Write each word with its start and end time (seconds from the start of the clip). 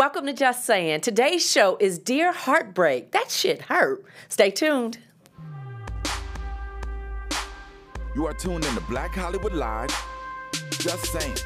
Welcome 0.00 0.24
to 0.28 0.32
Just 0.32 0.64
Saying. 0.64 1.02
Today's 1.02 1.46
show 1.46 1.76
is 1.78 1.98
Dear 1.98 2.32
Heartbreak. 2.32 3.10
That 3.10 3.30
shit 3.30 3.60
hurt. 3.60 4.02
Stay 4.30 4.50
tuned. 4.50 4.96
You 8.14 8.26
are 8.26 8.32
tuned 8.32 8.64
in 8.64 8.74
to 8.76 8.80
Black 8.80 9.14
Hollywood 9.14 9.52
Live. 9.52 9.90
Just 10.70 11.04
saying. 11.12 11.36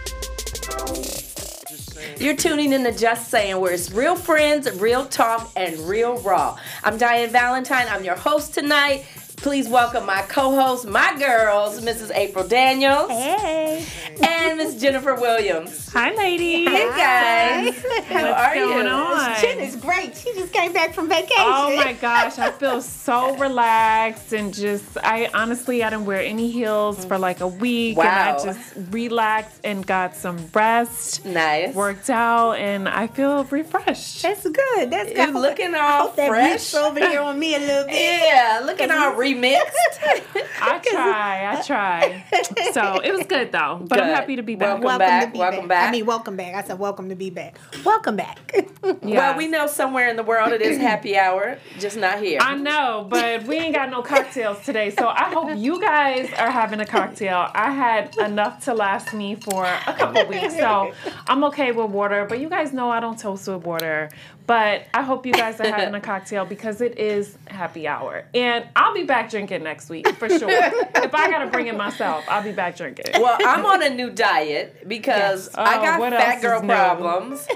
You're 2.20 2.36
tuning 2.36 2.72
in 2.72 2.84
to 2.84 2.96
Just 2.96 3.28
Saying, 3.28 3.58
where 3.58 3.72
it's 3.72 3.90
real 3.90 4.14
friends, 4.14 4.70
real 4.78 5.04
talk, 5.06 5.50
and 5.56 5.76
real 5.88 6.18
raw. 6.18 6.56
I'm 6.84 6.96
Diane 6.96 7.30
Valentine. 7.30 7.86
I'm 7.90 8.04
your 8.04 8.14
host 8.14 8.54
tonight. 8.54 9.04
Please 9.44 9.68
welcome 9.68 10.06
my 10.06 10.22
co-host, 10.22 10.86
my 10.86 11.14
girls, 11.18 11.78
Mrs. 11.82 12.10
April 12.14 12.48
Daniels. 12.48 13.10
Hey. 13.10 13.84
And 14.22 14.56
Miss 14.56 14.80
Jennifer 14.80 15.14
Williams. 15.16 15.92
Hi, 15.92 16.14
ladies. 16.14 16.66
Hey 16.66 16.88
guys. 16.88 17.84
How 18.06 18.22
What's 18.30 18.40
are 18.40 18.54
going 18.54 18.86
you? 18.86 18.92
on? 18.92 19.40
Jen 19.40 19.60
is 19.60 19.76
great. 19.76 20.16
She 20.16 20.32
just 20.34 20.52
came 20.52 20.72
back 20.72 20.94
from 20.94 21.08
vacation. 21.10 21.34
Oh 21.38 21.76
my 21.76 21.92
gosh, 21.92 22.38
I 22.38 22.52
feel 22.52 22.80
so 22.80 23.36
relaxed 23.36 24.32
and 24.32 24.54
just 24.54 24.96
I 25.02 25.28
honestly 25.34 25.82
I 25.82 25.90
didn't 25.90 26.06
wear 26.06 26.20
any 26.22 26.50
heels 26.50 27.04
for 27.04 27.18
like 27.18 27.40
a 27.40 27.48
week 27.48 27.98
and 27.98 28.06
Wow. 28.06 28.36
I 28.38 28.44
just 28.44 28.72
relaxed 28.90 29.60
and 29.62 29.86
got 29.86 30.16
some 30.16 30.38
rest. 30.54 31.24
Nice. 31.26 31.74
Worked 31.74 32.08
out 32.08 32.52
and 32.52 32.88
I 32.88 33.08
feel 33.08 33.44
refreshed. 33.44 34.22
That's 34.22 34.42
good. 34.48 34.90
That's 34.90 35.10
good. 35.10 35.16
You're 35.16 35.38
looking 35.38 35.74
all 35.74 36.08
fresh. 36.08 36.50
mix 36.50 36.74
over 36.74 36.98
here 36.98 37.20
on 37.20 37.38
me 37.38 37.56
a 37.56 37.58
little 37.58 37.84
bit. 37.84 37.94
Yeah, 37.94 38.62
looking 38.64 38.90
all 38.90 39.14
remixed. 39.34 39.72
I 40.60 40.78
try, 40.78 41.56
I 41.56 41.62
try. 41.62 42.24
So 42.72 43.00
it 43.00 43.12
was 43.12 43.26
good 43.26 43.52
though. 43.52 43.84
But 43.86 44.00
I'm 44.00 44.14
happy 44.14 44.36
to 44.36 44.42
be 44.42 44.54
back. 44.54 44.82
Welcome 44.82 44.98
back, 44.98 45.26
to 45.26 45.32
be 45.32 45.38
welcome 45.38 45.68
back. 45.68 45.68
back. 45.68 45.88
I 45.88 45.92
mean, 45.92 46.06
welcome 46.06 46.36
back. 46.36 46.54
I 46.54 46.66
said 46.66 46.78
welcome 46.78 47.08
to 47.08 47.14
be 47.14 47.30
back. 47.30 47.58
Welcome 47.84 48.16
back. 48.16 48.38
Well, 49.02 49.36
we 49.36 49.48
know 49.48 49.66
somewhere 49.66 50.08
in 50.08 50.16
the 50.16 50.22
world 50.22 50.52
it 50.52 50.60
is 50.60 50.76
happy 50.76 51.16
hour, 51.16 51.58
just 51.78 51.96
not 51.96 52.18
here. 52.18 52.38
I 52.42 52.54
know, 52.54 53.06
but 53.08 53.44
we 53.44 53.56
ain't 53.56 53.74
got 53.74 53.90
no 53.90 54.02
cocktails 54.02 54.62
today. 54.64 54.90
So 54.90 55.08
I 55.08 55.32
hope 55.32 55.56
you 55.56 55.80
guys 55.80 56.30
are 56.34 56.50
having 56.50 56.80
a 56.80 56.86
cocktail. 56.86 57.48
I 57.54 57.70
had 57.70 58.14
enough 58.18 58.64
to 58.64 58.74
last 58.74 59.14
me 59.14 59.36
for 59.36 59.64
a 59.64 59.94
couple 59.94 60.26
weeks. 60.26 60.56
So 60.56 60.92
I'm 61.26 61.44
okay 61.44 61.72
with 61.72 61.90
water, 61.90 62.26
but 62.28 62.40
you 62.40 62.48
guys 62.50 62.72
know 62.72 62.90
I 62.90 63.00
don't 63.00 63.18
toast 63.18 63.48
with 63.48 63.64
water. 63.64 64.10
But 64.46 64.86
I 64.92 65.00
hope 65.02 65.24
you 65.24 65.32
guys 65.32 65.58
are 65.58 65.66
having 65.66 65.94
a 65.94 66.00
cocktail 66.12 66.44
because 66.44 66.82
it 66.82 66.98
is 66.98 67.38
happy 67.46 67.88
hour. 67.88 68.26
And 68.34 68.66
I'll 68.76 68.92
be 68.92 69.04
back 69.04 69.30
drinking 69.30 69.62
next 69.62 69.88
week 69.88 70.06
for 70.16 70.28
sure. 70.28 70.50
if 70.50 71.14
I 71.14 71.30
gotta 71.30 71.46
bring 71.50 71.66
it 71.68 71.76
myself, 71.76 72.24
I'll 72.28 72.42
be 72.42 72.52
back 72.52 72.76
drinking. 72.76 73.06
Well, 73.22 73.38
I'm 73.44 73.64
on 73.64 73.82
a 73.82 73.88
new 73.88 74.10
diet 74.10 74.86
because 74.86 75.46
Yes. 75.46 75.54
I 75.56 75.78
Oh, 75.78 75.82
got 75.82 76.00
what 76.00 76.12
fat 76.12 76.42
girl 76.42 76.60
problems. 76.60 77.46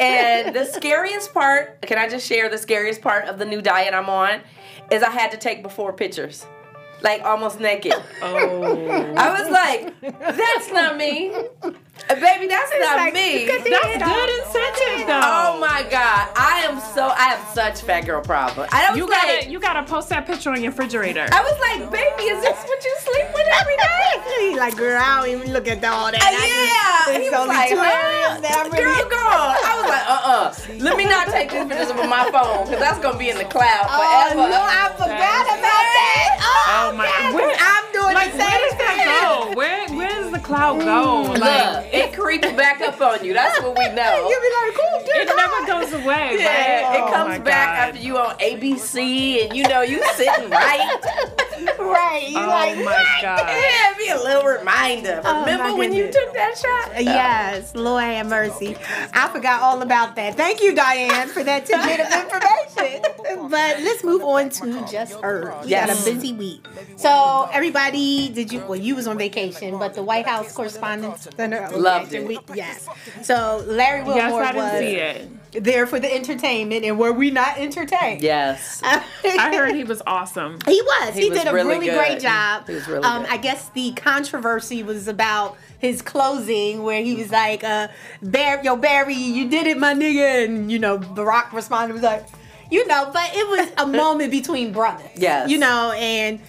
and 0.00 0.54
the 0.54 0.64
scariest 0.64 1.32
part, 1.32 1.80
can 1.82 1.98
I 1.98 2.08
just 2.08 2.26
share 2.26 2.48
the 2.48 2.58
scariest 2.58 3.02
part 3.02 3.26
of 3.26 3.38
the 3.38 3.44
new 3.44 3.62
diet 3.62 3.94
I'm 3.94 4.08
on? 4.08 4.40
Is 4.90 5.02
I 5.02 5.10
had 5.10 5.30
to 5.30 5.36
take 5.36 5.62
before 5.62 5.92
pictures. 5.92 6.44
Like 7.02 7.22
almost 7.22 7.58
naked. 7.60 7.94
Oh. 8.22 9.14
I 9.16 9.30
was 9.40 9.50
like, 9.50 10.00
that's 10.18 10.70
not 10.70 10.96
me. 10.96 11.30
Uh, 11.32 12.14
Baby, 12.14 12.46
that's 12.46 12.72
not 12.80 12.96
like, 12.96 13.14
me. 13.14 13.44
good 13.46 13.64
to 13.64 13.70
That's 13.70 13.98
good 13.98 14.30
incentive 14.38 15.06
though. 15.06 15.20
Oh 15.22 15.58
my 15.60 15.84
god. 15.90 16.28
I 16.36 16.62
am 16.68 16.80
so 16.94 17.06
I 17.08 17.34
have 17.34 17.48
such 17.54 17.82
fat 17.82 18.02
girl 18.06 18.22
problem. 18.22 18.68
I 18.72 18.90
was 18.90 18.98
You 18.98 19.08
like 19.08 19.20
gotta 19.22 19.50
you 19.50 19.60
gotta 19.60 19.82
post 19.84 20.08
that 20.10 20.26
picture 20.26 20.50
on 20.50 20.62
your 20.62 20.70
refrigerator. 20.72 21.28
I 21.32 21.42
was 21.42 21.58
like, 21.60 21.90
baby, 21.90 22.30
is 22.30 22.42
this 22.42 22.62
what 22.64 22.84
you 22.84 22.94
sleep 23.00 23.26
with 23.34 23.46
every 23.60 23.76
day? 23.76 24.08
He's 24.52 24.60
like, 24.60 24.76
girl, 24.76 25.00
I 25.00 25.16
don't 25.24 25.30
even 25.40 25.52
look 25.52 25.66
at 25.66 25.80
all 25.82 26.12
that. 26.12 26.20
Uh, 26.20 26.28
I 26.28 26.32
just- 26.36 26.44
yeah, 26.44 27.16
It's 27.16 27.24
he 27.24 27.30
was 27.32 27.40
only 27.40 27.56
like, 27.56 27.70
two 27.72 27.80
huh? 27.80 27.88
areas 27.88 28.36
that 28.44 28.52
I'm 28.60 28.68
girl, 28.68 28.84
really. 28.84 29.08
girl. 29.08 29.48
I 29.64 29.72
was 29.80 29.88
like, 29.88 30.06
uh, 30.12 30.28
uh 30.28 30.84
Let 30.84 30.96
me 31.00 31.04
not 31.08 31.28
take 31.32 31.48
these 31.50 31.64
pictures 31.64 31.88
with 31.96 32.04
my 32.12 32.28
phone 32.28 32.68
because 32.68 32.80
that's 32.84 33.00
gonna 33.00 33.16
be 33.16 33.30
in 33.32 33.38
the 33.40 33.48
cloud 33.48 33.88
forever. 33.88 34.04
Oh 34.04 34.44
forever. 34.44 34.52
no, 34.52 34.60
I 34.60 34.84
forgot 35.00 35.44
about 35.56 35.64
that. 35.64 36.28
Oh, 36.44 36.92
Oh 36.92 36.96
my- 37.00 37.08
God. 37.08 37.32
where- 37.34 37.56
I'm 37.58 37.84
doing 37.96 38.12
Like 38.14 38.32
the 38.32 38.44
where 38.44 38.60
does 38.60 38.76
that 38.76 38.96
go? 39.08 39.56
Where 39.56 39.88
where 39.96 40.08
does 40.20 40.30
the 40.32 40.38
cloud 40.44 40.80
go? 40.84 41.32
Like 41.32 41.40
Look, 41.40 41.94
it 41.96 42.12
creeps 42.12 42.52
back 42.52 42.80
up 42.84 43.00
on 43.00 43.24
you. 43.24 43.32
That's 43.32 43.56
what 43.64 43.72
we 43.78 43.88
know. 43.96 44.28
You 44.28 44.36
be 44.36 44.50
like, 44.60 44.72
cool, 44.76 44.98
dude. 45.08 45.16
it 45.16 45.32
never 45.32 45.60
goes 45.64 45.90
away, 45.96 46.36
Yeah, 46.38 46.44
right? 46.44 46.96
it 47.00 47.02
Oh 47.08 47.12
comes 47.12 47.38
back 47.40 47.68
God. 47.72 47.88
after 47.88 48.00
you 48.04 48.18
on 48.18 48.36
ABC 48.38 49.44
and 49.48 49.56
you 49.56 49.64
know 49.68 49.80
you 49.80 50.02
sitting 50.14 50.50
right. 50.50 51.00
Right. 51.78 52.24
You 52.28 52.38
Oh 52.38 52.46
like, 52.46 52.76
my 52.76 52.82
what? 52.84 53.22
God. 53.22 53.48
Yeah, 53.48 53.94
be 53.98 54.08
a 54.08 54.16
little 54.22 54.44
reminder. 54.44 55.20
Oh, 55.24 55.40
Remember 55.40 55.64
my 55.68 55.72
when 55.74 55.92
you 55.92 56.10
took 56.10 56.32
that 56.34 56.56
shot? 56.58 57.02
Yes, 57.02 57.74
Lord 57.74 58.04
have 58.04 58.28
mercy. 58.28 58.76
I 59.12 59.28
forgot 59.32 59.62
all 59.62 59.82
about 59.82 60.16
that. 60.16 60.36
Thank 60.36 60.62
you, 60.62 60.74
Diane, 60.74 61.28
for 61.28 61.42
that 61.44 61.66
tidbit 61.66 62.00
of 62.00 62.12
information. 62.12 63.02
But 63.52 63.80
let's 63.80 64.04
move 64.04 64.22
on 64.22 64.50
to 64.50 64.86
just 64.90 65.14
her. 65.20 65.40
We 65.42 65.48
got 65.50 65.66
Yes. 65.68 66.06
a 66.06 66.10
busy 66.12 66.32
week. 66.32 66.64
So 66.96 67.48
everybody, 67.52 68.28
did 68.28 68.52
you? 68.52 68.60
Well, 68.60 68.78
you 68.78 68.94
was 68.94 69.06
on 69.06 69.16
vacation, 69.18 69.78
but 69.78 69.94
the 69.94 70.02
White 70.02 70.26
House 70.26 70.52
Correspondents' 70.52 71.28
Center 71.36 71.68
Loved 71.76 72.12
so 72.12 72.18
it. 72.18 72.26
we- 72.26 72.38
yes. 72.54 72.86
So 73.22 73.62
Larry 73.66 74.02
Wilmore 74.02 74.16
Yes, 74.16 74.32
I 74.34 74.52
didn't 74.52 74.64
was 74.64 74.78
see 74.80 74.96
it. 74.96 75.28
There 75.52 75.86
for 75.86 76.00
the 76.00 76.12
entertainment, 76.12 76.84
and 76.84 76.98
were 76.98 77.12
we 77.12 77.30
not 77.30 77.58
entertained? 77.58 78.22
Yes. 78.22 78.80
I 78.84 79.54
heard 79.54 79.74
he 79.74 79.84
was 79.84 80.02
awesome. 80.06 80.58
He 80.66 80.80
was. 80.80 81.14
He, 81.14 81.22
He 81.22 81.30
was 81.30 81.38
did 81.38 81.48
a 81.48 81.52
really 81.52 81.78
really, 81.78 81.90
great 81.90 82.20
job. 82.20 82.66
He 82.66 82.74
was 82.74 82.88
really 82.88 83.04
um, 83.04 83.22
good. 83.22 83.32
I 83.32 83.36
guess 83.36 83.68
the 83.70 83.92
controversy 83.92 84.82
was 84.82 85.08
about 85.08 85.56
his 85.78 86.00
closing, 86.02 86.82
where 86.82 87.02
he 87.02 87.14
was 87.14 87.30
like, 87.30 87.62
uh, 87.64 87.88
"Barry, 88.22 88.64
yo, 88.64 88.76
Barry, 88.76 89.14
you 89.14 89.48
did 89.50 89.66
it, 89.66 89.78
my 89.78 89.94
nigga," 89.94 90.44
and 90.46 90.70
you 90.72 90.78
know, 90.78 90.98
Barack 90.98 91.52
responded 91.52 91.94
was 91.94 92.02
like, 92.02 92.24
"You 92.70 92.86
know," 92.86 93.10
but 93.12 93.30
it 93.34 93.48
was 93.48 93.72
a 93.78 93.86
moment 94.02 94.30
between 94.30 94.72
brothers. 94.72 95.10
Yes. 95.16 95.50
you 95.50 95.58
know, 95.58 95.92
and 95.92 96.40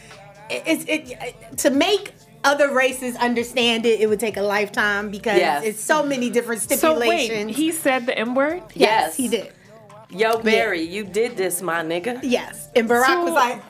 it- 0.49 0.63
it's 0.65 0.85
it, 0.87 1.57
to 1.57 1.69
make. 1.69 2.13
Other 2.43 2.73
races 2.73 3.15
understand 3.15 3.85
it. 3.85 3.99
It 4.01 4.07
would 4.07 4.19
take 4.19 4.37
a 4.37 4.41
lifetime 4.41 5.09
because 5.09 5.37
Yes. 5.39 5.63
it's 5.63 5.79
so 5.81 6.03
many 6.03 6.29
different 6.29 6.61
stipulations. 6.61 7.29
So 7.29 7.45
wait, 7.47 7.55
he 7.55 7.71
said 7.71 8.05
the 8.05 8.17
N 8.17 8.35
word? 8.35 8.61
Yes. 8.73 9.15
he 9.15 9.27
did. 9.29 9.51
Yo, 10.09 10.37
Barry, 10.39 10.81
you 10.83 11.03
did 11.03 11.37
this, 11.37 11.61
my 11.61 11.81
nigga. 11.81 12.19
Yes, 12.21 12.69
and 12.75 12.87
Barack 12.87 13.05
So- 13.07 13.23
was 13.23 13.33
like, 13.33 13.61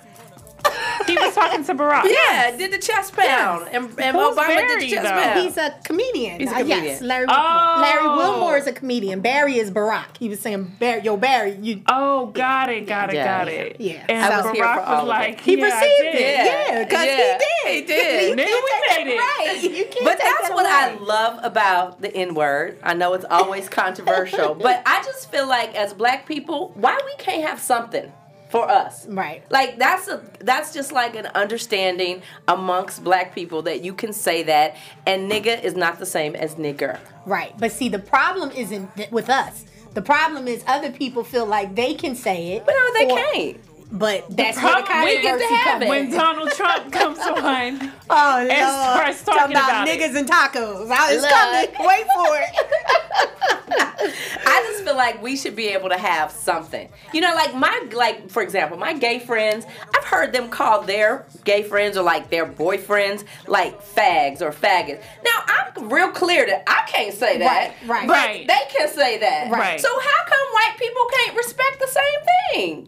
He 1.08 1.16
was 1.18 1.34
talking 1.36 1.64
to 1.66 1.74
Barack. 1.76 2.04
Yeah, 2.06 2.56
did 2.56 2.72
the 2.72 2.78
chest 2.78 3.16
pound. 3.16 3.68
And, 3.72 3.86
and 4.00 4.16
Who's 4.16 4.36
Obama 4.38 4.48
did 4.48 4.68
Barry, 4.68 4.80
the 4.86 4.90
chest 4.90 5.04
though? 5.04 5.10
pound. 5.10 5.40
He's 5.42 5.58
a 5.58 5.76
comedian. 5.84 6.40
He's 6.40 6.50
a 6.52 6.56
Uh, 6.56 6.58
comedian. 6.60 6.84
yes, 6.86 7.02
Larry. 7.02 7.26
Oh. 7.30 7.78
Larry 7.82 8.08
Wilmore 8.08 8.58
is 8.58 8.68
a 8.68 8.74
comedian. 8.74 9.20
Barry 9.22 9.58
is 9.58 9.72
Barack. 9.72 10.18
He 10.20 10.30
was 10.30 10.40
saying, 10.40 10.76
Barry, 10.80 11.02
"Yo, 11.02 11.18
Barry, 11.18 11.58
you." 11.62 11.82
Oh, 11.88 12.28
got 12.28 12.70
it, 12.70 12.86
got 12.88 13.10
it, 13.10 13.16
Yeah. 13.16 13.38
got 13.40 13.48
it. 13.48 13.76
Yeah. 13.80 14.06
And 14.10 14.24
I 14.24 14.42
was 14.42 14.52
here 14.52 14.64
Barack 14.66 14.76
for 14.76 14.82
all 14.82 15.02
was 15.04 15.10
like. 15.10 15.40
He 15.42 15.58
yeah, 15.58 15.66
received 15.66 16.16
it. 16.16 16.20
Yeah, 16.46 16.84
because 16.84 17.06
Yeah, 17.06 17.38
he 17.72 17.82
did. 17.82 17.82
he 17.82 17.82
did. 17.86 18.30
You 18.30 18.36
Nigga, 18.36 18.48
can't 18.48 18.64
we 18.64 18.96
take 18.96 19.06
made 19.06 19.14
it. 19.14 19.18
Right. 19.20 19.64
You 19.64 19.86
can't 19.86 20.06
But 20.06 20.20
take 20.20 20.34
that's 20.40 20.50
what 20.54 20.66
I 20.66 20.96
love 20.96 21.40
about 21.44 22.02
the 22.02 22.16
N 22.16 22.34
word. 22.36 22.80
I 22.84 22.94
know 22.94 23.14
it's 23.14 23.26
always 23.30 23.68
controversial, 23.70 24.56
but 24.62 24.82
I 24.86 25.02
just 25.04 25.32
feel 25.32 25.48
like 25.48 25.76
as 25.76 25.94
black 25.94 26.26
people, 26.26 26.72
why 26.76 26.98
we 27.06 27.14
can't 27.24 27.48
have 27.48 27.60
something 27.60 28.12
for 28.54 28.70
us? 28.70 29.08
Right. 29.08 29.44
Like 29.50 29.80
that's 29.80 30.08
a 30.08 30.22
that's 30.42 30.76
just 30.76 30.92
like 30.92 31.16
an 31.16 31.26
understanding 31.34 32.22
amongst 32.48 33.04
black 33.04 33.34
people 33.34 33.64
that 33.64 33.84
you 33.84 33.96
can 33.96 34.14
say 34.14 34.44
that 34.44 34.78
and 35.08 35.30
nigga 35.30 35.64
is 35.64 35.76
not 35.76 35.98
the 35.98 36.06
same 36.06 36.36
as 36.36 36.54
nigger. 36.54 37.00
Right. 37.26 37.58
But 37.58 37.72
see, 37.72 37.90
the 37.90 37.98
problem 37.98 38.52
isn't 38.52 38.96
th- 38.96 39.10
with 39.10 39.28
us. 39.28 39.66
The 39.96 40.04
problem 40.04 40.48
is 40.48 40.64
other 40.68 40.92
people 40.92 41.24
feel 41.24 41.48
like 41.48 41.74
they 41.74 41.96
can 41.96 42.16
say 42.16 42.54
it. 42.54 42.64
But 42.64 42.76
no, 42.78 42.94
they 42.94 43.12
or- 43.12 43.18
can't. 43.18 43.58
But 43.96 44.26
that's 44.36 44.58
where 44.62 44.76
the 44.78 44.84
problem- 44.88 45.06
we 45.06 45.22
get 45.22 45.38
to 45.38 45.56
have 45.56 45.82
it. 45.84 45.88
When 45.88 46.10
Donald 46.10 46.52
Trump 46.54 46.92
comes 46.92 47.20
on, 47.20 47.92
Oh, 48.10 48.46
Lord. 48.50 48.50
starts 48.50 49.24
talking 49.24 49.56
about 49.56 49.88
it. 49.88 50.00
niggas 50.00 50.16
and 50.18 50.28
tacos. 50.28 50.90
I- 50.92 51.14
It's 51.14 51.26
coming. 51.28 51.88
Wait 51.88 52.06
for 52.16 52.38
it. 52.38 53.30
I 54.46 54.64
just 54.70 54.84
feel 54.84 54.96
like 54.96 55.22
we 55.22 55.36
should 55.38 55.56
be 55.56 55.68
able 55.68 55.90
to 55.90 55.98
have 55.98 56.32
something. 56.32 56.90
You 57.14 57.22
know, 57.22 57.34
like 57.36 57.56
my 57.56 57.88
like 57.94 58.30
for 58.30 58.42
example, 58.44 58.78
my 58.78 58.94
gay 58.94 59.20
friends, 59.20 59.66
I've 59.96 60.04
heard 60.04 60.34
them 60.34 60.50
call 60.50 60.82
their 60.82 61.26
gay 61.44 61.64
friends 61.64 61.96
or 61.98 62.04
like 62.04 62.30
their 62.30 62.46
boyfriends 62.46 63.24
like 63.48 63.82
fags 63.84 64.42
or 64.42 64.52
faggots. 64.52 65.02
Now 65.24 65.44
I'm 65.48 65.90
real 65.90 66.10
clear 66.12 66.46
that 66.46 66.64
I 66.68 66.84
can't 66.90 67.14
say 67.14 67.38
that. 67.40 67.74
Right, 67.86 67.90
right. 67.90 68.08
But 68.08 68.14
Right. 68.14 68.48
they 68.48 68.60
can 68.76 68.90
say 68.90 69.18
that. 69.20 69.52
Right. 69.52 69.80
So 69.80 69.88
how 69.88 70.26
come 70.26 70.48
white 70.54 70.76
people 70.78 71.02
can't 71.14 71.38
respect 71.38 71.80
the 71.80 71.88
same 71.88 72.20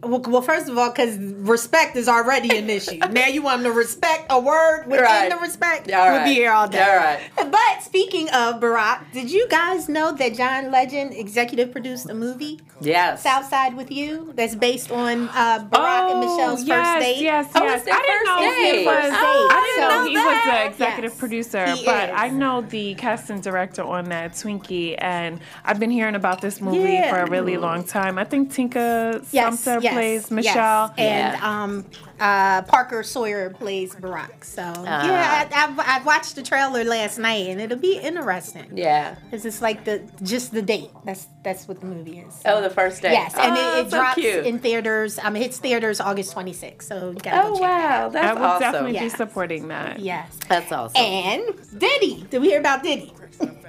Well, 0.02 0.20
well, 0.20 0.42
first 0.42 0.68
of 0.68 0.76
all, 0.78 0.92
because 0.96 1.16
respect 1.18 1.96
is 1.96 2.08
already 2.08 2.56
an 2.56 2.70
issue. 2.70 2.98
now 3.10 3.26
you 3.26 3.42
want 3.42 3.62
them 3.62 3.72
to 3.72 3.76
respect 3.76 4.26
a 4.30 4.40
word 4.40 4.86
within 4.86 5.04
Right. 5.04 5.30
the 5.30 5.36
respect. 5.36 5.90
All 5.92 6.06
we'll 6.06 6.18
right. 6.18 6.24
be 6.24 6.34
here 6.34 6.50
all 6.52 6.66
day. 6.68 6.80
All 6.82 6.96
right. 6.96 7.20
But 7.36 7.82
speaking 7.82 8.28
of 8.30 8.60
Barack, 8.60 9.12
did 9.12 9.30
you 9.30 9.46
guys 9.48 9.88
know 9.88 10.12
that 10.12 10.34
John 10.34 10.70
Legend 10.70 11.12
executive 11.14 11.70
produced 11.72 12.08
a 12.08 12.14
movie, 12.14 12.60
Yes. 12.80 13.22
Southside 13.22 13.74
with 13.76 13.90
You, 13.90 14.32
that's 14.34 14.54
based 14.54 14.90
on 14.90 15.28
uh, 15.30 15.66
Barack 15.70 16.10
and 16.12 16.20
Michelle's 16.20 16.62
Oh, 16.62 16.66
yes, 16.66 16.86
first 16.94 17.06
date. 17.06 17.22
Yes, 17.22 17.50
Oh, 17.54 17.62
yes. 17.64 17.82
I 17.90 18.02
didn't 18.02 18.24
know 18.26 18.38
first 18.38 18.76
he 18.78 18.86
was. 18.86 19.12
Oh, 19.14 19.48
I 19.50 19.60
didn't 19.66 19.84
I 19.84 19.96
know 19.96 20.08
he 20.08 20.16
was 20.16 20.44
the 20.44 20.66
executive 20.66 21.10
Yes, 21.12 21.18
producer, 21.20 21.64
but 21.84 22.08
is. 22.10 22.14
I 22.16 22.28
know 22.28 22.60
the 22.62 22.94
casting 22.94 23.40
director 23.40 23.82
on 23.82 24.06
that, 24.06 24.32
Twinkie, 24.32 24.94
and 24.98 25.40
I've 25.64 25.78
been 25.80 25.90
hearing 25.90 26.14
about 26.14 26.40
this 26.40 26.60
movie 26.60 26.92
Yeah. 26.92 27.10
for 27.10 27.20
a 27.20 27.30
really 27.30 27.56
long 27.56 27.84
time. 27.84 28.18
I 28.18 28.24
think 28.24 28.52
Tinka 28.52 29.22
Yes, 29.32 29.60
Sumter 29.60 29.82
yes, 29.82 29.92
plays 29.94 30.30
Michelle. 30.30 30.75
Yes. 30.96 31.34
and 31.36 31.42
um, 31.42 31.84
uh, 32.20 32.62
Parker 32.62 33.02
Sawyer 33.02 33.50
plays 33.50 33.94
Barack. 33.94 34.44
So 34.44 34.62
Ah. 34.62 35.06
yeah, 35.06 35.48
I, 35.52 35.94
I, 35.96 35.98
I 36.00 36.04
watched 36.04 36.34
the 36.36 36.42
trailer 36.42 36.84
last 36.84 37.18
night, 37.18 37.48
and 37.48 37.60
it'll 37.60 37.78
be 37.78 37.98
interesting. 37.98 38.70
Yeah. 38.74 39.16
Cause 39.30 39.44
it's 39.44 39.60
like 39.62 39.84
the 39.84 40.02
just 40.22 40.52
the 40.52 40.62
date. 40.62 40.90
That's 41.04 41.26
that's 41.42 41.68
what 41.68 41.80
the 41.80 41.86
movie 41.86 42.18
is. 42.20 42.40
Oh, 42.44 42.60
the 42.60 42.70
first 42.70 43.02
day. 43.02 43.12
Yes, 43.12 43.34
and 43.36 43.52
Oh, 43.56 43.78
it, 43.78 43.86
it 43.86 43.90
so 43.90 43.96
drops 43.98 44.14
cute. 44.14 44.46
in 44.46 44.58
theaters. 44.58 45.18
Um, 45.22 45.36
it 45.36 45.42
hits 45.42 45.58
theaters 45.58 46.00
August 46.00 46.34
26th. 46.34 46.82
So 46.82 47.10
you 47.10 47.18
gotta 47.20 47.48
Oh 47.48 47.54
go 47.54 47.60
check 47.60 47.60
that 47.60 47.90
out. 47.90 48.02
wow, 48.02 48.08
that's 48.08 48.26
I 48.26 48.32
would 48.34 48.42
awesome. 48.42 48.60
definitely 48.72 48.98
be 49.00 49.08
supporting 49.10 49.68
that. 49.68 50.00
Yes. 50.00 50.38
That's 50.48 50.72
awesome. 50.72 51.00
And 51.00 51.44
Diddy. 51.78 52.26
Did 52.30 52.40
we 52.42 52.48
hear 52.48 52.60
about 52.60 52.82
Diddy? 52.82 53.12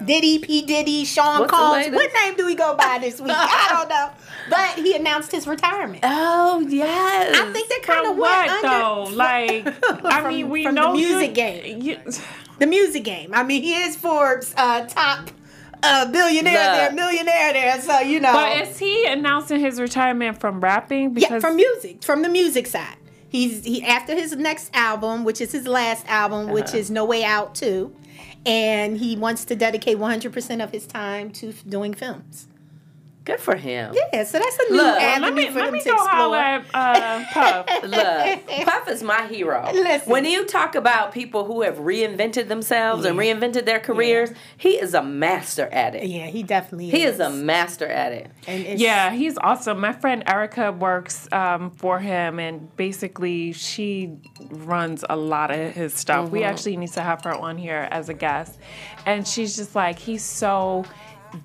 Diddy, 0.05 0.39
P. 0.39 0.61
Diddy, 0.61 1.03
Sean 1.05 1.39
What's 1.41 1.51
the 1.51 1.57
Combs. 1.57 1.89
What 1.89 2.11
name 2.13 2.35
do 2.37 2.45
we 2.45 2.55
go 2.55 2.75
by 2.75 2.97
this 3.01 3.19
week? 3.19 3.31
I 3.35 3.67
don't 3.71 3.89
know. 3.89 4.09
But 4.49 4.75
he 4.79 4.95
announced 4.95 5.33
his 5.33 5.45
retirement. 5.45 5.99
oh 6.03 6.59
yes. 6.69 7.37
I 7.37 7.51
think 7.51 7.67
that 7.67 7.81
kind 7.83 7.99
From 8.05 8.11
of 8.13 8.17
what 8.17 8.47
went 8.47 8.61
though? 8.61 9.03
under. 9.07 9.15
Like, 9.17 10.05
I 10.05 10.29
mean, 10.29 10.49
we 10.49 10.63
from 10.63 10.75
the 10.75 10.81
know 10.81 10.93
you- 10.93 11.07
music 11.09 11.33
game. 11.33 11.81
you- 11.81 11.99
the 12.59 12.65
music 12.65 13.03
game. 13.03 13.31
I 13.33 13.43
mean, 13.43 13.61
he 13.61 13.73
is 13.75 13.97
Forbes' 13.97 14.53
uh, 14.55 14.85
top 14.87 15.31
uh, 15.83 16.09
billionaire 16.09 16.53
Look. 16.53 16.75
there, 16.77 16.91
millionaire 16.93 17.51
there. 17.53 17.81
So 17.81 17.99
you 17.99 18.21
know. 18.21 18.31
but 18.31 18.61
is 18.69 18.79
he 18.79 19.05
announcing 19.05 19.59
his 19.59 19.81
retirement 19.81 20.39
from 20.39 20.61
rapping? 20.61 21.17
Yeah, 21.17 21.39
from 21.39 21.57
music, 21.57 22.01
from 22.03 22.21
the 22.21 22.29
music 22.29 22.67
side. 22.67 22.95
He's 23.27 23.65
he 23.65 23.83
after 23.83 24.15
his 24.15 24.33
next 24.37 24.69
album, 24.73 25.25
which 25.25 25.41
is 25.41 25.51
his 25.51 25.67
last 25.67 26.05
album, 26.07 26.47
which 26.51 26.69
Uh-huh. 26.69 26.77
is 26.77 26.89
No 26.89 27.03
Way 27.03 27.25
Out 27.25 27.53
2, 27.53 27.93
and 28.47 28.97
he 28.97 29.17
wants 29.17 29.43
to 29.45 29.55
dedicate 29.55 29.97
100% 29.99 30.63
of 30.63 30.71
his 30.71 30.87
time 30.87 31.29
to 31.31 31.51
doing 31.67 31.93
films. 31.93 32.47
Good 33.27 33.41
for 33.41 33.57
him. 33.57 33.93
Yeah, 34.13 34.23
so 34.23 34.39
that's 34.39 34.57
a 34.57 34.71
new 34.71 34.77
Look, 34.77 35.01
avenue 35.01 35.25
let 35.25 35.33
me 35.33 35.47
for 35.47 35.53
them 35.59 35.73
me 35.73 35.81
to 35.81 35.89
go 35.89 35.95
explore. 35.95 36.35
at 36.37 36.65
uh, 36.73 37.25
Puff. 37.33 37.83
Look, 37.83 38.65
Puff 38.65 38.87
is 38.87 39.03
my 39.03 39.27
hero. 39.27 39.69
Listen. 39.73 40.09
When 40.09 40.23
you 40.23 40.45
talk 40.45 40.75
about 40.75 41.11
people 41.11 41.43
who 41.43 41.61
have 41.63 41.75
reinvented 41.75 42.47
themselves 42.47 43.03
and 43.03 43.19
reinvented 43.19 43.65
their 43.65 43.81
careers, 43.81 44.29
he 44.55 44.79
is 44.79 44.93
a 44.93 45.03
master 45.03 45.67
at 45.67 45.93
it. 45.93 46.05
Yeah, 46.05 46.27
he 46.27 46.41
definitely 46.41 46.89
He 46.89 47.03
is. 47.03 47.15
is 47.15 47.19
a 47.19 47.29
master 47.29 47.85
at 47.85 48.13
it. 48.13 48.31
And 48.47 48.63
it's, 48.65 48.81
Yeah, 48.81 49.11
he's 49.11 49.37
awesome. 49.39 49.81
My 49.81 49.91
friend 49.91 50.23
Erica 50.25 50.71
works 50.71 51.27
um, 51.33 51.71
for 51.71 51.99
him, 51.99 52.39
and 52.39 52.73
basically 52.77 53.51
she 53.51 54.19
runs 54.51 55.03
a 55.09 55.17
lot 55.17 55.51
of 55.51 55.73
his 55.73 55.93
stuff. 55.93 56.29
We 56.29 56.43
actually 56.45 56.77
need 56.77 56.93
to 56.93 57.01
have 57.01 57.25
her 57.25 57.33
on 57.35 57.57
here 57.57 57.89
as 57.91 58.07
a 58.07 58.13
guest, 58.13 58.57
and 59.05 59.27
she's 59.27 59.57
just 59.57 59.75
like 59.75 59.99
he's 59.99 60.23
so 60.23 60.85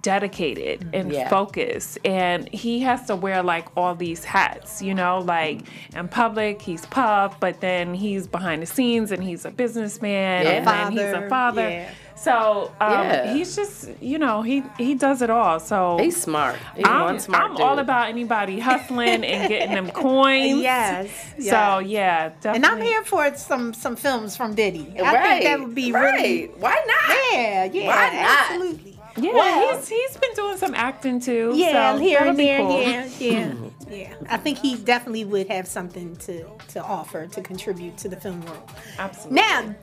dedicated 0.03 0.89
and 0.93 1.13
Yeah. 1.13 1.29
focused 1.29 1.99
and 2.05 2.49
he 2.53 2.81
has 2.81 3.07
to 3.07 3.17
wear 3.17 3.43
like 3.43 3.67
all 3.77 3.95
these 3.95 4.25
hats 4.25 4.83
you 4.83 4.95
know 4.95 5.19
like 5.21 5.63
in 5.95 6.09
public 6.09 6.61
he's 6.63 6.87
puff 6.87 7.39
but 7.41 7.61
then 7.61 7.95
he's 7.95 8.27
behind 8.27 8.63
the 8.63 8.67
scenes 8.67 9.11
and 9.13 9.23
he's 9.23 9.45
a 9.45 9.51
businessman 9.51 10.45
Yeah. 10.45 10.53
and 10.53 10.67
then 10.67 10.93
he's 10.93 11.01
a 11.01 11.13
Father, 11.13 11.29
father 11.29 11.69
yeah. 11.71 11.91
so 12.17 12.73
um, 12.81 12.91
Yeah. 12.93 13.35
he's 13.35 13.57
just 13.57 13.91
you 14.01 14.19
know 14.19 14.43
he 14.43 14.63
he 14.79 14.95
does 14.95 15.23
it 15.23 15.31
all 15.31 15.59
so 15.61 15.99
He's 15.99 16.21
smart. 16.21 16.57
He's 16.77 16.85
I'm, 16.87 17.19
smart 17.19 17.53
I'm 17.53 17.57
all 17.59 17.79
about 17.79 18.09
anybody 18.09 18.59
hustling 18.61 19.25
and 19.25 19.49
getting 19.49 19.75
them 19.75 19.91
coins. 19.91 20.63
Yes. 20.63 21.11
yes. 21.39 21.51
So 21.51 21.79
yeah, 21.81 22.29
definitely. 22.41 22.57
and 22.57 22.67
I'm 22.67 22.81
here 22.81 23.03
for 23.05 23.35
some 23.37 23.73
some 23.75 23.97
films 23.97 24.37
from 24.37 24.55
Diddy. 24.55 24.95
I 24.99 25.03
right. 25.03 25.23
think 25.23 25.45
that 25.45 25.61
would 25.61 25.75
be 25.75 25.93
right. 25.93 26.15
really 26.15 26.47
Why 26.59 26.75
not? 26.75 27.17
yeah, 27.33 27.65
yeah, 27.65 27.87
Why 27.87 28.17
not? 28.17 28.51
absolutely. 28.51 28.92
Yeah, 29.17 29.33
Well- 29.35 29.77
he's 29.77 29.89
he's 29.89 30.17
been 30.17 30.35
doing 30.35 30.57
some 30.59 30.75
acting 30.75 31.21
too. 31.21 31.53
Yeah, 31.55 31.95
so 31.95 31.99
here 32.01 32.21
and 32.21 32.39
there. 32.39 32.59
cool. 32.59 32.81
Yeah, 32.83 33.09
yeah, 33.19 33.55
yeah. 33.91 34.15
I 34.29 34.37
think 34.39 34.59
he 34.59 34.77
definitely 34.77 35.25
would 35.25 35.49
have 35.49 35.67
something 35.67 36.17
to 36.17 36.45
to 36.69 36.83
offer 36.83 37.27
to 37.27 37.41
contribute 37.43 37.97
to 37.99 38.09
the 38.09 38.17
film 38.17 38.41
world. 38.43 38.71
Absolutely. 38.99 39.37
Now, 39.41 39.75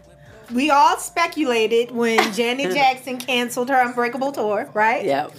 we 0.54 0.72
all 0.72 0.98
speculated 0.98 1.92
when 1.92 2.18
Janet 2.34 2.74
Jackson 2.74 3.18
canceled 3.18 3.70
her 3.70 3.80
Unbreakable 3.80 4.32
tour, 4.32 4.70
right? 4.74 5.06
Yep. 5.06 5.32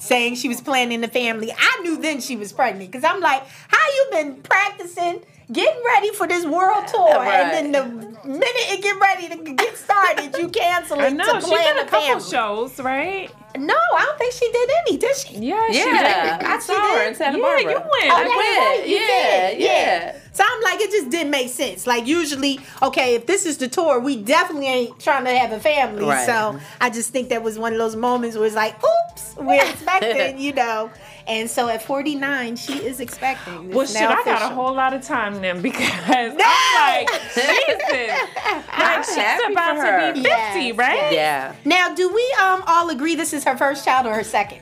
Saying 0.00 0.34
she 0.34 0.48
was 0.48 0.60
planning 0.60 1.00
the 1.00 1.08
family. 1.08 1.52
I 1.56 1.80
knew 1.82 1.96
then 2.00 2.20
she 2.20 2.36
was 2.36 2.52
pregnant 2.52 2.90
because 2.90 3.04
I'm 3.04 3.20
like, 3.20 3.42
how 3.68 3.86
you 3.94 4.06
been 4.10 4.42
practicing? 4.42 5.22
Getting 5.52 5.80
ready 5.94 6.10
for 6.12 6.26
this 6.26 6.44
world 6.44 6.88
tour, 6.88 7.06
Right. 7.14 7.54
and 7.54 7.72
then 7.72 7.72
the 7.72 7.84
minute 8.26 8.66
it 8.72 8.82
get 8.82 8.98
ready 8.98 9.28
to 9.28 9.52
get 9.54 9.76
started, 9.76 10.36
you 10.36 10.48
cancel 10.48 10.98
I 11.00 11.06
it 11.06 11.10
to 11.10 11.40
she 11.40 11.54
did 11.54 11.76
a 11.76 11.84
couple 11.86 12.00
family. 12.00 12.24
shows, 12.28 12.80
right? 12.80 13.30
No, 13.56 13.74
I 13.96 14.04
don't 14.04 14.18
think 14.18 14.32
she 14.34 14.50
did 14.50 14.70
any, 14.88 14.96
did 14.98 15.16
she? 15.16 15.34
Yeah, 15.38 15.62
she 15.70 15.78
Yeah, 15.78 16.38
did. 16.38 16.46
I 16.46 16.58
saw 16.58 16.74
her 16.96 17.02
in 17.08 17.14
Santa 17.14 17.38
Yeah, 17.38 17.42
Barbara. 17.44 17.62
you 17.62 17.78
went. 17.78 17.86
I 18.12 18.24
Oh, 18.24 18.28
right, 18.28 18.74
went. 18.78 18.88
you 18.88 18.96
Yeah, 18.96 19.50
did. 19.50 19.60
yeah. 19.60 20.16
So 20.36 20.44
I'm 20.46 20.60
like, 20.60 20.80
it 20.82 20.90
just 20.90 21.08
didn't 21.08 21.30
make 21.30 21.48
sense. 21.48 21.86
Like 21.86 22.06
usually, 22.06 22.60
okay, 22.82 23.14
if 23.14 23.24
this 23.24 23.46
is 23.46 23.56
the 23.56 23.68
tour, 23.68 23.98
we 23.98 24.16
definitely 24.22 24.66
ain't 24.66 25.00
trying 25.00 25.24
to 25.24 25.30
have 25.34 25.50
a 25.50 25.58
family. 25.58 26.04
Right. 26.04 26.26
So 26.26 26.58
I 26.78 26.90
just 26.90 27.10
think 27.10 27.30
that 27.30 27.42
was 27.42 27.58
one 27.58 27.72
of 27.72 27.78
those 27.78 27.96
moments 27.96 28.36
where 28.36 28.44
it's 28.44 28.54
like, 28.54 28.76
oops, 28.84 29.34
we're 29.38 29.64
expecting, 29.70 30.38
you 30.38 30.52
know. 30.52 30.90
And 31.26 31.48
so 31.50 31.68
at 31.70 31.82
49, 31.82 32.54
she 32.56 32.74
is 32.74 33.00
expecting. 33.00 33.68
It's 33.68 33.74
Well, 33.74 33.86
shit, 33.86 33.94
now 34.02 34.10
I 34.10 34.24
got 34.26 34.42
a 34.52 34.54
whole 34.54 34.74
lot 34.74 34.92
of 34.92 35.02
time 35.02 35.40
then 35.40 35.62
because 35.62 36.34
No! 36.34 36.44
I'm 36.44 37.06
like, 37.06 37.10
Jesus, 37.34 37.48
like 38.78 39.04
she's 39.04 39.16
happy 39.16 39.52
about 39.54 39.76
for 39.76 39.82
her. 39.86 40.08
to 40.08 40.12
be 40.12 40.22
fifty, 40.22 40.60
Yes, 40.66 40.76
right? 40.76 41.12
Yeah. 41.12 41.54
Now, 41.64 41.94
do 41.94 42.12
we 42.12 42.34
um 42.42 42.62
all 42.66 42.90
agree 42.90 43.14
this 43.16 43.32
is 43.32 43.42
her 43.44 43.56
first 43.56 43.86
child 43.86 44.06
or 44.06 44.12
her 44.14 44.22
second? 44.22 44.60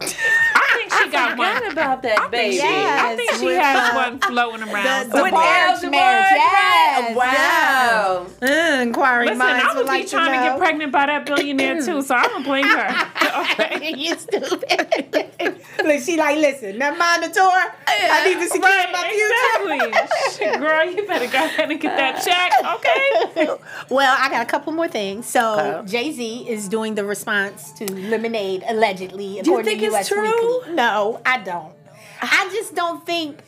I 0.00 0.83
think 0.98 1.04
she 1.06 1.10
got 1.12 1.38
one. 1.38 1.72
about 1.72 2.02
that 2.02 2.30
baby. 2.30 2.56
Yes. 2.56 3.04
I 3.04 3.16
think 3.16 3.30
she 3.32 3.46
with, 3.46 3.58
has 3.58 3.90
uh, 3.90 3.94
one 3.96 4.18
floating 4.20 4.62
around. 4.68 5.10
the 5.10 5.22
With 5.22 5.30
somewhere. 5.30 5.30
Barge 5.32 5.70
Elsie 5.70 5.88
marriage, 5.88 6.24
Barge, 6.24 6.40
yes, 6.40 7.16
right? 7.16 7.16
Wow. 7.16 8.26
Uh, 8.42 8.82
inquiring 8.82 9.26
Listen, 9.28 9.38
minds 9.38 9.64
I 9.64 9.68
would 9.68 9.76
would 9.78 9.86
like 9.86 10.04
be 10.04 10.08
trying 10.10 10.32
to, 10.32 10.36
know. 10.38 10.44
get 10.50 10.58
pregnant 10.58 10.92
by 10.92 11.06
that 11.06 11.26
billionaire 11.26 11.82
too, 11.82 12.02
so 12.02 12.14
I 12.14 12.26
don't 12.28 12.42
blame 12.44 12.64
her. 12.66 13.10
Okay. 13.34 13.94
you 13.96 14.14
stupid. 14.16 14.88
Look, 15.84 16.00
she 16.02 16.16
like, 16.16 16.38
listen, 16.38 16.78
never 16.78 16.96
mind 16.96 17.24
the 17.24 17.28
tour. 17.30 17.50
I 17.88 18.24
need 18.24 18.38
to 18.40 18.48
secure 18.48 18.92
my 18.92 19.10
future. 19.10 19.90
exactly. 19.90 20.46
Shit, 20.46 20.60
Girl, 20.60 20.84
you 20.88 21.04
better 21.06 21.26
go 21.26 21.44
ahead 21.44 21.68
and 21.70 21.80
get 21.80 21.96
that 21.96 22.22
check, 22.24 22.52
okay? 22.76 23.58
Well, 23.90 24.16
I 24.18 24.28
got 24.30 24.42
a 24.42 24.46
couple 24.46 24.72
more 24.72 24.86
things. 24.88 25.26
So 25.26 25.54
Okay. 25.80 25.86
Jay 25.90 26.12
Z 26.12 26.48
is 26.48 26.68
doing 26.68 26.94
the 26.94 27.04
response 27.04 27.72
to 27.72 27.92
Lemonade, 27.92 28.62
allegedly. 28.68 29.40
Do 29.42 29.50
you 29.50 29.58
according 29.58 29.64
think 29.64 29.80
to 29.80 29.86
it's 29.86 29.94
US 29.96 30.08
true? 30.08 30.22
Weekly. 30.58 30.74
No, 30.74 30.83
I 31.24 31.38
don't. 31.44 31.72
I 32.20 32.48
just 32.52 32.74
don't 32.74 33.04
think. 33.06 33.40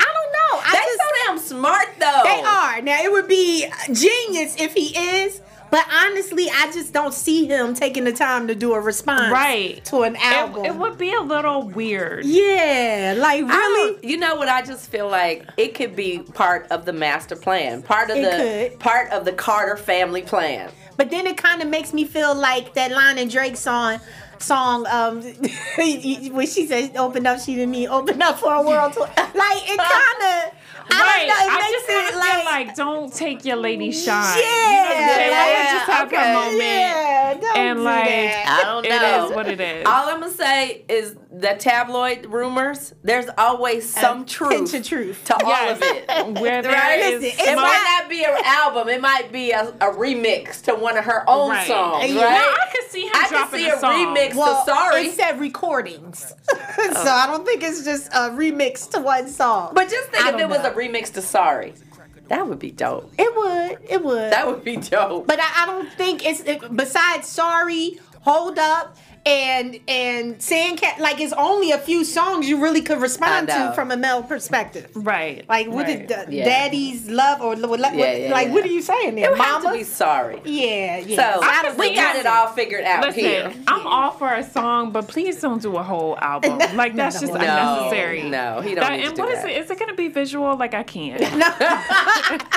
I 0.00 0.04
don't 0.04 0.32
know. 0.32 0.60
I 0.60 0.72
just, 0.72 0.98
so 0.98 1.04
damn 1.26 1.38
smart 1.60 1.88
though. 2.00 2.20
They 2.24 2.42
are. 2.42 2.80
Now 2.82 3.02
it 3.02 3.12
would 3.12 3.28
be 3.28 3.66
genius 3.92 4.56
if 4.60 4.74
he 4.74 4.96
is, 4.96 5.40
but 5.70 5.86
honestly, 5.92 6.48
I 6.50 6.70
just 6.72 6.92
don't 6.92 7.14
see 7.14 7.46
him 7.46 7.74
taking 7.74 8.02
the 8.04 8.12
time 8.12 8.48
to 8.48 8.54
do 8.56 8.74
a 8.74 8.80
response 8.80 9.30
Right. 9.32 9.84
to 9.86 10.02
an 10.02 10.16
album. 10.16 10.64
It, 10.64 10.68
it 10.70 10.74
would 10.76 10.98
be 10.98 11.12
a 11.14 11.20
little 11.20 11.62
weird. 11.68 12.24
yeah, 12.24 13.14
like 13.18 13.46
really. 13.46 13.98
You 14.06 14.16
know 14.16 14.34
what? 14.34 14.48
I 14.48 14.62
just 14.62 14.90
feel 14.90 15.08
like 15.08 15.46
it 15.56 15.74
could 15.74 15.94
be 15.94 16.18
part 16.18 16.66
of 16.72 16.84
the 16.86 16.92
master 16.92 17.36
plan, 17.36 17.82
part 17.82 18.10
of 18.10 18.16
It 18.16 18.22
the 18.22 18.70
could. 18.70 18.80
part 18.80 19.10
of 19.12 19.24
the 19.24 19.32
Carter 19.32 19.76
family 19.76 20.22
plan. 20.22 20.70
But 20.96 21.10
then 21.10 21.26
it 21.26 21.36
kind 21.36 21.60
of 21.62 21.68
makes 21.68 21.92
me 21.92 22.04
feel 22.04 22.34
like 22.34 22.74
that 22.74 22.90
line 22.92 23.18
in 23.18 23.28
Drake's 23.28 23.58
song. 23.60 23.98
Song, 24.44 24.86
um, 24.86 25.22
when 25.76 26.46
she 26.46 26.66
said 26.66 26.96
"open 26.96 27.26
up," 27.26 27.40
she 27.40 27.54
didn't 27.54 27.70
mean 27.70 27.88
"open 27.88 28.20
up 28.22 28.38
for 28.38 28.52
a 28.54 28.62
world 28.62 28.92
tour." 28.92 29.06
Like 29.16 29.62
it 29.70 29.78
kind 29.78 30.20
of, 30.22 30.54
I 30.90 31.00
Right. 31.00 31.26
don't 31.26 31.28
know. 31.28 31.44
It 31.44 31.50
I 31.50 31.58
makes 31.58 31.72
just 31.72 31.88
it 31.88 31.92
kinda 31.92 32.18
like, 32.18 32.34
feel 32.36 32.44
like 32.44 32.76
don't 32.76 33.12
take 33.12 33.44
your 33.44 33.56
lady 33.56 33.90
shine. 33.90 34.38
Yeah, 34.38 34.44
you 34.44 34.76
know 34.76 34.82
what 34.84 34.96
I'm 34.96 35.14
saying? 35.14 35.30
Yeah, 35.30 35.72
just 35.72 35.90
have 35.90 36.06
okay. 36.08 36.16
her 36.16 36.34
moment. 36.34 36.60
yeah, 36.62 37.34
don't 37.40 37.56
And 37.56 37.78
do 37.78 37.84
like, 37.84 38.04
that. 38.04 38.60
I 38.60 38.64
don't 38.64 38.88
know. 38.88 39.26
is 39.30 39.34
what 39.34 39.48
it 39.48 39.60
is. 39.60 39.86
All 39.86 40.08
I'm 40.08 40.20
gonna 40.20 40.32
say 40.32 40.84
is 40.88 41.16
the 41.36 41.54
tabloid 41.58 42.26
rumors. 42.26 42.94
There's 43.02 43.26
always 43.36 43.88
some 43.88 44.18
pinch 44.20 44.32
truth, 44.32 44.74
of 44.74 44.86
truth. 44.86 45.24
to 45.24 45.44
all 45.44 45.52
of 45.70 45.78
it. 45.82 46.06
Where 46.40 46.62
there 46.62 46.72
Right? 46.72 47.00
is 47.00 47.22
Listen, 47.22 47.40
It 47.40 47.44
smoke- 47.44 47.56
might 47.56 47.98
not 48.00 48.08
be 48.08 48.24
an 48.24 48.36
album. 48.44 48.88
It 48.88 49.00
might 49.00 49.32
be 49.32 49.50
a, 49.50 49.62
a 49.68 49.90
remix 49.92 50.62
to 50.64 50.74
one 50.74 50.96
of 50.96 51.04
her 51.04 51.24
own 51.28 51.50
Right. 51.50 51.66
songs, 51.66 52.02
right? 52.04 52.14
Now, 52.14 52.54
I 52.54 52.68
could 52.72 52.90
see 52.90 53.02
him 53.06 53.12
I 53.14 53.20
can 53.22 53.30
dropping 53.30 53.58
see 53.60 53.68
a 53.68 53.76
a 53.76 53.80
song. 53.80 53.92
remix 54.16 54.34
well, 54.34 54.64
to 54.64 54.70
Sorry. 54.70 55.06
it 55.06 55.14
said 55.14 55.40
recordings, 55.40 56.18
so 56.48 57.10
I 57.10 57.26
don't 57.26 57.44
think 57.44 57.62
it's 57.62 57.84
just 57.84 58.08
a 58.08 58.30
remix 58.30 58.88
to 58.90 59.00
one 59.00 59.26
song. 59.28 59.72
But 59.74 59.88
just 59.90 60.10
think 60.10 60.24
I 60.24 60.28
if 60.28 60.32
don't 60.38 60.42
it 60.52 60.56
was 60.56 60.64
a 60.66 60.70
remix 60.70 61.12
to 61.14 61.22
Sorry. 61.22 61.74
That 62.28 62.46
would 62.48 62.58
be 62.58 62.70
dope. 62.70 63.12
it 63.18 63.34
would, 63.36 63.90
it 63.90 64.02
would. 64.02 64.32
That 64.32 64.46
would 64.46 64.64
be 64.64 64.76
dope. 64.76 65.26
But 65.26 65.40
I, 65.40 65.64
I 65.64 65.66
don't 65.66 65.90
think 65.92 66.24
it's 66.24 66.40
it, 66.40 66.74
besides 66.74 67.28
sorry, 67.28 67.98
hold 68.22 68.58
up, 68.58 68.96
and 69.26 69.80
and 69.88 70.42
saying 70.42 70.76
cat 70.76 71.00
like 71.00 71.18
it's 71.18 71.32
only 71.32 71.70
a 71.70 71.78
few 71.78 72.04
songs 72.04 72.46
you 72.48 72.60
really 72.62 72.82
could 72.82 73.00
respond 73.00 73.48
to 73.48 73.72
from 73.74 73.90
a 73.90 73.96
male 73.96 74.22
perspective. 74.22 74.90
Right. 74.94 75.48
Like 75.48 75.68
what 75.68 75.86
right. 75.86 76.02
is 76.02 76.08
the, 76.08 76.26
Yeah. 76.34 76.44
daddy's 76.44 77.08
love 77.08 77.40
or 77.40 77.56
what, 77.56 77.80
what, 77.80 77.94
Yeah, 77.96 78.12
yeah, 78.16 78.32
like 78.32 78.48
yeah. 78.48 78.52
what 78.54 78.64
are 78.64 78.68
you 78.68 78.82
saying 78.82 79.14
there, 79.14 79.30
You 79.30 79.36
have 79.36 79.62
to 79.62 79.72
be 79.72 79.82
sorry. 79.84 80.40
yeah, 80.44 80.98
yeah. 80.98 81.16
So 81.16 81.40
I 81.42 81.74
we 81.78 81.94
got 81.94 82.16
it 82.16 82.26
all 82.26 82.48
figured 82.48 82.84
out 82.84 83.04
Listen, 83.04 83.20
here. 83.24 83.52
I'm 83.66 83.86
all 83.86 84.10
for 84.10 84.32
a 84.32 84.42
song, 84.44 84.90
but 84.92 85.08
please 85.08 85.40
don't 85.40 85.62
do 85.62 85.76
a 85.76 85.82
whole 85.82 86.18
album. 86.20 86.58
Like 86.74 86.94
that's 86.94 87.20
just 87.20 87.32
no. 87.32 87.38
unnecessary. 87.38 88.24
No, 88.24 88.60
he 88.60 88.74
don't 88.74 88.84
That- 88.84 88.92
need 88.96 89.02
to 89.02 89.06
and 89.08 89.16
do 89.16 89.22
what 89.22 89.32
is 89.32 89.42
that. 89.42 89.50
it? 89.50 89.62
Is 89.64 89.70
it 89.70 89.78
gonna 89.78 89.94
be 89.94 90.08
visual? 90.08 90.56
Like 90.56 90.74
I 90.74 90.82
can't. 90.82 91.20
No. 91.34 91.48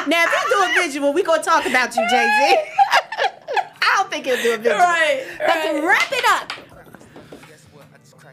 now 0.08 0.26
if 0.26 0.32
you 0.32 0.50
do 0.50 0.64
a 0.64 0.84
visual, 0.86 1.14
we 1.14 1.24
gonna 1.24 1.42
talk 1.44 1.66
about 1.66 1.96
you, 1.96 2.06
Jay 2.10 2.28
Z. 2.40 2.58
I 3.88 3.96
don't 3.98 4.12
think 4.12 4.26
he'll 4.26 4.42
do 4.42 4.54
a 4.54 4.58
visual. 4.58 4.78
Right, 4.78 5.26
But 5.40 5.72
to 5.72 5.88
wrap 5.88 6.12
it 6.12 6.26
up. 6.30 6.54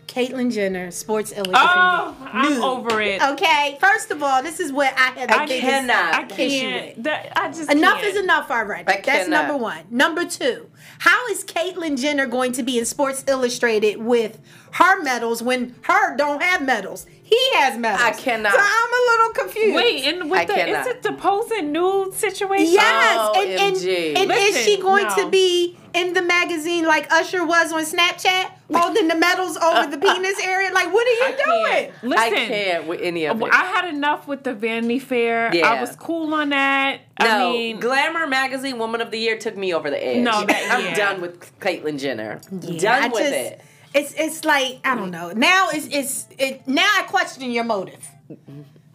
Caitlyn 0.06 0.52
Jenner, 0.52 0.90
Sports 0.92 1.32
Illustrated. 1.32 1.58
Oh, 1.60 2.16
I'm 2.32 2.54
Nude. 2.54 2.62
over 2.62 3.00
it. 3.00 3.20
Okay, 3.20 3.76
first 3.80 4.12
of 4.12 4.22
all, 4.22 4.44
this 4.44 4.60
is 4.60 4.72
what 4.72 4.92
I 4.96 5.10
have 5.18 5.28
the 5.28 5.34
I 5.36 5.46
biggest 5.46 5.60
cannot. 5.62 6.14
I 6.14 6.18
issue 6.26 6.28
with. 6.28 6.36
can't. 6.36 7.02
That, 7.04 7.32
I 7.36 7.48
just 7.48 7.72
Enough 7.72 7.94
can't. 8.00 8.06
is 8.16 8.22
enough 8.22 8.50
already. 8.50 8.82
I 8.86 9.00
That's 9.00 9.04
cannot. 9.04 9.30
number 9.48 9.56
one. 9.56 9.80
Number 9.90 10.24
two, 10.24 10.70
how 11.00 11.26
is 11.28 11.42
Caitlyn 11.44 12.00
Jenner 12.00 12.26
going 12.26 12.52
to 12.52 12.62
be 12.62 12.78
in 12.78 12.84
Sports 12.84 13.24
Illustrated 13.26 13.96
with 13.96 14.38
her 14.74 15.02
medals 15.02 15.42
when 15.42 15.74
her 15.82 16.16
don't 16.16 16.40
have 16.42 16.62
medals? 16.62 17.06
He 17.26 17.38
has 17.54 17.78
medals. 17.78 18.02
I 18.02 18.10
cannot. 18.12 18.52
So 18.52 18.58
I'm 18.60 18.92
a 18.92 19.02
little 19.10 19.32
confused. 19.32 19.74
Wait, 19.76 20.04
and 20.04 20.30
with 20.30 20.40
I 20.40 20.44
the 20.44 20.52
cannot. 20.52 20.80
is 20.82 20.86
it 20.88 21.02
the 21.02 21.12
posing 21.14 21.72
nude 21.72 22.12
situation? 22.12 22.70
Yes, 22.70 23.16
oh, 23.18 23.40
and, 23.42 23.50
and, 23.50 23.76
OMG. 23.76 24.16
and 24.18 24.30
is 24.30 24.62
she 24.62 24.78
going 24.78 25.04
no. 25.04 25.16
to 25.16 25.30
be 25.30 25.74
in 25.94 26.12
the 26.12 26.20
magazine 26.20 26.84
like 26.84 27.10
Usher 27.10 27.46
was 27.46 27.72
on 27.72 27.82
Snapchat, 27.86 28.50
holding 28.74 29.08
the 29.08 29.14
medals 29.14 29.56
over 29.56 29.90
the 29.90 29.96
penis 29.96 30.38
area? 30.44 30.70
Like, 30.74 30.92
what 30.92 31.06
are 31.06 31.10
you 31.10 31.24
I 31.24 31.30
doing? 31.30 31.66
can't. 31.92 32.04
Listen, 32.04 32.34
I 32.34 32.46
can't 32.46 32.86
with 32.88 33.00
any 33.00 33.24
of 33.26 33.40
it. 33.40 33.48
I 33.50 33.64
had 33.64 33.88
enough 33.88 34.28
with 34.28 34.44
the 34.44 34.52
Vanity 34.52 34.98
Fair. 34.98 35.50
Yeah. 35.54 35.70
I 35.72 35.80
was 35.80 35.96
cool 35.96 36.34
on 36.34 36.50
that. 36.50 37.00
no, 37.18 37.26
I 37.26 37.52
mean, 37.52 37.80
Glamour 37.80 38.26
magazine 38.26 38.78
Woman 38.78 39.00
of 39.00 39.10
the 39.10 39.18
Year 39.18 39.38
took 39.38 39.56
me 39.56 39.72
over 39.72 39.88
the 39.88 40.04
edge. 40.06 40.22
No, 40.22 40.44
that- 40.44 40.68
I'm 40.70 40.94
done 40.94 41.22
with 41.22 41.58
Caitlyn 41.58 41.98
Jenner. 41.98 42.42
Yeah, 42.60 42.78
done 42.80 43.02
I 43.04 43.08
with 43.08 43.18
just- 43.22 43.32
it. 43.32 43.60
It's 43.94 44.12
it's 44.14 44.44
like 44.44 44.80
I 44.84 44.94
don't 44.96 45.10
know. 45.10 45.30
Now 45.30 45.68
it's 45.70 45.86
it's 45.86 46.26
it. 46.38 46.66
Now 46.66 46.88
I 46.98 47.02
question 47.04 47.50
your 47.50 47.64
motive. 47.64 48.06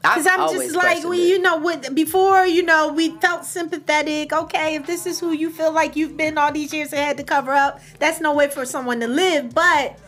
Because 0.01 0.27
I'm 0.27 0.49
just 0.53 0.75
like, 0.75 1.03
well, 1.03 1.13
you 1.13 1.39
know, 1.39 1.57
what 1.57 1.93
before, 1.93 2.45
you 2.45 2.63
know, 2.63 2.93
we 2.93 3.09
felt 3.17 3.43
sympathetic. 3.43 4.31
Okay, 4.31 4.75
if 4.75 4.85
this 4.85 5.05
is 5.05 5.19
who 5.19 5.33
you 5.33 5.49
feel 5.49 5.73
like 5.73 5.97
you've 5.97 6.15
been 6.15 6.37
all 6.37 6.53
these 6.53 6.73
years 6.73 6.93
and 6.93 7.01
had 7.01 7.17
to 7.17 7.23
cover 7.23 7.51
up, 7.51 7.81
that's 7.99 8.21
no 8.21 8.33
way 8.33 8.49
for 8.49 8.65
someone 8.65 9.01
to 9.01 9.07
live. 9.07 9.53
But 9.53 9.99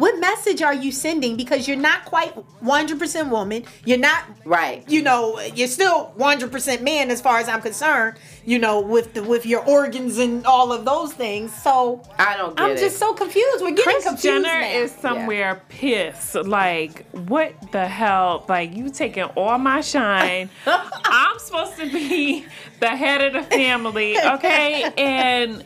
what 0.00 0.18
message 0.20 0.60
are 0.62 0.74
you 0.74 0.90
sending? 0.92 1.36
Because 1.36 1.68
you're 1.68 1.76
not 1.90 2.04
quite 2.04 2.34
100% 2.62 3.28
woman. 3.30 3.64
You're 3.84 3.98
not, 3.98 4.24
Right. 4.44 4.84
you 4.88 5.02
know, 5.02 5.38
you're 5.54 5.68
still 5.68 6.12
100% 6.16 6.82
man 6.82 7.10
as 7.10 7.20
far 7.20 7.38
as 7.38 7.48
I'm 7.48 7.60
concerned. 7.62 8.16
You 8.44 8.58
know, 8.58 8.80
with 8.80 9.12
the 9.14 9.22
with 9.22 9.44
your 9.44 9.60
organs 9.66 10.18
and 10.18 10.44
all 10.46 10.72
of 10.72 10.84
those 10.86 11.12
things. 11.12 11.52
So 11.62 12.02
I 12.18 12.36
don't 12.38 12.56
get 12.56 12.64
I'm 12.64 12.70
it. 12.72 12.78
just 12.80 12.98
so 12.98 13.12
confused. 13.12 13.60
We're 13.62 13.70
getting 13.72 13.84
Kris 13.84 14.04
confused 14.04 14.22
Jenner 14.44 14.60
now. 14.60 14.66
is 14.82 14.90
somewhere 14.92 15.62
pissed. 15.68 16.34
Like, 16.34 17.04
what 17.12 17.52
the 17.72 17.86
hell? 17.86 18.44
Like, 18.48 18.74
you 18.74 18.88
taking 18.88 19.24
all 19.36 19.58
my 19.58 19.82
shine. 19.82 20.48
I'm 20.66 21.38
supposed 21.38 21.76
to 21.76 21.90
be 21.92 22.46
the 22.80 22.88
head 22.88 23.20
of 23.22 23.32
the 23.34 23.42
family, 23.56 24.16
okay? 24.18 24.90
And 24.98 25.64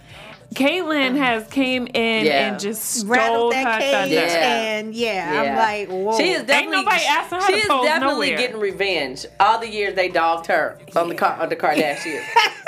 Caitlyn 0.55 1.11
um, 1.11 1.17
has 1.17 1.47
came 1.49 1.87
in 1.93 2.27
Yeah. 2.27 2.49
and 2.53 2.61
just 2.61 2.83
stole 2.85 3.11
rattled 3.11 3.55
her 3.55 3.63
that 3.65 3.81
cage, 3.81 3.93
thunder. 3.93 4.15
Yeah. 4.15 4.63
and 4.79 4.95
yeah, 4.95 5.43
Yeah. 5.43 5.51
I'm 5.53 5.57
like, 5.57 5.89
whoa. 5.89 6.17
She 6.19 6.31
is 6.31 6.43
definitely. 6.45 6.77
Ain't 6.79 6.87
nobody 6.87 7.05
asking 7.05 7.39
her 7.41 7.47
she 7.47 7.53
to 7.53 7.59
is 7.59 7.65
pose 7.67 7.85
definitely 7.87 8.31
nowhere. 8.31 8.39
getting 8.39 8.61
revenge. 8.61 9.27
All 9.41 9.59
the 9.59 9.69
years 9.69 9.95
they 9.95 10.09
dogged 10.09 10.47
her 10.47 10.79
on 10.97 11.09
the 11.09 11.41
on 11.43 11.49
the 11.49 11.57
Kardashians. 11.57 12.23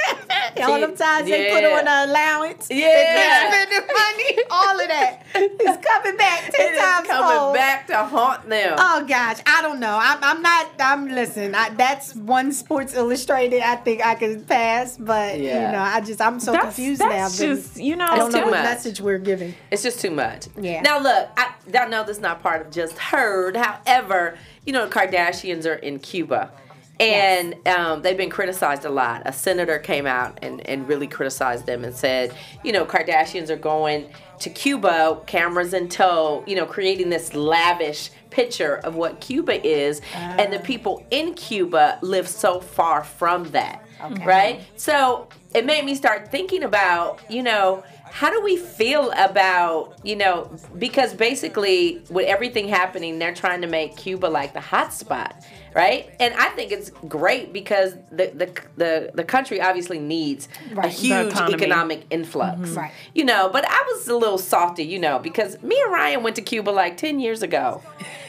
all 0.64 0.80
them 0.80 0.96
times 0.96 1.28
they 1.28 1.50
put 1.50 1.62
Yeah. 1.62 1.78
on 1.78 1.86
an 1.88 2.08
allowance, 2.10 2.68
Yeah. 2.70 2.86
they 2.86 3.66
spending 3.66 3.88
money, 3.94 4.44
all 4.50 4.80
of 4.80 4.88
that, 4.88 5.22
that 5.32 5.42
is 5.42 5.76
coming 5.86 6.16
back 6.16 6.50
ten 6.52 6.66
it 6.68 6.74
is 6.74 6.80
times 6.80 7.06
coming 7.08 7.38
fold. 7.38 7.54
back 7.54 7.86
to 7.88 7.96
haunt 7.98 8.48
them. 8.48 8.76
Oh 8.78 9.04
gosh, 9.06 9.38
I 9.46 9.62
don't 9.62 9.80
know. 9.80 9.98
I'm, 10.00 10.18
I'm 10.22 10.42
not. 10.42 10.66
I'm 10.80 11.08
listen. 11.08 11.54
I, 11.54 11.70
that's 11.70 12.14
one 12.14 12.52
Sports 12.52 12.94
Illustrated. 12.94 13.60
I 13.62 13.76
think 13.76 14.04
I 14.04 14.14
can 14.14 14.44
pass, 14.44 14.96
but 14.96 15.38
Yeah. 15.38 15.66
you 15.66 15.72
know, 15.72 15.82
I 15.82 16.00
just 16.00 16.20
I'm 16.20 16.40
so 16.40 16.52
That's, 16.52 16.64
confused 16.64 17.00
that's 17.00 17.40
now. 17.40 17.46
just, 17.54 17.76
you 17.78 17.96
know, 17.96 18.06
I 18.06 18.16
don't 18.16 18.32
know 18.32 18.42
what 18.42 18.50
much. 18.52 18.64
message 18.64 19.00
we're 19.00 19.18
giving. 19.18 19.54
It's 19.70 19.82
just 19.82 20.00
too 20.00 20.10
much. 20.10 20.46
Yeah. 20.60 20.80
Now 20.82 20.98
look, 20.98 21.28
I, 21.36 21.52
I 21.74 21.86
know 21.88 22.04
this 22.04 22.16
is 22.16 22.22
not 22.22 22.42
part 22.42 22.60
of 22.66 22.70
just 22.72 22.96
heard. 22.98 23.56
However, 23.56 24.38
you 24.64 24.72
know 24.72 24.86
the 24.86 24.92
Kardashians 24.94 25.66
are 25.66 25.74
in 25.74 25.98
Cuba. 25.98 26.50
And 26.98 27.56
um, 27.68 28.02
they've 28.02 28.16
been 28.16 28.30
criticized 28.30 28.84
a 28.84 28.90
lot. 28.90 29.22
A 29.26 29.32
senator 29.32 29.78
came 29.78 30.06
out 30.06 30.38
and, 30.40 30.66
and 30.66 30.88
really 30.88 31.06
criticized 31.06 31.66
them 31.66 31.84
and 31.84 31.94
said, 31.94 32.34
you 32.64 32.72
know, 32.72 32.86
Kardashians 32.86 33.50
are 33.50 33.56
going 33.56 34.08
to 34.40 34.50
Cuba, 34.50 35.20
cameras 35.26 35.74
in 35.74 35.88
tow, 35.88 36.42
you 36.46 36.56
know, 36.56 36.64
creating 36.64 37.10
this 37.10 37.34
lavish 37.34 38.10
picture 38.30 38.76
of 38.78 38.94
what 38.94 39.20
Cuba 39.20 39.66
is. 39.66 40.00
And 40.14 40.52
the 40.52 40.58
people 40.58 41.06
in 41.10 41.34
Cuba 41.34 41.98
live 42.02 42.28
so 42.28 42.60
far 42.60 43.04
from 43.04 43.44
that. 43.50 43.82
Right? 44.24 44.60
So 44.76 45.28
it 45.54 45.64
made 45.64 45.84
me 45.84 45.94
start 45.94 46.30
thinking 46.30 46.62
about, 46.62 47.20
you 47.30 47.42
know, 47.42 47.82
how 48.10 48.30
do 48.30 48.40
we 48.40 48.56
feel 48.56 49.10
about 49.16 49.94
you 50.02 50.16
know 50.16 50.50
because 50.78 51.12
basically 51.12 52.02
with 52.08 52.26
everything 52.26 52.66
happening 52.68 53.18
they're 53.18 53.34
trying 53.34 53.60
to 53.60 53.66
make 53.66 53.96
cuba 53.96 54.26
like 54.26 54.54
the 54.54 54.60
hot 54.60 54.92
spot 54.92 55.44
right 55.76 56.10
and 56.18 56.34
i 56.34 56.48
think 56.50 56.72
it's 56.72 56.90
great 57.08 57.52
because 57.52 57.94
the 58.10 58.26
the 58.34 58.60
the, 58.76 59.10
the 59.14 59.24
country 59.24 59.60
obviously 59.60 59.98
needs 59.98 60.48
a 60.70 60.74
Right. 60.74 60.82
The 60.84 60.88
huge 60.88 61.34
economic 61.34 62.04
influx 62.10 62.60
mm-hmm. 62.60 62.74
Right. 62.74 62.92
you 63.14 63.24
know 63.24 63.48
but 63.52 63.64
i 63.68 63.84
was 63.92 64.08
a 64.08 64.16
little 64.16 64.38
salty 64.38 64.84
you 64.84 64.98
know 64.98 65.18
because 65.18 65.62
me 65.62 65.80
and 65.82 65.92
ryan 65.92 66.22
went 66.22 66.36
to 66.36 66.42
cuba 66.42 66.70
like 66.70 66.96
10 66.96 67.20
years 67.20 67.42
ago 67.42 67.82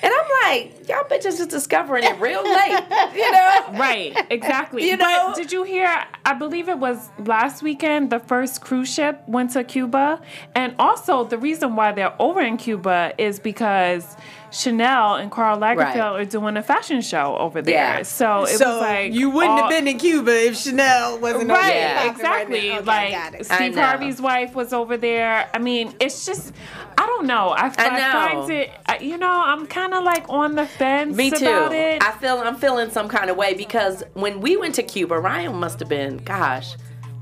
and 0.04 0.14
i'm 0.14 0.52
like 0.52 0.88
y'all 0.88 1.04
bitches 1.04 1.38
just 1.38 1.50
discovering 1.50 2.04
it 2.04 2.20
real 2.20 2.44
late 2.44 2.84
you 3.16 3.32
know 3.32 3.48
Right, 3.78 4.16
exactly. 4.30 4.88
You 4.88 4.98
know? 4.98 5.28
But 5.28 5.36
did 5.36 5.52
you 5.52 5.64
hear? 5.64 6.06
I 6.26 6.34
believe 6.34 6.70
it 6.70 6.78
was 6.78 7.10
last 7.20 7.62
weekend. 7.62 8.10
The 8.10 8.20
first 8.20 8.62
cruise 8.62 8.94
ship 8.94 9.22
went 9.28 9.52
to 9.52 9.64
Cuba, 9.64 10.22
and 10.56 10.76
also 10.80 11.24
the 11.24 11.38
reason 11.38 11.76
why 11.76 11.92
they're 11.92 12.20
over 12.22 12.42
in 12.42 12.58
Cuba 12.58 13.14
is 13.18 13.40
because 13.40 14.16
Chanel 14.52 15.16
and 15.16 15.30
Karl 15.30 15.58
Lagerfeld 15.58 15.78
Right. 15.78 15.98
are 16.22 16.26
doing 16.26 16.58
a 16.58 16.64
fashion 16.64 17.02
show 17.02 17.36
over 17.38 17.62
there. 17.62 17.74
Yeah. 17.76 18.02
So 18.04 18.44
it 18.44 18.58
so 18.58 18.74
was 18.74 18.82
like 18.82 19.14
you 19.14 19.30
wouldn't 19.30 19.52
all- 19.52 19.62
have 19.64 19.70
been 19.70 19.88
in 19.88 19.98
Cuba 20.00 20.32
if 20.48 20.58
Chanel 20.58 21.20
wasn't 21.20 21.44
over 21.52 21.54
Right, 21.54 21.74
there 21.74 21.96
popping 21.96 22.12
exactly. 22.12 22.70
Right. 22.70 22.78
Okay, 22.78 22.86
like 22.86 23.12
got 23.12 23.34
it. 23.36 23.48
I 23.52 23.56
Steve. 23.56 23.76
Harvey's 23.76 24.22
wife 24.22 24.56
was 24.56 24.74
over 24.74 24.96
there. 24.98 25.50
I 25.54 25.60
mean, 25.60 25.94
it's 26.00 26.26
just, 26.26 26.54
I 26.98 27.06
don't 27.06 27.26
know. 27.28 27.50
I, 27.50 27.74
I, 27.78 28.00
know. 28.00 28.42
find 28.42 28.52
it, 28.52 28.72
I- 28.86 28.98
you 29.00 29.18
know, 29.18 29.30
I'm 29.46 29.68
kind 29.68 29.94
of 29.94 30.04
like 30.04 30.26
on 30.30 30.56
the 30.56 30.66
fence 30.66 31.16
Me 31.16 31.30
too. 31.30 31.46
about 31.46 31.74
it. 31.74 32.02
I 32.04 32.12
feel 32.14 32.38
I'm 32.38 32.56
feeling 32.56 32.90
some 32.90 33.10
kind 33.10 33.30
of 33.30 33.38
way 33.38 33.54
because 33.54 34.04
when 34.14 34.40
we 34.42 34.56
went 34.58 34.76
to 34.76 34.84
Cuba, 34.84 35.20
Ryan 35.20 35.56
must 35.56 35.80
have 35.80 35.90
been, 35.90 36.18
gosh, 36.18 36.76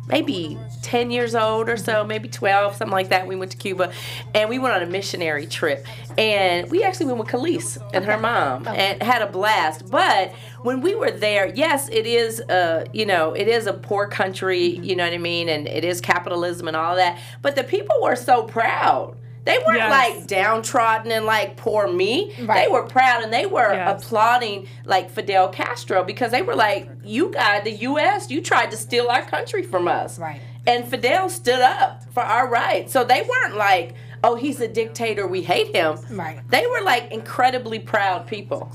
maybe 0.07 0.57
10 0.83 1.11
years 1.11 1.35
old 1.35 1.69
or 1.69 1.77
so, 1.77 2.03
maybe 2.03 2.29
12, 2.29 2.75
something 2.75 2.91
like 2.91 3.09
that. 3.09 3.27
We 3.27 3.35
went 3.35 3.51
to 3.51 3.57
Cuba 3.57 3.91
and 4.33 4.49
we 4.49 4.59
went 4.59 4.75
on 4.75 4.83
a 4.83 4.85
missionary 4.85 5.47
trip. 5.47 5.85
And 6.17 6.69
we 6.69 6.83
actually 6.83 7.07
went 7.07 7.19
with 7.19 7.27
Khalees 7.27 7.81
and 7.93 8.05
her 8.05 8.17
mom 8.17 8.67
and 8.67 9.01
had 9.01 9.21
a 9.21 9.27
blast. 9.27 9.89
But 9.89 10.33
when 10.61 10.81
we 10.81 10.95
were 10.95 11.11
there, 11.11 11.47
yes, 11.47 11.89
it 11.89 12.05
is 12.05 12.41
uh, 12.41 12.85
you 12.93 13.05
know, 13.05 13.33
it 13.33 13.47
is 13.47 13.67
a 13.67 13.73
poor 13.73 14.07
country, 14.07 14.63
you 14.65 14.95
know 14.95 15.03
what 15.03 15.13
I 15.13 15.17
mean, 15.17 15.49
and 15.49 15.67
it 15.67 15.83
is 15.83 16.01
capitalism 16.01 16.67
and 16.67 16.77
all 16.77 16.95
that. 16.95 17.19
But 17.41 17.55
the 17.55 17.63
people 17.63 17.95
were 18.01 18.15
so 18.15 18.43
proud. 18.43 19.17
They 19.45 19.57
weren't 19.59 19.77
Yes. 19.77 19.91
like 19.91 20.27
downtrodden 20.27 21.11
and 21.11 21.25
like 21.25 21.55
poor 21.55 21.87
me. 21.87 22.33
They 22.37 22.67
were 22.67 22.83
proud 22.83 23.23
and 23.23 23.31
they 23.31 23.45
were 23.45 23.73
Yes. 23.73 24.03
applauding 24.03 24.67
like 24.85 25.09
Fidel 25.11 25.47
Castro 25.49 26.03
because 26.03 26.31
they 26.31 26.41
were 26.41 26.55
like, 26.55 26.89
"You 27.03 27.29
guys, 27.31 27.63
the 27.63 27.71
U.S., 27.71 28.29
you 28.31 28.41
tried 28.41 28.71
to 28.71 28.77
steal 28.77 29.07
our 29.07 29.21
country 29.21 29.61
from 29.63 29.87
us." 29.87 30.17
Right. 30.19 30.41
And 30.67 30.87
Fidel 30.87 31.29
stood 31.29 31.59
up 31.61 32.01
for 32.11 32.23
our 32.23 32.47
rights. 32.49 32.91
So 32.91 33.03
they 33.03 33.21
weren't 33.21 33.55
like, 33.55 33.93
"Oh, 34.23 34.33
he's 34.35 34.59
a 34.61 34.67
dictator. 34.67 35.27
We 35.27 35.43
hate 35.43 35.75
him." 35.75 35.99
Right. 36.09 36.39
They 36.49 36.65
were 36.65 36.81
like 36.81 37.11
incredibly 37.11 37.77
proud 37.77 38.25
people. 38.25 38.71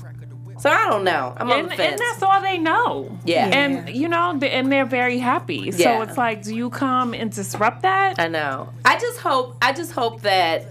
So 0.61 0.69
I 0.69 0.87
don't 0.87 1.03
know. 1.03 1.33
I'm 1.37 1.49
on 1.49 1.59
and, 1.61 1.71
the 1.71 1.83
and 1.83 1.97
that's 1.99 2.21
all 2.21 2.39
they 2.39 2.59
know. 2.59 3.17
Yeah. 3.25 3.47
And 3.47 3.89
you 3.89 4.07
know, 4.07 4.37
th- 4.39 4.51
and 4.51 4.71
they're 4.71 4.85
very 4.85 5.17
happy. 5.17 5.71
So 5.71 5.79
Yeah. 5.79 6.03
it's 6.03 6.19
like, 6.19 6.43
do 6.43 6.55
you 6.55 6.69
come 6.69 7.15
and 7.15 7.31
disrupt 7.31 7.81
that? 7.81 8.19
I 8.19 8.27
know. 8.27 8.69
I 8.85 8.99
just 8.99 9.19
hope. 9.19 9.57
I 9.63 9.73
just 9.73 9.91
hope 9.91 10.21
that 10.21 10.67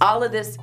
all 0.00 0.22
of 0.22 0.32
this 0.32 0.56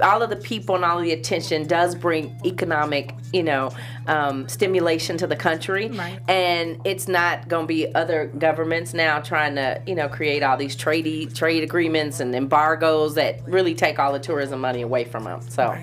all 0.00 0.22
of 0.22 0.30
the 0.30 0.36
people 0.36 0.74
and 0.74 0.84
all 0.86 0.96
of 0.96 1.04
the 1.04 1.12
attention 1.12 1.66
does 1.66 1.94
bring 1.94 2.34
economic, 2.46 3.14
you 3.34 3.42
know, 3.42 3.70
um, 4.06 4.48
stimulation 4.48 5.18
to 5.18 5.26
the 5.26 5.36
country. 5.36 5.88
Right. 5.88 6.18
And 6.26 6.80
it's 6.86 7.06
not 7.06 7.48
going 7.48 7.64
to 7.64 7.68
be 7.68 7.94
other 7.94 8.28
governments 8.38 8.94
now 8.94 9.20
trying 9.20 9.56
to, 9.56 9.82
you 9.86 9.94
know, 9.94 10.08
create 10.08 10.42
all 10.42 10.56
these 10.56 10.76
trade 10.76 11.34
trade 11.34 11.62
agreements 11.62 12.20
and 12.20 12.34
embargoes 12.34 13.16
that 13.16 13.46
really 13.46 13.74
take 13.74 13.98
all 13.98 14.14
the 14.14 14.18
tourism 14.18 14.60
money 14.62 14.80
away 14.80 15.04
from 15.04 15.24
them. 15.24 15.42
So 15.50 15.76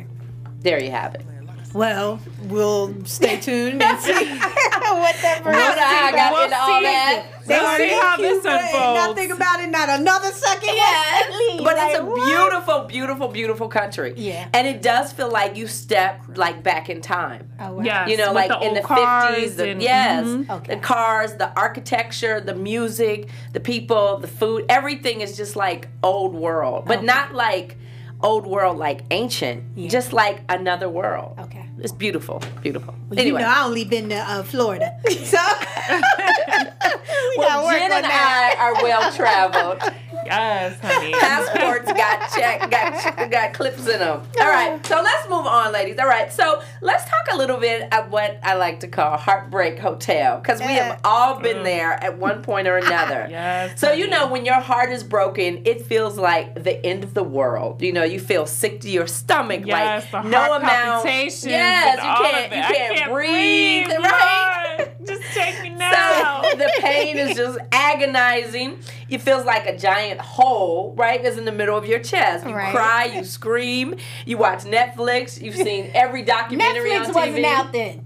there 0.61 0.81
you 0.81 0.89
have 0.89 1.13
it. 1.13 1.25
Well, 1.73 2.19
we'll 2.47 3.05
stay 3.05 3.39
tuned 3.39 3.81
and 3.81 3.99
see 3.99 4.11
what 4.13 5.15
that 5.21 5.41
What 5.43 5.55
I 5.55 6.11
got 6.11 6.33
We'll 6.33 6.43
into 6.43 6.57
all 6.57 6.79
see. 6.79 6.83
that. 6.83 7.25
We'll 7.47 7.77
see 7.77 7.89
how 7.89 8.17
this 8.17 8.45
unfolds. 8.45 9.07
Nothing 9.07 9.31
about 9.31 9.59
it. 9.61 9.69
Not 9.69 9.89
another 9.89 10.31
second. 10.31 10.75
Yeah, 10.75 11.21
but 11.63 11.75
it's 11.77 11.99
a 11.99 12.03
Like, 12.03 12.09
what? 12.11 12.25
beautiful, 12.27 12.79
beautiful, 12.83 13.27
beautiful 13.29 13.67
country. 13.67 14.13
Yeah. 14.17 14.47
and 14.53 14.67
it 14.67 14.81
does 14.81 15.11
feel 15.13 15.31
like 15.31 15.55
you 15.55 15.67
step 15.67 16.21
like 16.35 16.61
back 16.61 16.89
in 16.89 17.01
time. 17.01 17.49
Oh, 17.59 17.73
wow. 17.73 17.83
Yes, 17.83 18.09
You 18.09 18.17
know, 18.17 18.27
with 18.27 18.35
like 18.35 18.49
the 18.49 18.59
in 18.67 18.73
the 18.73 18.79
old 18.81 18.87
cars 18.87 19.35
fifties. 19.35 19.59
and- 19.59 19.81
Yes, 19.81 20.25
mhm. 20.25 20.49
Okay. 20.49 20.75
the 20.75 20.81
cars, 20.81 21.35
the 21.35 21.57
architecture, 21.57 22.41
the 22.41 22.55
music, 22.55 23.29
the 23.53 23.59
people, 23.59 24.17
the 24.17 24.27
food. 24.27 24.65
Everything 24.69 25.21
is 25.21 25.37
just 25.37 25.55
like 25.55 25.87
old 26.03 26.33
world, 26.35 26.85
but 26.85 26.97
Okay. 26.97 27.05
not 27.07 27.33
like 27.33 27.77
old 28.21 28.45
world 28.45 28.77
like 28.77 29.01
ancient. 29.09 29.63
Yeah. 29.75 29.89
Just 29.89 30.13
like 30.13 30.41
another 30.47 30.87
world. 30.89 31.37
Okay. 31.39 31.60
It's 31.81 31.91
beautiful, 31.91 32.41
beautiful. 32.61 32.93
Well, 33.09 33.19
anyway, 33.19 33.41
You 33.41 33.45
know, 33.47 33.51
I 33.53 33.63
only 33.65 33.85
been 33.85 34.09
to 34.09 34.15
uh, 34.15 34.43
Florida, 34.43 34.95
so 35.09 35.11
we 35.89 37.37
well, 37.37 37.47
gotta 37.49 37.65
work 37.65 37.73
Jen 37.79 37.91
on 37.91 37.97
and 37.97 38.05
that. 38.05 38.55
I 38.59 38.63
are 38.63 38.83
well 38.83 39.11
traveled. 39.11 39.81
Yes, 40.31 40.79
honey. 40.81 41.11
passports 41.19 41.91
got 41.91 42.31
check 42.31 42.71
got 42.71 43.31
got 43.31 43.53
clips 43.53 43.87
in 43.87 43.99
them. 43.99 44.21
All 44.39 44.47
right, 44.47 44.85
so 44.85 45.01
let's 45.01 45.29
move 45.29 45.45
on, 45.45 45.73
ladies. 45.73 45.99
All 45.99 46.07
right, 46.07 46.31
so 46.31 46.61
let's 46.81 47.03
talk 47.05 47.27
a 47.33 47.37
little 47.37 47.57
bit 47.57 47.91
of 47.93 48.11
what 48.11 48.39
I 48.43 48.55
like 48.55 48.79
to 48.81 48.87
call 48.87 49.17
heartbreak 49.17 49.77
hotel 49.79 50.39
because 50.39 50.59
we 50.59 50.73
have 50.73 51.01
all 51.03 51.39
been 51.39 51.57
mm. 51.57 51.63
there 51.63 51.91
at 52.03 52.17
one 52.17 52.41
point 52.43 52.67
or 52.67 52.77
another. 52.77 53.27
Yes, 53.31 53.79
So 53.79 53.91
you 53.93 54.07
know 54.07 54.27
when 54.27 54.45
your 54.45 54.59
heart 54.59 54.91
is 54.91 55.03
broken, 55.03 55.61
it 55.65 55.85
feels 55.85 56.17
like 56.17 56.63
the 56.63 56.83
end 56.85 57.03
of 57.03 57.13
the 57.13 57.23
world. 57.23 57.81
You 57.81 57.93
know, 57.93 58.03
you 58.03 58.19
feel 58.19 58.45
sick 58.45 58.81
to 58.81 58.89
your 58.89 59.07
stomach, 59.07 59.63
Yes, 59.65 60.11
like 60.11 60.23
the 60.23 60.29
no 60.29 60.37
heart 60.37 60.61
amount. 60.63 61.05
Yes, 61.05 61.45
and 61.45 62.01
you 62.01 62.09
all 62.09 62.25
of 62.25 62.31
can't 62.31 62.51
it. 62.51 62.55
you 62.55 62.61
I 62.61 62.73
can't, 62.73 63.11
breathe, 63.11 63.87
right? 63.99 64.90
Lord. 65.35 65.47
Just 65.47 65.55
take 65.57 65.61
me 65.61 65.69
now. 65.69 66.41
So 66.43 66.49
the 66.57 66.71
pain 66.79 67.17
is 67.17 67.35
just 67.37 67.59
agonizing. 67.71 68.79
It 69.09 69.21
feels 69.21 69.45
like 69.45 69.65
a 69.67 69.77
giant 69.77 70.19
hole, 70.21 70.93
right? 70.97 71.23
Is 71.23 71.37
in 71.37 71.45
the 71.45 71.51
middle 71.51 71.77
of 71.77 71.85
your 71.85 71.99
chest. 71.99 72.45
You 72.47 72.55
Right. 72.55 72.73
cry, 72.73 73.05
you 73.05 73.23
scream, 73.23 73.95
you 74.25 74.37
watch 74.37 74.59
Netflix, 74.63 75.41
you've 75.41 75.55
seen 75.55 75.91
every 75.93 76.21
documentary 76.23 76.91
Netflix 76.91 77.07
on 77.09 77.13
wasn't 77.13 77.45
out 77.45 77.71
then. 77.71 78.05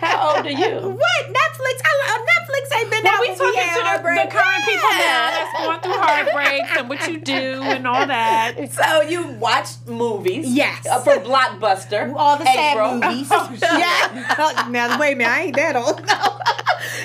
How 0.00 0.36
old 0.36 0.46
are 0.46 0.50
you? 0.50 0.74
What 0.90 1.26
Netflix? 1.26 1.80
I, 1.84 1.92
uh, 2.08 2.18
Netflix 2.22 2.78
ain't 2.80 2.90
been 2.90 3.02
Well, 3.04 3.14
out 3.14 3.20
we 3.20 3.26
talking 3.28 3.62
to 3.62 3.82
the, 3.84 4.24
the 4.24 4.30
current 4.30 4.64
people 4.64 4.90
now 4.90 5.30
that's 5.30 5.52
going 5.58 5.80
through 5.80 6.00
heartbreaks 6.02 6.70
and 6.78 6.88
what 6.88 7.08
you 7.08 7.18
do 7.18 7.62
and 7.62 7.86
all 7.86 8.06
that. 8.06 8.54
So 8.78 9.02
you 9.02 9.26
watch 9.32 9.68
movies, 9.86 10.46
Yes. 10.48 10.86
uh, 10.86 11.00
from 11.00 11.20
Blockbuster, 11.24 12.14
All 12.16 12.36
the 12.36 12.48
April. 12.48 13.00
sad 13.00 13.10
movies. 13.10 13.28
yeah. 13.62 14.66
now 14.70 14.98
wait 15.00 15.14
a 15.14 15.16
minute, 15.16 15.30
I 15.32 15.40
ain't 15.42 15.56
that 15.56 15.74
old. 15.76 16.00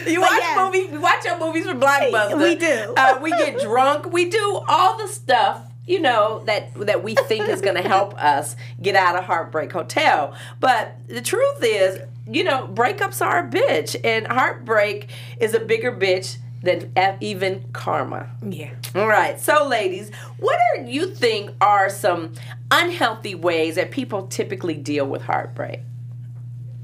You 0.07 0.19
But 0.21 0.29
watch 0.31 0.41
yeah. 0.41 0.65
movies. 0.65 0.91
We 0.91 0.97
watch 0.99 1.25
our 1.25 1.39
movies 1.39 1.65
from 1.65 1.79
Blockbuster. 1.81 2.37
We 2.41 2.55
do. 2.55 2.93
Uh, 2.95 3.19
we 3.21 3.31
get 3.31 3.59
drunk. 3.59 4.11
We 4.13 4.29
do 4.29 4.61
all 4.67 4.97
the 4.97 5.07
stuff. 5.07 5.61
You 5.85 5.99
know 5.99 6.43
that 6.45 6.73
that 6.75 7.03
we 7.03 7.15
think 7.15 7.49
is 7.49 7.61
going 7.61 7.75
to 7.75 7.87
help 7.87 8.13
us 8.21 8.55
get 8.81 8.95
out 8.95 9.17
of 9.17 9.25
Heartbreak 9.25 9.71
Hotel. 9.71 10.33
But 10.59 10.95
the 11.07 11.21
truth 11.21 11.59
is, 11.61 11.99
you 12.27 12.43
know, 12.43 12.67
breakups 12.67 13.25
are 13.25 13.45
a 13.45 13.49
bitch, 13.49 13.99
and 14.03 14.27
heartbreak 14.27 15.09
is 15.39 15.53
a 15.53 15.59
bigger 15.59 15.91
bitch 15.91 16.37
than 16.63 16.91
even 17.19 17.65
karma. 17.73 18.29
Yeah. 18.41 18.71
All 18.95 19.07
right, 19.07 19.39
so 19.39 19.67
ladies, 19.67 20.11
what 20.39 20.57
do 20.75 20.89
you 20.89 21.07
think 21.07 21.51
are 21.59 21.89
some 21.89 22.33
unhealthy 22.71 23.35
ways 23.35 23.75
that 23.75 23.91
people 23.91 24.27
typically 24.27 24.75
deal 24.75 25.05
with 25.05 25.23
heartbreak? 25.23 25.81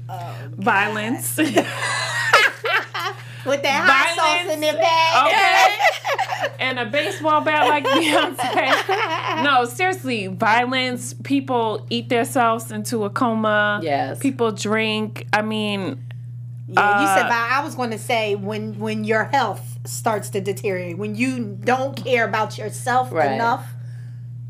Oh, 0.08 0.36
Violence. 0.50 1.38
With 3.46 3.62
that 3.62 3.84
hot 3.86 4.16
sauce 4.16 4.26
Violence. 4.26 4.52
in 4.54 4.60
their 4.60 4.74
bag. 4.74 5.26
Okay. 5.26 6.54
and 6.58 6.78
a 6.78 6.86
baseball 6.86 7.40
bat 7.40 7.68
like 7.68 7.84
Beyonce. 7.84 9.42
No, 9.44 9.64
seriously, 9.64 10.26
violence. 10.26 11.14
People 11.24 11.86
eat 11.88 12.08
themselves 12.10 12.70
into 12.70 13.04
a 13.04 13.10
coma. 13.10 13.80
Yes. 13.82 14.18
People 14.18 14.52
drink. 14.52 15.26
I 15.32 15.40
mean, 15.42 16.02
Yeah, 16.68 17.00
you 17.00 17.06
said. 17.06 17.26
Uh, 17.26 17.28
But 17.28 17.32
I 17.58 17.62
was 17.64 17.74
going 17.74 17.90
to 17.92 17.98
say 17.98 18.34
when 18.34 18.78
when 18.78 19.04
your 19.04 19.24
health 19.24 19.78
starts 19.84 20.28
to 20.30 20.40
deteriorate, 20.40 20.98
when 20.98 21.14
you 21.14 21.40
don't 21.64 21.96
care 21.96 22.24
about 22.26 22.58
yourself 22.58 23.10
Right. 23.12 23.32
enough, 23.32 23.66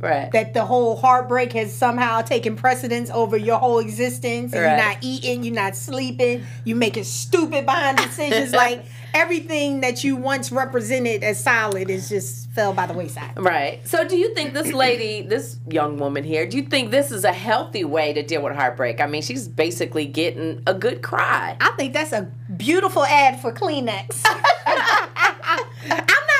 Right. 0.01 0.33
that 0.33 0.55
the 0.55 0.65
whole 0.65 0.97
heartbreak 0.97 1.53
has 1.53 1.75
somehow 1.77 2.23
taken 2.23 2.57
precedence 2.57 3.11
over 3.11 3.37
your 3.37 3.59
whole 3.59 3.79
existence, 3.81 4.53
and 4.55 4.63
Right. 4.63 4.77
you're 4.77 4.87
not 4.87 4.97
eating, 5.03 5.45
you're 5.45 5.55
not 5.55 5.77
sleeping, 5.77 6.45
you're 6.65 6.77
making 6.79 7.05
stupid 7.05 7.67
behind 7.67 7.99
decisions. 7.99 8.53
like 8.55 8.85
everything 9.13 9.81
that 9.81 10.03
you 10.05 10.17
once 10.17 10.51
represented 10.53 11.23
as 11.23 11.43
solid 11.43 11.91
is 11.91 12.09
just 12.09 12.51
fell 12.53 12.73
by 12.73 12.87
the 12.87 12.95
wayside. 12.95 13.33
Right. 13.37 13.87
So, 13.87 14.07
do 14.07 14.17
you 14.17 14.35
think 14.35 14.55
this 14.55 14.73
lady, 14.73 15.23
this 15.23 15.57
young 15.69 15.99
woman 15.99 16.25
here, 16.25 16.47
do 16.47 16.57
you 16.57 16.63
think 16.65 16.91
this 16.91 17.11
is 17.11 17.25
a 17.25 17.33
healthy 17.33 17.85
way 17.85 18.13
to 18.13 18.23
deal 18.23 18.43
with 18.43 18.55
heartbreak? 18.55 19.01
I 19.01 19.07
mean, 19.07 19.23
she's 19.23 19.49
basically 19.49 20.07
getting 20.07 20.63
a 20.67 20.73
good 20.75 21.03
cry. 21.03 21.57
I 21.61 21.71
think 21.77 21.93
that's 21.93 22.13
a 22.13 22.31
beautiful 22.57 23.05
ad 23.05 23.41
for 23.41 23.53
Kleenex. 23.53 24.23
I'm 24.27 25.97
not 25.97 25.99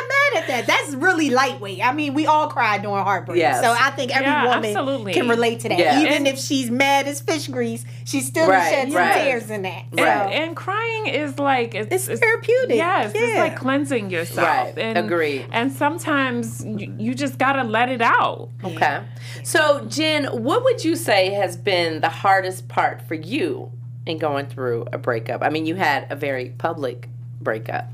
mad 0.09 0.40
at 0.40 0.40
that. 0.51 0.67
That's 0.67 0.95
really 0.95 1.31
lightweight. 1.31 1.83
I 1.85 1.93
mean, 1.93 2.15
we 2.15 2.27
all 2.27 2.49
cry 2.49 2.79
during 2.79 3.03
heartbreak. 3.03 3.39
Yes. 3.39 3.61
So 3.63 3.71
I 3.73 3.91
think 3.91 4.15
every 4.15 4.27
Yeah, 4.27 4.45
woman 4.47 4.65
absolutely. 4.65 5.13
can 5.15 5.29
relate 5.29 5.61
to 5.61 5.69
that. 5.71 5.79
Yeah. 5.79 6.01
Even 6.01 6.13
And- 6.13 6.29
if 6.29 6.39
she's 6.39 6.71
mad 6.71 7.07
as 7.09 7.21
fish 7.21 7.49
grease, 7.49 7.85
she 8.05 8.21
still 8.21 8.49
Right, 8.49 8.71
sheds 8.71 8.95
right. 8.95 9.23
tears 9.25 9.51
in 9.51 9.63
that. 9.63 9.85
So, 9.97 10.05
Right. 10.05 10.33
and 10.35 10.55
crying 10.57 11.07
is 11.07 11.39
like 11.39 11.75
it's, 11.75 12.09
It's 12.09 12.21
therapeutic. 12.21 12.77
Yes, 12.77 13.13
it's 13.15 13.39
like 13.39 13.57
cleansing 13.57 14.11
yourself. 14.11 14.47
Right. 14.47 14.75
And, 14.79 14.99
Agreed. 14.99 15.47
And 15.53 15.73
sometimes 15.73 16.65
you, 16.65 16.93
you 16.99 17.15
just 17.15 17.39
gotta 17.39 17.63
let 17.65 17.89
it 17.89 18.03
out. 18.03 18.49
Okay. 18.65 19.01
So, 19.43 19.85
Jen, 19.89 20.25
what 20.27 20.65
would 20.65 20.85
you 20.85 20.97
say 20.97 21.31
has 21.31 21.57
been 21.57 22.01
the 22.01 22.09
hardest 22.09 22.69
part 22.69 23.03
for 23.03 23.15
you 23.15 23.71
in 24.07 24.19
going 24.19 24.47
through 24.47 24.87
a 24.93 24.99
breakup? 24.99 25.43
I 25.43 25.51
mean, 25.51 25.67
you 25.67 25.77
had 25.77 26.07
a 26.11 26.17
very 26.17 26.51
public 26.59 27.09
breakup. 27.41 27.87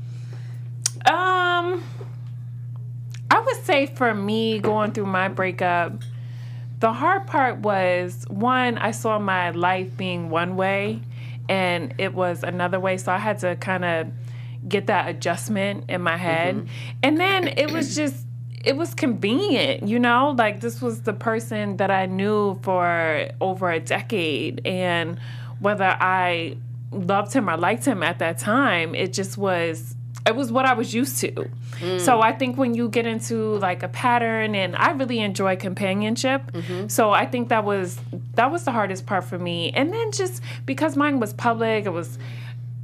Um, 1.05 1.83
I 3.37 3.39
would 3.41 3.63
say 3.65 3.85
for 3.85 4.15
me 4.15 4.57
going 4.57 4.93
through 4.93 5.05
my 5.05 5.27
breakup, 5.27 6.01
the 6.79 6.91
hard 6.91 7.27
part 7.27 7.59
was 7.59 8.25
one, 8.29 8.79
I 8.79 8.89
saw 8.89 9.19
my 9.19 9.51
life 9.51 9.95
being 9.95 10.31
one 10.31 10.55
way 10.55 11.01
and 11.47 11.93
it 11.99 12.15
was 12.15 12.41
another 12.41 12.79
way. 12.79 12.97
So 12.97 13.11
I 13.11 13.19
had 13.19 13.37
to 13.39 13.55
kind 13.55 13.85
of 13.85 14.07
get 14.67 14.87
that 14.87 15.07
adjustment 15.07 15.85
in 15.87 16.01
my 16.01 16.17
head. 16.17 16.55
Mm-hmm. 16.55 16.67
And 17.03 17.19
then 17.19 17.47
it 17.47 17.69
was 17.71 17.95
just, 17.95 18.25
it 18.65 18.75
was 18.75 18.95
convenient, 18.95 19.87
you 19.87 19.99
know? 19.99 20.33
Like 20.35 20.61
this 20.61 20.81
was 20.81 21.03
the 21.03 21.13
person 21.13 21.77
that 21.77 21.91
I 21.91 22.07
knew 22.07 22.59
for 22.63 23.29
over 23.39 23.69
a 23.69 23.79
decade. 23.79 24.65
And 24.65 25.19
whether 25.59 25.85
I 25.85 26.57
loved 26.91 27.33
him 27.33 27.51
or 27.51 27.55
liked 27.55 27.85
him 27.85 28.01
at 28.01 28.17
that 28.17 28.39
time, 28.39 28.95
it 28.95 29.13
just 29.13 29.37
was 29.37 29.95
it 30.27 30.35
was 30.35 30.51
what 30.51 30.65
I 30.65 30.73
was 30.73 30.93
used 30.93 31.19
to. 31.21 31.49
So 31.79 32.13
mm. 32.17 32.21
I 32.21 32.31
think 32.33 32.57
when 32.57 32.73
you 32.73 32.89
get 32.89 33.05
into 33.05 33.57
like 33.59 33.83
a 33.83 33.87
pattern 33.87 34.55
and 34.55 34.75
I 34.75 34.91
really 34.91 35.19
enjoy 35.19 35.55
companionship. 35.55 36.51
Mm-hmm. 36.51 36.87
So 36.87 37.11
I 37.11 37.25
think 37.25 37.49
that 37.49 37.63
was 37.63 37.99
that 38.35 38.51
was 38.51 38.63
the 38.63 38.71
hardest 38.71 39.05
part 39.05 39.23
for 39.23 39.39
me. 39.39 39.71
And 39.71 39.93
then 39.93 40.11
just 40.11 40.41
because 40.65 40.95
mine 40.95 41.19
was 41.19 41.33
public, 41.33 41.85
it 41.85 41.93
was 41.93 42.17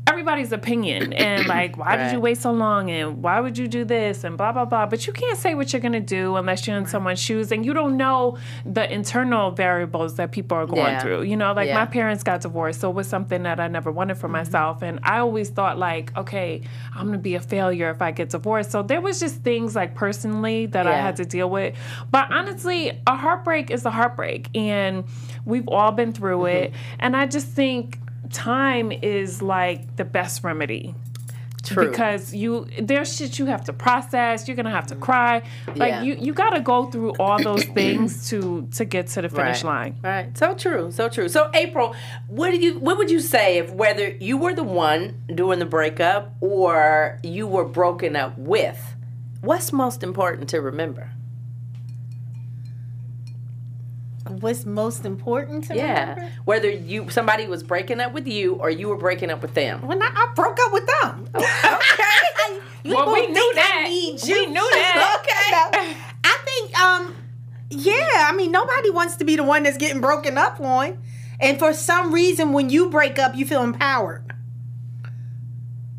everybody's 0.10 0.52
opinion 0.52 1.14
and 1.14 1.48
like 1.58 1.78
why 1.78 1.96
did 1.96 2.12
you 2.12 2.20
wait 2.20 2.38
so 2.38 2.52
long 2.52 2.92
and 2.92 3.24
why 3.24 3.40
would 3.40 3.58
you 3.58 3.68
do 3.68 3.86
this 3.86 4.24
and 4.24 4.38
blah 4.38 4.52
blah 4.52 4.66
blah. 4.66 4.86
But 4.86 5.08
you 5.08 5.14
can't 5.14 5.38
say 5.38 5.56
what 5.56 5.72
you're 5.72 5.82
going 5.82 5.94
to 5.94 6.00
do 6.02 6.36
unless 6.36 6.68
you're 6.68 6.78
in 6.78 6.86
someone's 6.86 7.20
shoes 7.22 7.52
and 7.52 7.66
you 7.66 7.74
don't 7.74 7.96
know 7.98 8.38
the 8.66 8.92
internal 8.92 9.52
variables 9.52 10.16
that 10.16 10.32
people 10.32 10.58
are 10.58 10.66
going 10.66 10.80
Yeah. 10.94 11.00
through. 11.02 11.22
You 11.24 11.38
know 11.38 11.54
like 11.54 11.68
Yeah. 11.68 11.76
my 11.76 11.86
parents 11.86 12.22
got 12.24 12.42
divorced 12.42 12.82
so 12.82 12.90
it 12.90 12.96
was 12.96 13.08
something 13.08 13.44
that 13.44 13.60
i 13.60 13.68
never 13.68 13.92
wanted 13.92 14.18
for 14.18 14.28
myself. 14.28 14.82
And 14.82 15.00
i 15.04 15.20
always 15.20 15.50
thought 15.50 15.78
like 15.78 16.16
okay 16.18 16.62
i'm 16.94 17.08
going 17.08 17.14
to 17.14 17.24
be 17.24 17.36
a 17.36 17.40
failure 17.42 17.90
if 17.90 18.02
i 18.02 18.12
get 18.12 18.30
divorced. 18.30 18.72
So 18.72 18.84
there 18.84 19.02
was 19.02 19.20
just 19.20 19.38
things 19.38 19.76
like 19.76 19.96
personally 19.96 20.66
that 20.68 20.86
i 20.86 20.96
had 20.98 21.16
to 21.18 21.26
deal 21.26 21.50
with. 21.50 21.76
But 22.12 22.32
honestly 22.32 22.92
a 23.08 23.16
heartbreak 23.16 23.72
is 23.72 23.86
a 23.86 23.92
heartbreak 23.92 24.50
and 24.56 25.06
we've 25.46 25.68
all 25.70 25.92
been 25.92 26.12
through 26.12 26.34
Mm-hmm. 26.34 26.64
it. 26.66 26.74
And 27.00 27.16
i 27.16 27.26
just 27.26 27.48
think 27.48 28.00
time 28.32 28.92
is 28.92 29.42
like 29.42 29.96
the 29.96 30.06
best 30.06 30.44
remedy 30.44 30.96
True. 31.64 31.90
Because 31.90 32.34
you 32.36 32.68
there's 32.82 33.16
shit 33.16 33.40
you 33.40 33.46
have 33.46 33.64
to 33.66 33.74
process. 33.74 34.48
You're 34.48 34.58
gonna 34.58 34.70
have 34.70 34.88
to 34.88 34.96
cry. 34.96 35.44
Like 35.68 35.92
Yeah. 35.92 36.02
you 36.02 36.16
you 36.20 36.34
gotta 36.34 36.60
go 36.60 36.88
through 36.88 37.12
all 37.20 37.42
those 37.42 37.64
things 37.80 38.30
to 38.30 38.68
to 38.74 38.84
get 38.84 39.08
to 39.08 39.22
the 39.22 39.30
finish 39.30 39.64
right. 39.64 39.94
line. 39.94 40.00
Right. 40.04 40.38
So 40.38 40.56
true. 40.56 40.92
So 40.92 41.08
true. 41.08 41.30
So 41.30 41.50
April, 41.54 41.96
what 42.28 42.52
do 42.52 42.58
you 42.58 42.80
what 42.80 42.98
would 42.98 43.10
you 43.10 43.22
say 43.22 43.60
if 43.60 43.72
whether 43.72 44.10
you 44.10 44.38
were 44.38 44.54
the 44.54 44.64
one 44.64 45.24
doing 45.34 45.60
the 45.60 45.66
breakup 45.66 46.34
or 46.42 47.20
you 47.24 47.48
were 47.48 47.66
broken 47.66 48.18
up 48.18 48.38
with? 48.38 48.96
What's 49.40 49.72
most 49.72 50.04
important 50.04 50.50
to 50.50 50.60
remember? 50.60 51.12
What's 54.44 54.66
most 54.66 55.06
important 55.06 55.64
to 55.70 55.76
Yeah. 55.76 56.10
remember? 56.12 56.32
Whether 56.46 56.70
you 56.70 57.10
somebody 57.10 57.48
was 57.48 57.64
breaking 57.64 58.00
up 58.02 58.14
with 58.14 58.28
you 58.28 58.56
or 58.56 58.70
you 58.70 58.90
were 58.90 58.98
breaking 58.98 59.32
up 59.32 59.42
with 59.42 59.54
them. 59.54 59.82
When 59.88 60.04
I, 60.04 60.08
I 60.14 60.32
broke 60.36 60.60
up 60.62 60.72
with 60.74 60.86
them. 60.86 61.28
Okay. 61.34 61.48
You 62.86 62.94
Well, 62.96 63.14
we 63.14 63.28
knew 63.28 63.40
I 63.40 63.54
that. 63.56 63.86
need 63.88 64.22
We 64.24 64.30
you. 64.30 64.48
knew 64.50 64.56
that. 64.56 65.22
okay. 65.24 65.96
I 66.26 66.38
think, 66.44 66.78
um, 66.78 67.16
yeah. 67.70 68.28
I 68.30 68.34
mean, 68.36 68.52
nobody 68.52 68.90
wants 68.90 69.16
to 69.18 69.24
be 69.24 69.38
the 69.38 69.44
one 69.44 69.64
that's 69.64 69.78
getting 69.78 70.02
broken 70.02 70.38
up 70.38 70.60
on, 70.60 70.98
and 71.40 71.58
for 71.58 71.74
some 71.74 72.14
reason, 72.14 72.52
when 72.52 72.70
you 72.70 72.90
break 72.90 73.18
up, 73.18 73.36
you 73.38 73.46
feel 73.46 73.64
empowered. 73.64 74.34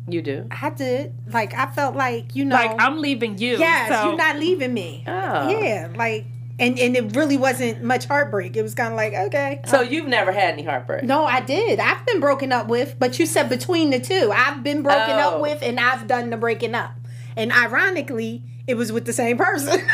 You 0.07 0.21
do. 0.21 0.47
I 0.51 0.69
did. 0.69 1.15
Like 1.33 1.55
I 1.55 1.65
felt 1.71 1.95
like 1.95 2.35
you 2.35 2.45
know. 2.45 2.55
Like 2.55 2.75
I'm 2.79 2.99
leaving 3.01 3.39
you. 3.39 3.57
yes, 3.57 3.89
so 3.89 4.09
you're 4.09 4.17
not 4.17 4.37
leaving 4.37 4.71
me. 4.73 5.03
Oh. 5.07 5.49
Yeah, 5.49 5.89
like. 5.95 6.25
And, 6.57 6.79
and 6.79 6.95
it 6.95 7.15
really 7.15 7.37
wasn't 7.37 7.83
much 7.83 8.05
heartbreak. 8.05 8.55
It 8.55 8.61
was 8.61 8.75
kind 8.75 8.93
of 8.93 8.97
like, 8.97 9.13
okay. 9.13 9.59
So 9.65 9.81
you've 9.81 10.07
never 10.07 10.31
had 10.31 10.53
any 10.53 10.63
heartbreak. 10.63 11.03
No, 11.03 11.25
I 11.25 11.41
did. 11.41 11.79
I've 11.79 12.05
been 12.05 12.21
broken 12.21 12.53
up 12.53 12.67
with, 12.67 12.95
but 12.97 13.19
you 13.19 13.25
said 13.25 13.49
between 13.49 13.89
the 13.89 13.99
two. 13.99 14.31
I've 14.33 14.63
been 14.63 14.81
broken 14.81 15.15
Oh. 15.15 15.35
up 15.35 15.41
with, 15.41 15.61
and 15.61 15.79
I've 15.79 16.07
done 16.07 16.29
the 16.29 16.37
breaking 16.37 16.73
up. 16.73 16.91
And 17.35 17.51
ironically, 17.51 18.41
it 18.67 18.75
was 18.75 18.91
with 18.93 19.05
the 19.05 19.11
same 19.13 19.37
person, 19.37 19.79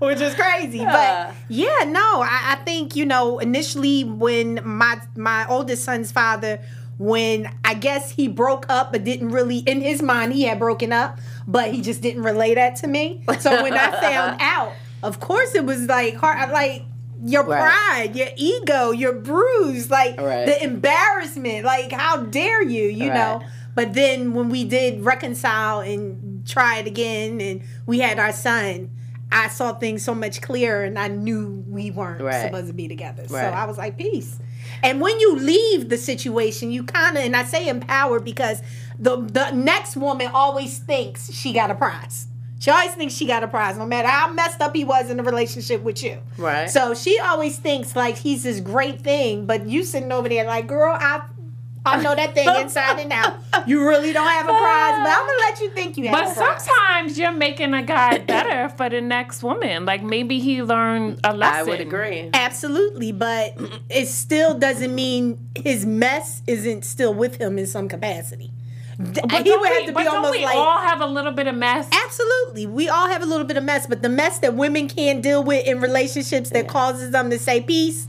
which 0.00 0.20
is 0.20 0.34
crazy. 0.34 0.84
But 0.84 1.34
yeah, 1.48 1.84
no, 1.86 2.20
I, 2.22 2.52
I 2.52 2.58
think 2.64 2.96
you 2.96 3.06
know 3.06 3.38
initially 3.38 4.04
when 4.04 4.60
my 4.64 5.00
my 5.16 5.46
oldest 5.48 5.84
son's 5.84 6.12
father. 6.12 6.60
When 6.98 7.50
I 7.64 7.74
guess 7.74 8.10
he 8.12 8.26
broke 8.26 8.66
up, 8.70 8.90
but 8.92 9.04
didn't 9.04 9.28
really, 9.28 9.58
in 9.58 9.80
his 9.82 10.00
mind, 10.00 10.32
he 10.32 10.44
had 10.44 10.58
broken 10.58 10.92
up, 10.92 11.18
but 11.46 11.70
he 11.70 11.82
just 11.82 12.00
didn't 12.00 12.22
relay 12.22 12.54
that 12.54 12.76
to 12.76 12.86
me. 12.86 13.22
So 13.40 13.62
when 13.62 13.74
I 13.74 13.90
found 14.00 14.36
out, 14.40 14.76
of 15.02 15.20
course, 15.20 15.54
it 15.54 15.64
was 15.66 15.82
like 15.82 16.16
hard, 16.16 16.50
like 16.50 16.84
your 17.24 17.44
Right. 17.44 17.60
pride, 17.60 18.16
your 18.16 18.28
ego, 18.36 18.92
your 18.92 19.12
bruise, 19.12 19.90
like 19.90 20.18
Right. 20.20 20.46
the 20.46 20.62
embarrassment, 20.64 21.64
like 21.64 21.92
how 21.92 22.22
dare 22.22 22.62
you, 22.62 22.84
you 22.88 23.10
know? 23.12 23.42
But 23.74 23.92
then 23.92 24.32
when 24.32 24.48
we 24.48 24.64
did 24.64 25.02
reconcile 25.04 25.80
and 25.80 26.46
try 26.46 26.78
it 26.78 26.86
again, 26.86 27.42
and 27.42 27.60
we 27.84 27.98
had 27.98 28.18
our 28.18 28.32
son, 28.32 28.88
I 29.30 29.48
saw 29.48 29.74
things 29.74 30.02
so 30.02 30.14
much 30.14 30.40
clearer, 30.40 30.84
and 30.84 30.98
I 30.98 31.08
knew 31.08 31.62
we 31.68 31.90
weren't 31.90 32.22
Right. 32.22 32.40
supposed 32.42 32.68
to 32.68 32.72
be 32.72 32.88
together. 32.88 33.28
So 33.28 33.36
I 33.36 33.66
was 33.66 33.76
like, 33.76 33.98
peace. 33.98 34.38
And 34.82 35.00
when 35.00 35.18
you 35.20 35.36
leave 35.36 35.88
the 35.88 35.98
situation, 35.98 36.70
you 36.70 36.84
kind 36.84 37.16
of, 37.16 37.24
and 37.24 37.36
I 37.36 37.44
say 37.44 37.68
empowered 37.68 38.24
because 38.24 38.62
the 38.98 39.16
the 39.16 39.50
next 39.50 39.96
woman 39.96 40.30
always 40.32 40.78
thinks 40.78 41.32
she 41.32 41.52
got 41.52 41.70
a 41.70 41.74
prize. 41.74 42.28
She 42.58 42.70
always 42.70 42.94
thinks 42.94 43.14
she 43.14 43.26
got 43.26 43.42
a 43.42 43.48
prize, 43.48 43.76
no 43.76 43.84
matter 43.84 44.08
how 44.08 44.32
messed 44.32 44.60
up 44.60 44.74
he 44.74 44.84
was 44.84 45.10
in 45.10 45.18
the 45.18 45.22
relationship 45.22 45.82
with 45.82 46.02
you. 46.02 46.18
Right. 46.38 46.70
So 46.70 46.94
she 46.94 47.18
always 47.18 47.58
thinks 47.58 47.94
like 47.94 48.16
he's 48.16 48.42
this 48.44 48.60
great 48.60 49.02
thing, 49.02 49.44
but 49.46 49.66
you 49.66 49.82
sitting 49.82 50.10
over 50.10 50.28
there 50.28 50.44
like, 50.46 50.66
girl, 50.66 50.96
I 50.98 51.22
I 51.86 52.02
know 52.02 52.14
that 52.14 52.34
thing 52.34 52.48
inside 52.60 52.98
and 53.00 53.12
out. 53.12 53.38
You 53.66 53.86
really 53.86 54.12
don't 54.12 54.26
have 54.26 54.46
a 54.46 54.48
prize, 54.48 54.98
but 55.02 55.10
I'm 55.10 55.26
gonna 55.26 55.38
let 55.40 55.60
you 55.60 55.70
think 55.70 55.96
you 55.96 56.08
have 56.08 56.12
But 56.12 56.30
a 56.30 56.34
prize. 56.34 56.64
sometimes 56.64 57.18
you're 57.18 57.32
making 57.32 57.74
a 57.74 57.82
guy 57.82 58.18
better 58.18 58.68
for 58.76 58.88
the 58.88 59.00
next 59.00 59.42
woman. 59.42 59.84
Like 59.86 60.02
maybe 60.02 60.38
he 60.38 60.62
learned 60.62 61.20
a 61.24 61.34
lesson. 61.34 61.60
I 61.60 61.62
would 61.62 61.80
agree. 61.80 62.30
Absolutely, 62.34 63.12
but 63.12 63.56
it 63.88 64.06
still 64.06 64.58
doesn't 64.58 64.94
mean 64.94 65.48
his 65.56 65.86
mess 65.86 66.42
isn't 66.46 66.84
still 66.84 67.14
with 67.14 67.40
him 67.40 67.58
in 67.58 67.66
some 67.66 67.88
capacity. 67.88 68.52
But 68.98 69.44
he 69.44 69.50
would 69.50 69.60
we, 69.60 69.68
have 69.68 69.86
to 69.86 69.92
but 69.92 70.00
be 70.00 70.04
don't 70.04 70.16
almost 70.16 70.32
we 70.38 70.44
like 70.44 70.56
all 70.56 70.78
have 70.78 71.00
a 71.02 71.06
little 71.06 71.32
bit 71.32 71.46
of 71.46 71.54
mess? 71.54 71.86
Absolutely. 71.92 72.66
We 72.66 72.88
all 72.88 73.08
have 73.08 73.22
a 73.22 73.26
little 73.26 73.44
bit 73.46 73.58
of 73.58 73.64
mess, 73.64 73.86
but 73.86 74.00
the 74.02 74.08
mess 74.08 74.38
that 74.38 74.54
women 74.54 74.88
can't 74.88 75.22
deal 75.22 75.44
with 75.44 75.66
in 75.66 75.80
relationships 75.80 76.48
that 76.50 76.66
causes 76.66 77.10
them 77.10 77.28
to 77.30 77.38
say 77.38 77.60
peace, 77.60 78.08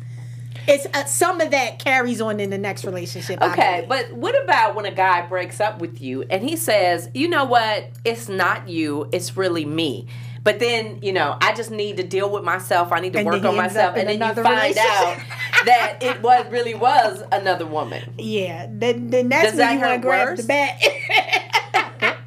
it's 0.68 0.86
uh, 0.94 1.06
some 1.06 1.42
of 1.42 1.52
that 1.52 1.80
carries 1.80 2.22
on 2.22 2.40
in 2.40 2.50
the 2.50 2.58
next 2.58 2.86
relationship. 2.86 3.42
Okay, 3.42 3.86
but 3.88 4.12
what 4.14 4.42
about 4.44 4.76
when 4.76 4.86
a 4.86 4.92
guy 4.92 5.26
breaks 5.26 5.60
up 5.60 5.80
with 5.80 6.02
you 6.02 6.24
and 6.30 6.44
he 6.44 6.56
says, 6.56 7.10
you 7.14 7.28
know 7.30 7.46
what, 7.46 7.90
it's 8.04 8.28
not 8.30 8.68
you, 8.68 9.10
it's 9.12 9.38
really 9.38 9.66
me. 9.66 10.08
But 10.44 10.60
then, 10.60 11.00
you 11.02 11.12
know, 11.12 11.38
I 11.42 11.54
just 11.54 11.72
need 11.72 11.98
to 11.98 12.04
deal 12.04 12.30
with 12.30 12.44
myself. 12.44 12.94
I 12.94 13.02
need 13.02 13.12
to 13.14 13.20
And 13.20 13.28
work 13.28 13.44
on 13.44 13.58
myself. 13.58 13.98
And 13.98 14.08
then 14.08 14.22
you 14.22 14.44
find 14.44 14.78
out 14.78 15.18
that 15.66 15.98
it 16.02 16.22
was 16.22 16.50
really 16.50 16.74
was 16.74 17.22
another 17.34 17.66
woman. 17.66 18.14
yeah, 18.18 18.66
then, 18.70 19.10
then 19.10 19.28
that's 19.28 19.52
Does 19.52 19.60
when 19.60 19.68
that 19.68 19.74
you 19.74 19.80
want 19.82 20.02
to 20.02 20.08
grab 20.08 20.38
the 20.38 20.44
bat. 20.44 20.78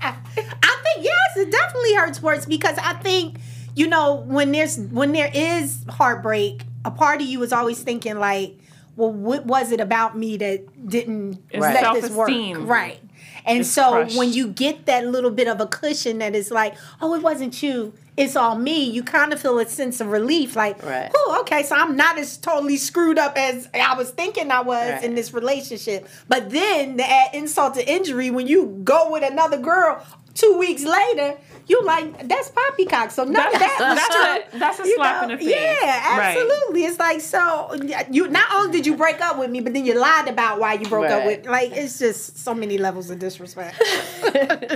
I 0.06 0.76
think 0.82 1.04
yes, 1.04 1.36
it 1.36 1.50
definitely 1.50 1.94
hurts 1.94 2.22
worse 2.22 2.44
because 2.44 2.76
I 2.78 2.94
think 2.94 3.38
you 3.74 3.86
know 3.86 4.16
when 4.26 4.52
there's 4.52 4.78
when 4.78 5.12
there 5.12 5.30
is 5.32 5.84
heartbreak, 5.88 6.64
a 6.84 6.90
part 6.90 7.20
of 7.20 7.26
you 7.26 7.42
is 7.42 7.52
always 7.52 7.82
thinking 7.82 8.18
like, 8.18 8.58
well, 8.96 9.12
what 9.12 9.46
was 9.46 9.72
it 9.72 9.80
about 9.80 10.16
me 10.16 10.36
that 10.38 10.88
didn't 10.88 11.38
It's 11.50 11.60
let 11.60 11.94
this 11.94 12.10
work? 12.10 12.28
Right. 12.68 13.00
And 13.46 13.60
It's 13.60 13.70
so 13.70 13.92
crushed. 13.92 14.18
when 14.18 14.32
you 14.32 14.48
get 14.48 14.86
that 14.86 15.06
little 15.06 15.30
bit 15.30 15.48
of 15.48 15.60
a 15.60 15.66
cushion 15.66 16.18
that 16.18 16.34
is 16.34 16.50
like, 16.50 16.74
oh, 17.00 17.14
it 17.14 17.22
wasn't 17.22 17.62
you, 17.62 17.94
it's 18.16 18.36
all 18.36 18.54
me, 18.56 18.84
you 18.84 19.02
kind 19.02 19.32
of 19.32 19.40
feel 19.40 19.58
a 19.58 19.66
sense 19.66 20.00
of 20.00 20.08
relief. 20.08 20.56
Like, 20.56 20.82
Right. 20.84 21.10
oh, 21.16 21.38
okay, 21.42 21.62
so 21.62 21.74
I'm 21.76 21.96
not 21.96 22.18
as 22.18 22.36
totally 22.36 22.76
screwed 22.76 23.18
up 23.18 23.38
as 23.38 23.68
I 23.72 23.94
was 23.94 24.10
thinking 24.10 24.50
I 24.50 24.60
was 24.60 24.90
Right. 24.90 25.04
in 25.04 25.14
this 25.14 25.32
relationship. 25.32 26.06
But 26.28 26.50
then 26.50 26.96
the 26.98 27.08
add 27.10 27.34
insult 27.34 27.74
to 27.74 27.90
injury, 27.90 28.30
when 28.30 28.46
you 28.46 28.80
go 28.84 29.10
with 29.10 29.22
another 29.22 29.56
girl 29.56 30.04
two 30.40 30.56
weeks 30.58 30.84
later, 30.84 31.36
you 31.66 31.82
like, 31.84 32.26
that's 32.28 32.50
poppycock. 32.50 33.10
So 33.12 33.24
none 33.24 33.46
of 33.46 33.52
That's- 33.52 33.78
that 33.78 33.88
was 33.90 33.98
that's 33.98 34.14
true. 34.14 34.56
a- 34.56 34.60
that's 34.60 34.80
a 34.80 34.84
You 34.88 34.94
slap 34.96 35.22
in 35.24 35.28
the 35.30 35.36
face. 35.38 35.48
Yeah, 35.48 36.18
Right. 36.18 36.36
absolutely. 36.36 36.84
It's 36.84 36.98
like, 36.98 37.20
so 37.20 37.74
you 38.10 38.26
not 38.28 38.48
only 38.54 38.72
did 38.72 38.86
you 38.86 38.96
break 38.96 39.20
up 39.20 39.38
with 39.38 39.50
me, 39.50 39.60
but 39.60 39.72
then 39.74 39.84
you 39.86 39.94
lied 39.94 40.26
about 40.28 40.58
why 40.58 40.74
you 40.74 40.86
broke 40.88 41.10
up 41.10 41.24
with 41.26 41.46
Like, 41.46 41.70
it's 41.72 41.98
just 41.98 42.38
so 42.38 42.54
many 42.54 42.76
levels 42.78 43.10
of 43.10 43.18
disrespect. 43.20 43.80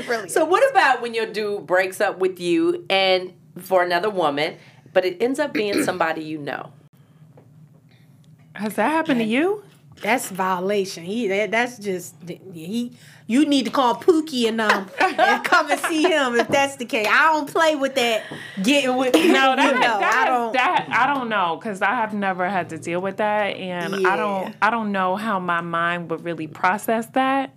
really. 0.09 0.29
So 0.29 0.45
what 0.45 0.69
about 0.71 1.03
when 1.03 1.15
your 1.15 1.27
dude 1.27 1.67
breaks 1.67 2.01
up 2.01 2.19
with 2.19 2.39
you 2.39 2.85
and 2.89 3.33
for 3.59 3.83
another 3.83 4.11
woman, 4.11 4.57
but 4.93 5.05
it 5.05 5.21
ends 5.21 5.41
up 5.41 5.53
being 5.53 5.83
somebody 5.83 6.23
you 6.23 6.39
know? 6.39 6.71
Has 8.55 8.75
that 8.75 8.91
happened 8.91 9.19
to 9.19 9.25
you? 9.27 9.65
That's 10.03 10.29
violation. 10.31 11.05
He 11.05 11.29
that, 11.29 11.51
that's 11.51 11.79
just 11.79 12.15
he. 12.29 12.93
You 13.27 13.47
need 13.47 13.65
to 13.65 13.71
call 13.71 13.95
Pookie 13.95 14.47
and 14.49 14.61
um 14.61 14.91
and 15.01 15.45
come 15.45 15.71
and 15.71 15.81
see 15.81 16.03
him 16.03 16.35
if 16.35 16.47
that's 16.49 16.77
the 16.77 16.85
case. 16.85 17.07
I 17.09 17.33
don't 17.33 17.51
play 17.51 17.75
with 17.75 17.95
that. 17.95 18.23
Getting 18.63 18.97
with 18.97 19.15
No, 19.15 19.21
you 19.23 19.33
that, 19.33 19.57
know, 19.57 19.81
that, 20.01 20.25
I 20.27 20.31
don't. 20.31 20.53
that 20.53 20.89
I 20.91 21.15
don't 21.15 21.31
know 21.31 21.57
because 21.57 21.81
I 21.81 21.95
have 21.95 22.13
never 22.13 22.47
had 22.49 22.69
to 22.71 22.79
deal 22.79 23.01
with 23.01 23.17
that, 23.19 23.57
and 23.57 24.03
Yeah. 24.03 24.09
I 24.13 24.17
don't 24.17 24.55
I 24.61 24.69
don't 24.71 24.93
know 24.93 25.17
how 25.17 25.39
my 25.39 25.63
mind 25.63 26.11
would 26.11 26.23
really 26.23 26.49
process 26.49 27.07
that. 27.15 27.55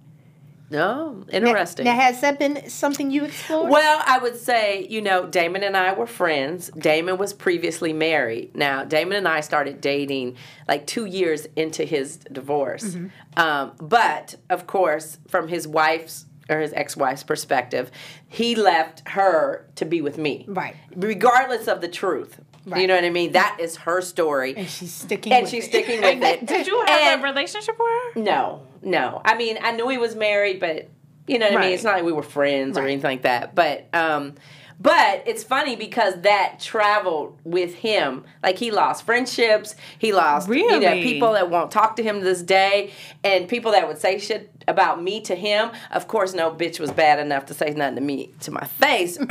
No, 0.69 1.23
interesting. 1.31 1.85
Now 1.85 1.95
has 1.95 2.19
that 2.21 2.39
been 2.39 2.69
something 2.69 3.09
you 3.09 3.25
explored? 3.25 3.71
Well, 3.71 4.03
I 4.05 4.17
would 4.17 4.35
say, 4.35 4.85
you 4.89 5.01
know, 5.01 5.25
Damon 5.25 5.63
and 5.63 5.77
I 5.77 5.93
were 5.93 6.07
friends. 6.07 6.69
Damon 6.77 7.17
was 7.17 7.33
previously 7.33 7.93
married. 7.93 8.55
Now, 8.55 8.83
Damon 8.83 9.17
and 9.17 9.27
I 9.27 9.39
started 9.39 9.79
dating 9.79 10.35
like 10.67 10.85
two 10.85 11.05
years 11.05 11.47
into 11.55 11.85
his 11.85 12.17
divorce. 12.17 12.83
Mm-hmm. 12.83 13.39
Um, 13.39 13.73
but, 13.79 14.35
of 14.49 14.67
course, 14.67 15.19
from 15.29 15.47
his 15.47 15.67
wife's 15.67 16.25
or 16.49 16.59
his 16.59 16.73
ex 16.73 16.95
wife's 16.95 17.23
perspective, 17.23 17.91
he 18.27 18.55
left 18.55 19.07
her 19.09 19.67
to 19.75 19.85
be 19.85 20.01
with 20.01 20.17
me. 20.17 20.45
Right. 20.47 20.75
Regardless 20.95 21.67
of 21.67 21.81
the 21.81 21.87
truth. 21.87 22.39
You 22.75 22.85
know 22.87 22.95
what 22.95 23.03
I 23.05 23.09
mean? 23.09 23.31
That 23.31 23.57
is 23.59 23.77
her 23.77 24.01
story. 24.01 24.55
and 24.57 24.67
she's 24.67 24.93
sticking. 24.93 25.31
And 25.31 25.43
with 25.43 25.51
she's 25.51 25.65
it. 25.65 25.69
sticking 25.69 26.01
with 26.01 26.21
it. 26.21 26.45
Did 26.45 26.67
you 26.67 26.79
have 26.85 27.13
And- 27.13 27.21
a 27.21 27.23
relationship 27.23 27.77
with 27.79 27.87
her? 28.15 28.19
no, 28.21 28.63
no. 28.81 29.21
I 29.23 29.35
mean, 29.37 29.57
I 29.61 29.71
knew 29.71 29.87
he 29.89 29.97
was 29.97 30.15
married, 30.15 30.59
but 30.59 30.89
you 31.27 31.39
know 31.39 31.47
what 31.49 31.57
I 31.59 31.61
mean. 31.61 31.73
It's 31.73 31.83
not 31.83 31.95
like 31.95 32.03
we 32.03 32.11
were 32.13 32.23
friends 32.23 32.77
or 32.77 32.83
anything 32.83 33.03
like 33.09 33.21
that. 33.23 33.53
But, 33.55 33.87
um, 33.93 34.35
But 34.79 35.23
it's 35.25 35.43
funny 35.43 35.75
because 35.75 36.21
that 36.21 36.59
traveled 36.59 37.37
with 37.43 37.73
him. 37.75 38.23
Like 38.43 38.57
he 38.59 38.69
lost 38.69 39.03
friendships, 39.05 39.75
he 39.97 40.13
lost 40.13 40.47
you 40.49 40.67
know, 40.69 40.77
Really? 40.79 41.01
people 41.03 41.33
that 41.33 41.49
won't 41.49 41.71
talk 41.71 41.95
to 41.95 42.03
him 42.03 42.19
to 42.19 42.23
this 42.25 42.43
day, 42.43 42.91
and 43.23 43.47
people 43.47 43.71
that 43.71 43.87
would 43.87 43.97
say 43.97 44.19
shit 44.19 44.51
about 44.67 45.01
me 45.01 45.19
to 45.21 45.33
him. 45.35 45.71
Of 45.91 46.07
course, 46.07 46.33
no 46.35 46.51
bitch 46.51 46.79
was 46.79 46.91
bad 46.91 47.17
enough 47.19 47.47
to 47.47 47.53
say 47.55 47.71
nothing 47.71 47.95
to 47.95 48.01
me 48.01 48.33
to 48.41 48.51
my 48.51 48.65
face. 48.65 49.17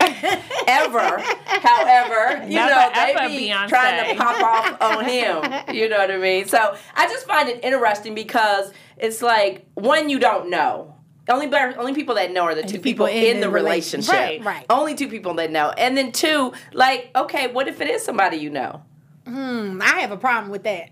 ever. 0.00 1.18
However, 1.46 2.44
you 2.46 2.54
Never 2.54 2.70
know, 2.70 2.90
they 2.94 3.14
be 3.36 3.48
Beyonce. 3.48 3.68
trying 3.68 4.16
to 4.16 4.22
pop 4.22 4.42
off 4.42 4.82
on 4.98 5.04
him. 5.04 5.74
You 5.74 5.88
know 5.88 5.98
what 5.98 6.10
I 6.10 6.18
mean? 6.18 6.46
So 6.46 6.76
I 6.94 7.06
just 7.08 7.26
find 7.26 7.48
it 7.48 7.64
interesting 7.64 8.14
because 8.14 8.72
it's 8.96 9.22
like 9.22 9.66
one 9.74 10.08
you 10.08 10.18
don't 10.18 10.50
know. 10.50 10.94
Only 11.28 11.46
better, 11.46 11.78
only 11.78 11.94
people 11.94 12.16
that 12.16 12.32
know 12.32 12.42
are 12.42 12.54
the 12.54 12.62
two 12.62 12.80
people, 12.80 13.06
people 13.06 13.06
in 13.06 13.36
in, 13.36 13.40
the 13.40 13.46
the 13.46 13.50
relationship. 13.52 14.12
relationship. 14.12 14.44
Right, 14.46 14.56
right. 14.56 14.66
Only 14.68 14.94
two 14.96 15.08
people 15.08 15.34
that 15.34 15.50
know. 15.52 15.70
And 15.70 15.96
then 15.96 16.10
two, 16.12 16.52
like, 16.72 17.10
okay, 17.14 17.46
what 17.46 17.68
if 17.68 17.80
it 17.80 17.88
is 17.88 18.04
somebody 18.04 18.38
you 18.38 18.50
know? 18.50 18.82
Hmm, 19.26 19.80
I 19.80 20.00
have 20.00 20.10
a 20.10 20.16
problem 20.16 20.50
with 20.50 20.64
that. 20.64 20.88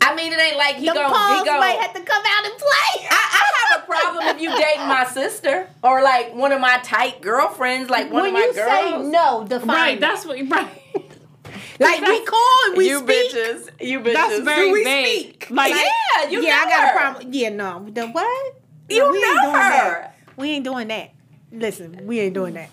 I 0.00 0.14
mean, 0.14 0.32
it 0.32 0.40
ain't 0.40 0.56
like 0.56 0.76
he 0.76 0.86
The 0.86 0.94
go, 0.94 1.08
Pauls 1.12 1.40
he 1.40 1.44
go. 1.44 1.58
might 1.58 1.76
have 1.80 1.92
to 1.92 2.00
come 2.00 2.22
out 2.24 2.44
and 2.46 2.54
play. 2.56 3.08
I, 3.10 3.42
I 3.42 3.74
have 3.74 3.82
a 3.82 3.86
problem 3.86 4.24
if 4.36 4.40
you 4.40 4.48
dating 4.56 4.86
my 4.86 5.04
sister 5.04 5.68
or 5.82 6.02
like 6.02 6.32
one 6.34 6.52
of 6.52 6.60
my 6.60 6.78
tight 6.84 7.20
girlfriends, 7.20 7.90
like 7.90 8.10
one 8.12 8.22
when 8.22 8.26
of 8.28 8.32
my 8.34 8.40
you 8.46 8.54
say 8.54 8.90
girls. 8.92 9.08
no, 9.08 9.44
define 9.48 9.68
Right, 9.68 9.94
it. 9.96 10.00
that's 10.00 10.24
what. 10.24 10.38
Right, 11.78 12.00
like 12.00 12.08
we 12.08 12.24
call 12.24 12.40
and 12.68 12.76
we 12.78 12.88
you 12.88 13.00
speak. 13.00 13.32
bitches, 13.32 13.68
you 13.80 14.00
bitches. 14.00 14.14
that's 14.14 14.38
very 14.40 14.72
we 14.72 14.82
vague. 14.84 15.16
speak? 15.44 15.50
Like, 15.50 15.72
yeah, 15.74 16.28
you 16.30 16.40
yeah, 16.42 16.50
know 16.56 16.62
I 16.62 16.68
got 16.70 16.88
a 16.88 16.98
problem. 16.98 17.32
Yeah, 17.34 17.48
no, 17.50 17.86
the 17.90 18.06
what? 18.08 18.54
You 18.88 18.98
No, 19.00 19.10
we 19.10 19.16
ain't 19.18 19.34
know 19.36 19.42
doing 19.42 19.54
her. 19.54 19.60
that. 19.60 20.16
We 20.36 20.50
ain't 20.50 20.64
doing 20.64 20.88
that. 20.88 21.10
Listen, 21.52 22.06
we 22.06 22.20
ain't 22.20 22.34
doing 22.34 22.54
that. 22.54 22.70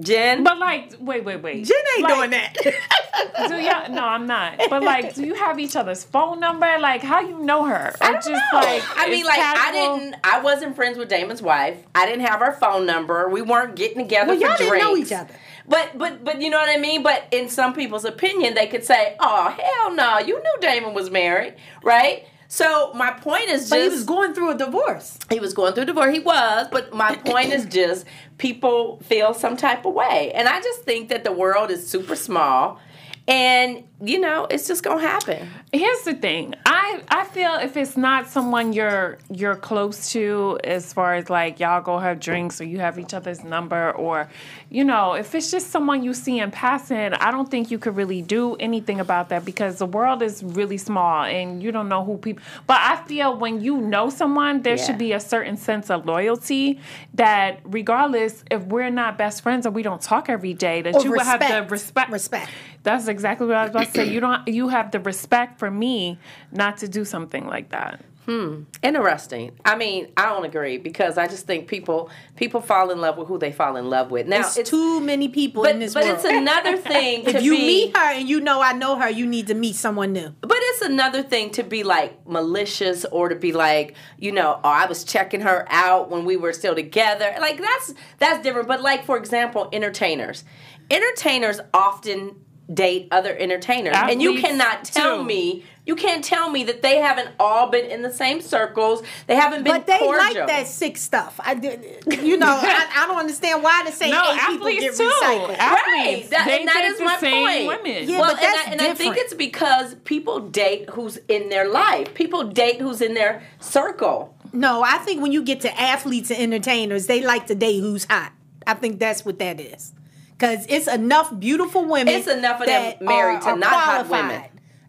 Jen. 0.00 0.42
but 0.42 0.58
like, 0.58 0.92
wait, 0.98 1.24
wait, 1.24 1.40
wait. 1.40 1.64
Jen 1.64 1.76
ain't 1.96 2.02
Like, 2.02 2.14
doing 2.14 2.30
that. 2.30 2.56
Do 3.48 3.54
y'all? 3.60 3.88
No, 3.94 4.02
I'm 4.04 4.26
not. 4.26 4.60
But 4.68 4.82
like, 4.82 5.14
do 5.14 5.24
you 5.24 5.34
have 5.34 5.60
each 5.60 5.76
other's 5.76 6.02
phone 6.02 6.40
number? 6.40 6.66
Like, 6.80 7.00
how 7.02 7.20
you 7.20 7.38
know 7.38 7.64
her? 7.64 7.90
Or 7.90 7.94
I 8.00 8.12
don't 8.12 8.14
just 8.16 8.30
know. 8.30 8.58
like, 8.58 8.82
I 8.96 9.08
mean, 9.08 9.20
it's 9.20 9.28
like 9.28 9.38
I 9.38 9.70
didn't. 9.70 10.16
I 10.24 10.40
wasn't 10.40 10.74
friends 10.74 10.98
with 10.98 11.08
Damon's 11.08 11.42
wife. 11.42 11.78
I 11.94 12.06
didn't 12.06 12.26
have 12.26 12.40
her 12.40 12.52
phone 12.54 12.86
number. 12.86 13.28
We 13.28 13.40
weren't 13.42 13.76
getting 13.76 13.98
together 13.98 14.30
Well, 14.30 14.36
for 14.36 14.40
y'all 14.46 14.56
drinks. 14.56 14.72
didn't 14.74 14.80
know 14.80 14.96
each 14.96 15.12
other. 15.12 15.34
But 15.68 15.96
but 15.96 16.24
but 16.24 16.42
you 16.42 16.50
know 16.50 16.58
what 16.58 16.68
I 16.68 16.76
mean. 16.80 17.04
But 17.04 17.26
in 17.30 17.48
some 17.48 17.72
people's 17.72 18.04
opinion, 18.04 18.54
they 18.54 18.66
could 18.66 18.84
say, 18.84 19.16
"Oh 19.20 19.48
hell 19.50 19.94
no, 19.94 20.18
you 20.18 20.34
knew 20.42 20.56
Damon 20.60 20.92
was 20.92 21.08
married, 21.08 21.54
right?" 21.84 22.26
So 22.48 22.92
my 22.94 23.10
point 23.12 23.48
is 23.48 23.62
just 23.62 23.70
but 23.70 23.80
he 23.82 23.88
was 23.88 24.04
going 24.04 24.34
through 24.34 24.50
a 24.50 24.54
divorce. 24.56 25.18
he 25.30 25.40
was 25.40 25.54
going 25.54 25.74
through 25.74 25.86
divorce. 25.86 26.12
He 26.14 26.20
was, 26.20 26.68
but 26.70 26.94
my 26.94 27.16
point 27.24 27.52
is 27.52 27.66
just 27.66 28.06
people 28.38 29.00
feel 29.04 29.34
some 29.34 29.56
type 29.56 29.84
of 29.84 29.94
way, 29.94 30.32
and 30.34 30.48
I 30.48 30.60
just 30.60 30.82
think 30.82 31.08
that 31.08 31.24
the 31.24 31.32
world 31.32 31.70
is 31.70 31.88
super 31.88 32.16
small, 32.16 32.78
and 33.26 33.82
you 34.02 34.20
know 34.20 34.46
it's 34.50 34.68
just 34.68 34.82
gonna 34.82 35.00
happen. 35.00 35.48
Here's 35.72 36.02
the 36.02 36.12
thing. 36.14 36.54
I 36.66 37.00
I 37.08 37.24
feel 37.24 37.54
if 37.54 37.76
it's 37.76 37.96
not 37.96 38.28
someone 38.28 38.72
you're 38.74 39.18
you're 39.30 39.56
close 39.56 40.12
to, 40.12 40.58
as 40.62 40.92
far 40.92 41.14
as 41.14 41.30
like 41.30 41.58
y'all 41.58 41.80
go 41.80 41.98
have 41.98 42.20
drinks 42.20 42.60
or 42.60 42.64
you 42.64 42.80
have 42.80 42.98
each 42.98 43.14
other's 43.14 43.42
number, 43.42 43.92
or 43.92 44.28
you 44.68 44.84
know, 44.84 45.14
if 45.14 45.34
it's 45.34 45.50
just 45.50 45.70
someone 45.70 46.02
you 46.02 46.12
see 46.12 46.38
in 46.38 46.50
passing, 46.50 47.14
I 47.14 47.30
don't 47.30 47.50
think 47.50 47.70
you 47.70 47.78
could 47.78 47.96
really 47.96 48.20
do 48.20 48.56
anything 48.56 49.00
about 49.00 49.30
that 49.30 49.44
because 49.44 49.78
the 49.78 49.86
world 49.86 50.20
is 50.20 50.42
really 50.42 50.76
small 50.76 51.24
and 51.24 51.62
you 51.62 51.72
don't 51.72 51.88
know 51.88 52.04
who 52.04 52.18
people. 52.18 52.42
But 52.66 52.78
I 52.80 52.96
feel 53.06 53.36
when 53.38 53.62
you 53.62 53.78
know 53.78 54.10
someone, 54.10 54.62
there 54.62 54.76
Yeah. 54.76 54.84
should 54.84 54.98
be 54.98 55.12
a 55.12 55.20
certain 55.20 55.56
sense 55.56 55.88
of 55.90 56.04
loyalty 56.04 56.78
that 57.14 57.60
regardless 57.64 58.44
if 58.50 58.64
we're 58.64 58.90
not 58.90 59.16
best 59.16 59.42
friends 59.42 59.66
or 59.66 59.70
we 59.70 59.82
don't 59.82 60.02
talk 60.02 60.28
every 60.28 60.52
day, 60.52 60.82
that 60.82 60.94
Or 60.96 61.02
you 61.02 61.10
would 61.12 61.22
have 61.22 61.40
the 61.40 61.66
respect. 61.70 62.10
respect. 62.10 62.50
Respect. 62.84 62.98
That's 62.98 63.08
exactly 63.08 63.46
what 63.46 63.56
I 63.56 63.62
was 63.62 63.70
about 63.70 63.86
to 63.86 63.90
say. 63.92 64.12
You 64.12 64.20
don't. 64.26 64.46
You 64.48 64.68
have 64.68 64.90
the 64.90 65.00
respect 65.00 65.58
for 65.58 65.70
me 65.70 66.18
not 66.52 66.78
to 66.78 66.88
do 66.88 67.04
something 67.04 67.46
like 67.46 67.70
that. 67.70 68.04
Hmm. 68.26 68.62
Interesting. 68.82 69.52
I 69.66 69.76
mean, 69.76 70.10
I 70.16 70.24
don't 70.30 70.46
agree 70.46 70.78
because 70.78 71.18
I 71.18 71.26
just 71.26 71.46
think 71.46 71.68
people 71.68 72.08
people 72.36 72.62
fall 72.62 72.90
in 72.90 72.98
love 72.98 73.18
with 73.18 73.28
who 73.28 73.38
they 73.38 73.52
fall 73.52 73.76
in 73.76 73.90
love 73.90 74.10
with. 74.10 74.26
Now 74.26 74.40
It's, 74.40 74.56
it's, 74.56 74.70
too 74.70 75.00
many 75.02 75.28
people 75.28 75.62
but 75.62 75.72
in 75.72 75.80
this 75.80 75.92
but 75.92 76.04
world. 76.04 76.16
it's 76.16 76.24
another 76.24 76.76
thing. 76.92 77.24
to 77.26 77.36
if 77.36 77.42
you 77.42 77.50
be, 77.50 77.66
meet 77.66 77.96
her 77.96 78.12
and 78.14 78.26
you 78.26 78.40
know 78.40 78.62
I 78.62 78.72
know 78.72 78.98
her, 78.98 79.10
you 79.10 79.26
need 79.26 79.48
to 79.48 79.54
meet 79.54 79.76
someone 79.76 80.14
new. 80.14 80.30
But 80.40 80.56
it's 80.58 80.80
another 80.80 81.22
thing 81.22 81.50
to 81.50 81.62
be 81.62 81.82
like 81.82 82.26
malicious 82.26 83.04
or 83.04 83.28
to 83.28 83.34
be 83.36 83.52
like, 83.52 83.94
you 84.18 84.32
know, 84.32 84.58
oh, 84.64 84.70
I 84.70 84.86
was 84.86 85.04
checking 85.04 85.42
her 85.42 85.66
out 85.68 86.10
when 86.10 86.24
we 86.24 86.38
were 86.38 86.54
still 86.54 86.74
together. 86.74 87.34
Like 87.38 87.58
that's 87.60 87.92
that's 88.18 88.42
different. 88.42 88.68
But 88.68 88.80
like 88.80 89.04
for 89.04 89.18
example, 89.18 89.68
entertainers. 89.70 90.44
Entertainers 90.90 91.60
often 91.74 92.36
date 92.72 93.08
other 93.10 93.36
entertainers. 93.36 93.94
and 93.96 94.22
you 94.22 94.40
cannot 94.40 94.84
tell 94.84 95.18
too. 95.18 95.24
me 95.24 95.64
you 95.86 95.96
can't 95.96 96.24
tell 96.24 96.48
me 96.48 96.64
that 96.64 96.80
they 96.80 96.96
haven't 96.96 97.28
all 97.38 97.68
been 97.68 97.84
in 97.90 98.00
the 98.00 98.10
same 98.10 98.40
circles. 98.40 99.02
They 99.26 99.34
haven't 99.34 99.64
been 99.64 99.72
But 99.74 99.86
they 99.86 99.98
cordial. 99.98 100.16
like 100.18 100.46
that 100.46 100.66
sick 100.66 100.96
stuff. 100.96 101.38
I 101.44 101.54
did, 101.54 101.84
you 102.22 102.38
know, 102.38 102.46
I, 102.48 102.88
I 102.96 103.06
don't 103.06 103.18
understand 103.18 103.62
why 103.62 103.82
the 103.84 103.92
same 103.92 104.10
No, 104.12 104.32
eight 104.32 104.40
people 104.46 104.66
get 104.70 104.76
athletes 104.84 104.96
too. 104.98 105.04
recycled. 105.22 105.56
Athletes, 105.58 106.28
that- 106.30 106.46
they 106.46 106.58
and 106.60 106.68
that 106.68 106.74
date 106.74 106.84
is 106.86 106.98
the 106.98 107.04
my 107.04 107.16
same 107.18 107.44
point. 107.66 107.84
women. 107.84 108.08
Yeah, 108.08 108.18
well, 108.20 108.32
but 108.34 108.40
that's 108.40 108.68
and, 108.68 108.80
I, 108.80 108.84
and 108.84 108.92
I 108.92 108.94
think 108.94 109.16
it's 109.18 109.34
because 109.34 109.94
people 110.04 110.40
date 110.40 110.88
who's 110.88 111.18
in 111.28 111.50
their 111.50 111.68
life. 111.68 112.14
People 112.14 112.44
date 112.44 112.80
who's 112.80 113.02
in 113.02 113.12
their 113.12 113.42
circle. 113.60 114.34
No, 114.54 114.82
I 114.82 114.96
think 114.98 115.20
when 115.20 115.32
you 115.32 115.42
get 115.42 115.60
to 115.62 115.80
athletes 115.80 116.30
and 116.30 116.40
entertainers, 116.40 117.08
they 117.08 117.20
like 117.20 117.46
to 117.48 117.54
date 117.54 117.80
who's 117.80 118.06
hot. 118.06 118.32
I 118.66 118.72
think 118.74 118.98
that's 119.00 119.24
what 119.26 119.38
that 119.40 119.60
is. 119.60 119.92
Because 120.36 120.66
it's 120.68 120.88
enough 120.88 121.38
beautiful 121.38 121.84
women. 121.84 122.12
It's 122.12 122.26
enough 122.26 122.60
of 122.60 122.66
them 122.66 122.94
married 123.00 123.42
are- 123.42 123.54
to 123.54 123.58
not 123.58 123.72
hot 123.72 124.08
women. 124.08 124.42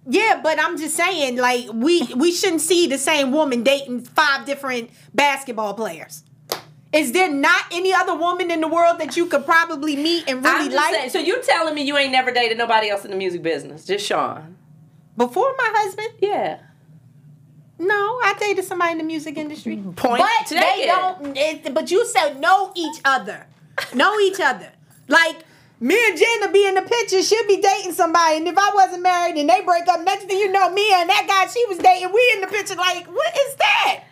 Yeah, 0.08 0.40
but 0.44 0.60
I'm 0.60 0.78
just 0.78 0.96
saying, 0.96 1.38
like 1.38 1.68
we 1.74 2.04
we 2.16 2.32
shouldn't 2.32 2.62
see 2.62 2.88
the 2.88 2.98
same 2.98 3.32
woman 3.32 3.64
dating 3.64 4.02
five 4.02 4.46
different 4.46 4.92
basketball 5.16 5.74
players. 5.74 6.24
Is 6.94 7.12
there 7.12 7.30
not 7.30 7.66
any 7.72 7.92
other 7.94 8.16
woman 8.16 8.52
in 8.52 8.62
the 8.62 8.68
world 8.68 9.00
that 9.00 9.18
you 9.18 9.26
could 9.26 9.46
probably 9.46 9.96
meet 9.96 10.30
and 10.30 10.44
really 10.44 10.70
like 10.70 10.94
saying. 10.94 11.10
So 11.10 11.20
you 11.20 11.42
telling 11.42 11.74
me 11.76 11.82
you 11.82 11.98
ain't 11.98 12.12
never 12.12 12.32
dated 12.32 12.58
nobody 12.58 12.90
else 12.90 13.04
in 13.04 13.12
the 13.12 13.18
music 13.18 13.42
business? 13.42 13.86
Just 13.86 14.06
Sean? 14.06 14.56
before 15.18 15.54
my 15.58 15.72
husband? 15.76 16.10
Yeah. 16.20 16.60
No, 17.78 18.20
I 18.24 18.34
dated 18.40 18.64
somebody 18.64 18.94
in 18.94 18.98
the 19.00 19.04
music 19.04 19.38
industry. 19.38 19.78
Point 19.78 20.24
but 20.24 20.50
they 20.50 20.60
taken. 20.60 20.88
don't. 20.88 21.38
It, 21.38 21.74
but 21.74 21.92
you 21.92 22.06
said 22.06 22.40
know 22.40 22.72
each 22.76 23.02
other, 23.04 23.46
know 23.94 24.18
each 24.20 24.40
other. 24.40 24.72
Like 25.08 25.44
me 25.80 25.98
and 26.10 26.18
Jenna 26.18 26.52
be 26.52 26.66
in 26.68 26.76
the 26.76 26.82
picture. 26.82 27.22
She'll 27.22 27.48
be 27.48 27.62
dating 27.62 27.94
somebody, 27.94 28.38
and 28.38 28.48
if 28.48 28.58
I 28.58 28.72
wasn't 28.74 29.04
married 29.04 29.36
and 29.36 29.50
they 29.50 29.62
break 29.62 29.88
up, 29.88 30.02
next 30.04 30.26
thing 30.26 30.38
you 30.38 30.52
know, 30.52 30.72
me 30.72 30.90
and 30.94 31.10
that 31.10 31.26
guy 31.28 31.52
she 31.52 31.64
was 31.68 31.78
dating, 31.78 32.12
we 32.14 32.32
in 32.36 32.42
the 32.42 32.48
picture. 32.48 32.76
Like, 32.76 33.06
what 33.08 33.36
is 33.36 33.56
that? 33.56 34.04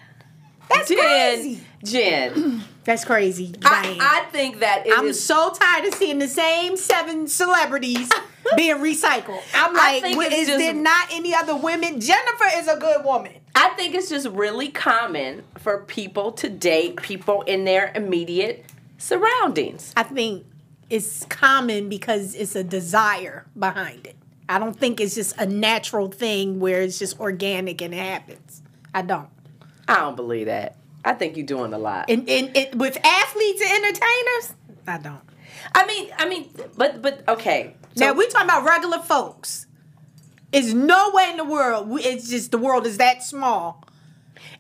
That's 0.70 0.88
Jen, 0.90 0.98
crazy. 0.98 1.62
Jen, 1.84 2.64
That's 2.86 3.06
crazy. 3.06 3.56
I, 3.64 3.98
I 4.26 4.30
think 4.32 4.60
that 4.60 4.86
it 4.86 4.94
I'm 4.98 5.08
is- 5.08 5.24
so 5.24 5.52
tired 5.52 5.86
of 5.86 5.94
seeing 5.94 6.20
the 6.20 6.28
same 6.28 6.76
seven 6.76 7.28
celebrities 7.28 8.10
being 8.58 8.78
recycled. 8.78 9.42
I'm 9.54 9.74
like, 9.74 10.04
is 10.04 10.48
just- 10.48 10.58
there 10.58 10.74
not 10.74 11.08
any 11.12 11.34
other 11.34 11.56
women? 11.56 12.02
Jennifer 12.02 12.46
is 12.56 12.68
a 12.68 12.78
good 12.78 13.04
woman. 13.06 13.34
I 13.56 13.70
think 13.70 13.94
it's 13.96 14.10
just 14.10 14.28
really 14.28 14.70
common 14.70 15.44
for 15.60 15.84
people 15.84 16.32
to 16.34 16.50
date 16.50 16.98
people 17.02 17.42
in 17.44 17.64
their 17.66 17.92
immediate 17.96 18.66
surroundings. 18.98 19.94
I 19.96 20.04
think 20.04 20.46
it's 20.94 21.26
common 21.26 21.90
because 21.90 22.36
it's 22.36 22.56
a 22.56 22.64
desire 22.64 23.48
behind 23.58 24.06
it. 24.06 24.16
I 24.48 24.60
don't 24.60 24.78
think 24.80 25.02
it's 25.02 25.16
just 25.16 25.36
a 25.40 25.46
natural 25.48 26.12
thing 26.12 26.60
where 26.60 26.84
it's 26.84 27.00
just 27.00 27.20
organic 27.20 27.82
and 27.82 27.96
it 27.96 27.98
happens. 27.98 28.62
I 28.94 29.02
don't. 29.02 29.30
I 29.88 29.96
don't 29.96 30.16
believe 30.16 30.46
that. 30.46 30.78
I 31.04 31.14
think 31.14 31.36
you're 31.36 31.48
doing 31.48 31.74
a 31.74 31.80
lot. 31.80 32.12
And, 32.12 32.30
and, 32.30 32.56
and 32.56 32.80
with 32.80 33.04
athletes 33.04 33.62
and 33.66 33.84
entertainers, 33.84 34.54
I 34.86 35.00
don't. 35.00 35.22
I 35.74 35.88
mean, 35.88 36.10
I 36.18 36.30
mean, 36.30 36.52
but 36.78 37.02
but 37.02 37.28
okay. 37.28 37.76
So 37.96 38.06
now 38.06 38.14
we 38.14 38.28
talking 38.28 38.46
about 38.48 38.64
regular 38.64 39.00
folks. 39.00 39.66
It's 40.52 40.74
no 40.74 41.10
way 41.12 41.32
in 41.32 41.38
the 41.38 41.44
world. 41.44 41.88
It's 42.02 42.30
just 42.30 42.52
the 42.52 42.60
world 42.60 42.86
is 42.86 42.98
that 42.98 43.24
small. 43.24 43.84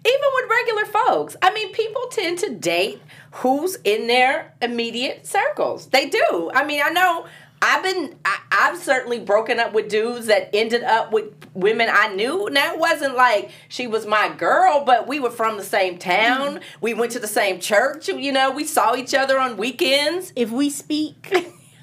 even 0.06 0.30
with 0.34 0.50
regular 0.50 0.86
folks, 0.86 1.36
I 1.43 1.54
mean, 1.54 1.72
people 1.72 2.08
tend 2.10 2.39
to 2.39 2.50
date 2.56 3.02
who's 3.34 3.78
in 3.84 4.08
their 4.08 4.54
immediate 4.62 5.26
circles. 5.26 5.88
They 5.88 6.08
do. 6.08 6.52
I 6.54 6.63
mean, 6.65 6.82
I 6.84 6.89
know 6.91 7.26
I've 7.62 7.82
been, 7.82 8.15
I, 8.26 8.39
I've 8.52 8.78
certainly 8.78 9.19
broken 9.19 9.60
up 9.60 9.74
with 9.74 9.89
dudes 9.89 10.28
that 10.28 10.50
ended 10.54 10.84
up 10.84 11.12
with 11.12 11.34
women 11.54 11.89
I 11.91 12.13
knew. 12.13 12.50
Now, 12.52 12.74
it 12.74 12.80
wasn't 12.80 13.15
like 13.15 13.52
she 13.69 13.88
was 13.88 14.06
my 14.06 14.30
girl, 14.38 14.84
but 14.86 15.08
we 15.08 15.19
were 15.19 15.32
from 15.32 15.58
the 15.58 15.63
same 15.63 15.98
town. 15.98 16.58
Hmm. 16.58 16.63
We 16.82 16.93
went 16.93 17.13
to 17.13 17.19
the 17.19 17.28
same 17.28 17.60
church. 17.60 18.08
You 18.08 18.32
know, 18.32 18.52
we 18.52 18.65
saw 18.65 18.96
each 18.96 19.15
other 19.15 19.39
on 19.39 19.58
weekends. 19.58 20.34
If 20.36 20.52
we 20.52 20.69
speak, 20.69 21.34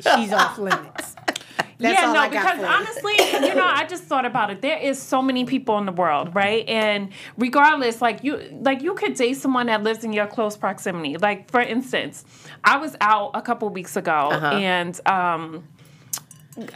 she's 0.00 0.32
off 0.32 0.58
limits. 0.58 1.16
That's 1.80 1.98
yeah, 2.00 2.12
no, 2.12 2.28
because 2.28 2.62
honestly, 2.62 3.14
you 3.48 3.54
know, 3.54 3.66
I 3.66 3.86
just 3.88 4.04
thought 4.04 4.24
about 4.26 4.50
it. 4.50 4.60
There 4.62 4.78
is 4.78 5.00
so 5.00 5.22
many 5.22 5.44
people 5.44 5.78
in 5.78 5.86
the 5.86 5.92
world, 5.92 6.34
right? 6.34 6.68
And 6.68 7.08
regardless, 7.38 8.00
like 8.02 8.22
you, 8.22 8.38
like 8.60 8.82
you 8.82 8.94
could 8.94 9.14
date 9.14 9.34
someone 9.38 9.66
that 9.66 9.82
lives 9.82 10.04
in 10.04 10.12
your 10.12 10.26
close 10.26 10.56
proximity. 10.56 11.16
Like 11.16 11.50
for 11.50 11.60
instance, 11.60 12.24
I 12.64 12.76
was 12.76 12.96
out 13.00 13.30
a 13.34 13.42
couple 13.42 13.68
weeks 13.70 13.96
ago, 13.96 14.28
Uh-huh. 14.30 14.46
and 14.56 15.00
um, 15.06 15.64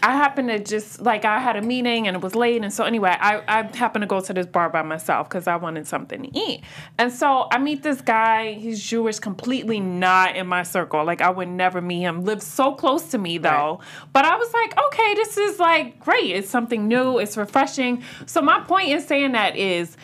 I 0.03 0.13
happened 0.13 0.49
to 0.51 0.61
just 0.61 1.01
like 1.01 1.25
I 1.25 1.41
had 1.41 1.57
a 1.57 1.63
meeting 1.63 2.07
and 2.07 2.17
it 2.17 2.23
was 2.23 2.37
late, 2.37 2.63
and 2.63 2.73
so 2.73 2.85
anyway, 2.85 3.17
I 3.19 3.43
I 3.49 3.77
happened 3.77 4.03
to 4.03 4.07
go 4.07 4.21
to 4.21 4.33
this 4.33 4.47
bar 4.47 4.71
by 4.71 4.83
myself 4.83 5.29
because 5.29 5.49
I 5.49 5.57
wanted 5.57 5.87
something 5.89 6.23
to 6.23 6.39
eat, 6.39 6.63
and 6.97 7.13
so 7.13 7.49
I 7.51 7.59
meet 7.59 7.83
this 7.83 8.01
guy. 8.01 8.53
He's 8.53 8.83
Jewish, 8.83 9.19
completely 9.19 9.81
not 9.81 10.37
in 10.37 10.47
my 10.47 10.63
circle. 10.63 11.05
Like 11.05 11.21
I 11.21 11.31
would 11.31 11.49
never 11.49 11.81
meet 11.81 12.03
him. 12.03 12.25
Lives 12.25 12.47
so 12.47 12.73
close 12.73 13.11
to 13.11 13.19
me 13.19 13.39
though, 13.39 13.81
but 14.13 14.25
I 14.25 14.37
was 14.37 14.53
like, 14.53 14.79
okay, 14.87 15.15
this 15.15 15.37
is 15.37 15.59
like 15.59 15.99
great. 15.99 16.31
It's 16.31 16.49
something 16.49 16.87
new. 16.87 17.19
It's 17.19 17.37
refreshing. 17.37 18.05
So 18.27 18.41
my 18.43 18.61
point 18.61 18.91
in 18.91 19.01
saying 19.01 19.33
that 19.33 19.57
is. 19.57 19.97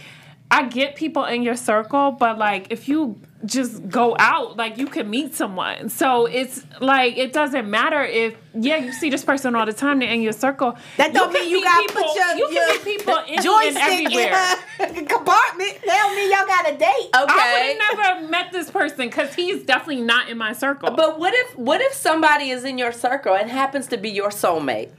I 0.52 0.66
get 0.68 0.96
people 0.96 1.24
in 1.24 1.42
your 1.42 1.54
circle, 1.54 2.10
but 2.10 2.36
like 2.36 2.66
if 2.70 2.88
you 2.88 3.20
just 3.44 3.88
go 3.88 4.16
out, 4.18 4.56
like 4.56 4.78
you 4.78 4.86
can 4.86 5.08
meet 5.08 5.34
someone. 5.34 5.88
So 5.88 6.26
it's 6.26 6.64
like 6.80 7.16
it 7.16 7.32
doesn't 7.32 7.70
matter 7.70 8.02
if 8.02 8.34
yeah, 8.54 8.76
you 8.76 8.92
see 8.92 9.10
this 9.10 9.24
person 9.24 9.54
all 9.54 9.64
the 9.64 9.72
time, 9.72 10.00
they're 10.00 10.12
in 10.12 10.22
your 10.22 10.32
circle. 10.32 10.76
That 10.96 11.14
don't 11.14 11.32
can 11.32 11.42
mean 11.42 11.50
you 11.50 11.56
meet 11.58 11.64
gotta 11.64 11.86
people, 11.86 12.02
put 12.02 12.16
your, 12.16 12.34
you 12.34 12.52
your 12.52 12.66
can 12.66 12.84
meet 12.84 12.98
people 12.98 13.16
in, 13.18 13.34
in 13.34 13.42
joystick 13.42 13.82
everywhere. 13.82 14.56
in 14.80 15.04
a 15.04 15.06
compartment. 15.06 15.78
That 15.86 16.02
don't 16.02 16.16
mean 16.16 16.30
y'all 16.32 16.46
got 16.46 16.68
a 16.68 16.76
date. 16.76 17.10
Okay. 17.14 17.32
I 17.32 17.76
would 17.76 17.80
have 17.80 18.22
never 18.22 18.28
met 18.28 18.52
this 18.52 18.70
person 18.70 19.06
because 19.06 19.34
he's 19.34 19.62
definitely 19.62 20.02
not 20.02 20.28
in 20.28 20.36
my 20.36 20.52
circle. 20.52 20.90
But 20.90 21.20
what 21.20 21.32
if 21.32 21.56
what 21.56 21.80
if 21.80 21.92
somebody 21.92 22.50
is 22.50 22.64
in 22.64 22.76
your 22.76 22.92
circle 22.92 23.36
and 23.36 23.48
happens 23.48 23.86
to 23.88 23.96
be 23.96 24.10
your 24.10 24.30
soulmate? 24.30 24.90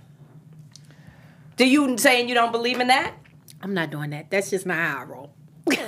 Do 1.58 1.68
you 1.68 1.98
saying 1.98 2.30
you 2.30 2.36
don't 2.36 2.54
believe 2.54 2.80
in 2.80 2.88
that? 2.88 3.14
I'm 3.62 3.74
not 3.74 3.92
doing 3.92 4.10
that. 4.12 4.32
That's 4.32 4.50
just 4.50 4.66
my 4.66 4.76
how 4.76 5.02
I 5.02 5.04
roll. 5.04 5.34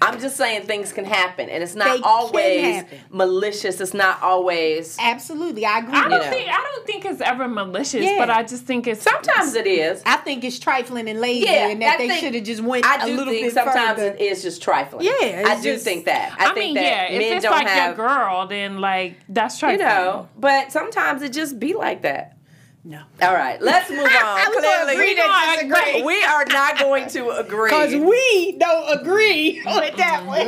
I'm 0.00 0.18
just 0.20 0.36
saying 0.36 0.66
things 0.66 0.92
can 0.92 1.04
happen, 1.04 1.48
and 1.48 1.62
it's 1.62 1.76
not 1.76 1.86
can 1.94 2.02
always 2.02 2.82
malicious. 3.10 3.80
It's 3.80 3.94
not 3.94 4.20
always. 4.20 4.96
Absolutely, 5.00 5.64
I 5.64 5.78
agree. 5.78 5.94
I 5.94 6.08
don't 6.08 6.10
know. 6.10 6.30
think 6.30 6.48
I 6.48 6.56
don't 6.60 6.86
think 6.86 7.04
it's 7.04 7.20
ever 7.20 7.46
malicious, 7.46 8.02
Yeah. 8.04 8.16
but 8.18 8.28
I 8.28 8.42
just 8.42 8.64
think 8.64 8.88
it's 8.88 9.00
Sometimes 9.02 9.54
it 9.54 9.66
is. 9.68 10.02
I 10.04 10.16
think 10.16 10.42
it's 10.42 10.58
trifling 10.58 11.08
and 11.08 11.20
lazy, 11.20 11.46
Yeah, 11.46 11.68
and 11.68 11.80
that 11.82 12.00
I 12.00 12.08
they 12.08 12.16
should 12.16 12.34
have 12.34 12.42
just 12.42 12.62
went 12.62 12.84
I 12.84 13.04
a 13.04 13.06
do 13.06 13.16
little 13.16 13.32
think 13.32 13.46
bit 13.46 13.54
sometimes 13.54 13.98
further. 14.00 14.14
it 14.16 14.20
is 14.20 14.42
just 14.42 14.60
trifling. 14.60 15.04
Yeah, 15.06 15.44
I 15.46 15.52
it's 15.54 15.62
do 15.62 15.72
just- 15.74 15.84
think 15.84 16.06
that. 16.06 16.34
I, 16.36 16.50
I, 16.50 16.54
think 16.54 16.56
mean, 16.56 16.74
that 16.74 16.82
yeah, 16.84 17.04
if 17.16 17.20
men 17.20 17.32
it's 17.36 17.42
don't 17.44 17.52
like 17.52 17.68
have, 17.68 17.96
your 17.96 18.06
girl, 18.08 18.46
then 18.48 18.80
like 18.80 19.16
that's 19.28 19.54
you 19.62 19.68
trifling. 19.68 19.86
know. 19.86 20.28
But 20.36 20.72
sometimes 20.72 21.22
it 21.22 21.32
just 21.32 21.60
be 21.60 21.74
like 21.74 22.02
that. 22.02 22.36
No, 22.84 23.00
All 23.20 23.32
right, 23.32 23.62
let's 23.62 23.88
move 23.90 24.00
on. 24.24 24.52
Clearly, 24.52 24.94
agree 24.94 25.14
to 25.14 25.22
disagree. 25.70 26.02
we 26.02 26.24
are 26.24 26.44
not 26.46 26.78
going 26.80 27.06
to 27.10 27.30
agree. 27.38 27.70
because 27.70 27.94
we 27.94 28.56
don't 28.58 29.00
agree 29.00 29.62
with 29.66 29.96
that 29.98 30.26
one. 30.26 30.40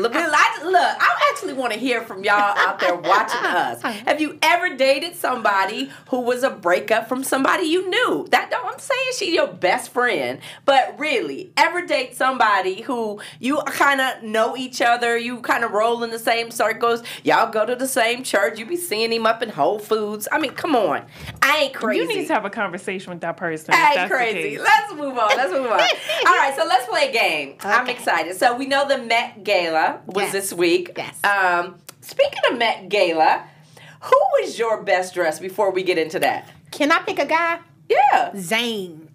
Look, 0.00 0.14
look, 0.14 0.14
I, 0.14 0.62
look, 0.64 0.96
I 1.02 1.30
actually 1.32 1.54
want 1.54 1.72
to 1.72 1.78
hear 1.78 2.02
from 2.02 2.22
y'all 2.22 2.34
out 2.56 2.78
there 2.78 2.94
watching 2.94 3.40
us. 3.44 3.82
Have 3.82 4.20
you 4.20 4.38
ever 4.40 4.76
dated 4.76 5.16
somebody 5.16 5.90
who 6.10 6.20
was 6.20 6.44
a 6.44 6.50
breakup 6.50 7.08
from 7.08 7.24
somebody 7.24 7.64
you 7.66 7.90
knew? 7.90 8.28
That 8.30 8.50
don't 8.52 8.68
I'm 8.68 8.78
saying 8.78 9.12
she 9.18 9.34
your 9.34 9.48
best 9.48 9.90
friend, 9.90 10.38
but 10.64 10.96
really, 10.98 11.50
ever 11.56 11.84
date 11.84 12.14
somebody 12.14 12.82
who 12.82 13.20
you 13.40 13.60
kind 13.66 14.00
of 14.00 14.22
know 14.22 14.56
each 14.56 14.80
other, 14.80 15.16
you 15.18 15.40
kind 15.40 15.64
of 15.64 15.72
roll 15.72 16.04
in 16.04 16.10
the 16.10 16.18
same 16.20 16.52
circles, 16.52 17.02
y'all 17.24 17.50
go 17.50 17.66
to 17.66 17.74
the 17.74 17.88
same 17.88 18.22
church, 18.22 18.58
you 18.60 18.66
be 18.66 18.76
seeing 18.76 19.12
him 19.12 19.26
up 19.26 19.42
in 19.42 19.48
Whole 19.48 19.80
Foods. 19.80 20.28
I 20.30 20.38
mean, 20.38 20.52
come 20.52 20.76
on. 20.76 21.06
I 21.42 21.56
ain't 21.58 21.74
crazy. 21.74 22.00
You 22.02 22.08
need 22.20 22.26
to 22.26 22.34
have 22.34 22.44
a 22.44 22.50
conversation 22.50 23.10
with 23.12 23.20
that 23.22 23.36
person. 23.36 23.74
I 23.74 23.94
ain't 23.98 24.10
crazy. 24.10 24.58
Let's 24.58 24.92
move 24.94 25.16
on. 25.18 25.28
Let's 25.36 25.52
move 25.52 25.66
on. 25.66 25.72
All 26.26 26.36
right, 26.36 26.54
so 26.56 26.64
let's 26.66 26.86
play 26.88 27.08
a 27.08 27.12
game. 27.12 27.56
I'm 27.60 27.88
excited. 27.88 28.36
So 28.36 28.56
we 28.56 28.66
know 28.66 28.86
the 28.88 28.98
Met 28.98 29.44
Gala 29.44 30.00
was 30.06 30.24
Yes. 30.24 30.32
this 30.32 30.52
week. 30.52 30.92
Yes. 30.96 31.22
Um, 31.24 31.76
speaking 32.00 32.40
of 32.50 32.58
Met 32.58 32.88
Gala, 32.88 33.44
who 34.02 34.16
was 34.40 34.58
your 34.58 34.82
best 34.82 35.14
dress 35.14 35.38
before 35.38 35.70
we 35.72 35.82
get 35.82 35.98
into 35.98 36.18
that? 36.20 36.48
Can 36.70 36.92
I 36.92 36.98
pick 37.00 37.18
a 37.18 37.26
guy? 37.26 37.60
Yeah. 37.88 38.30
Zayn. 38.34 39.06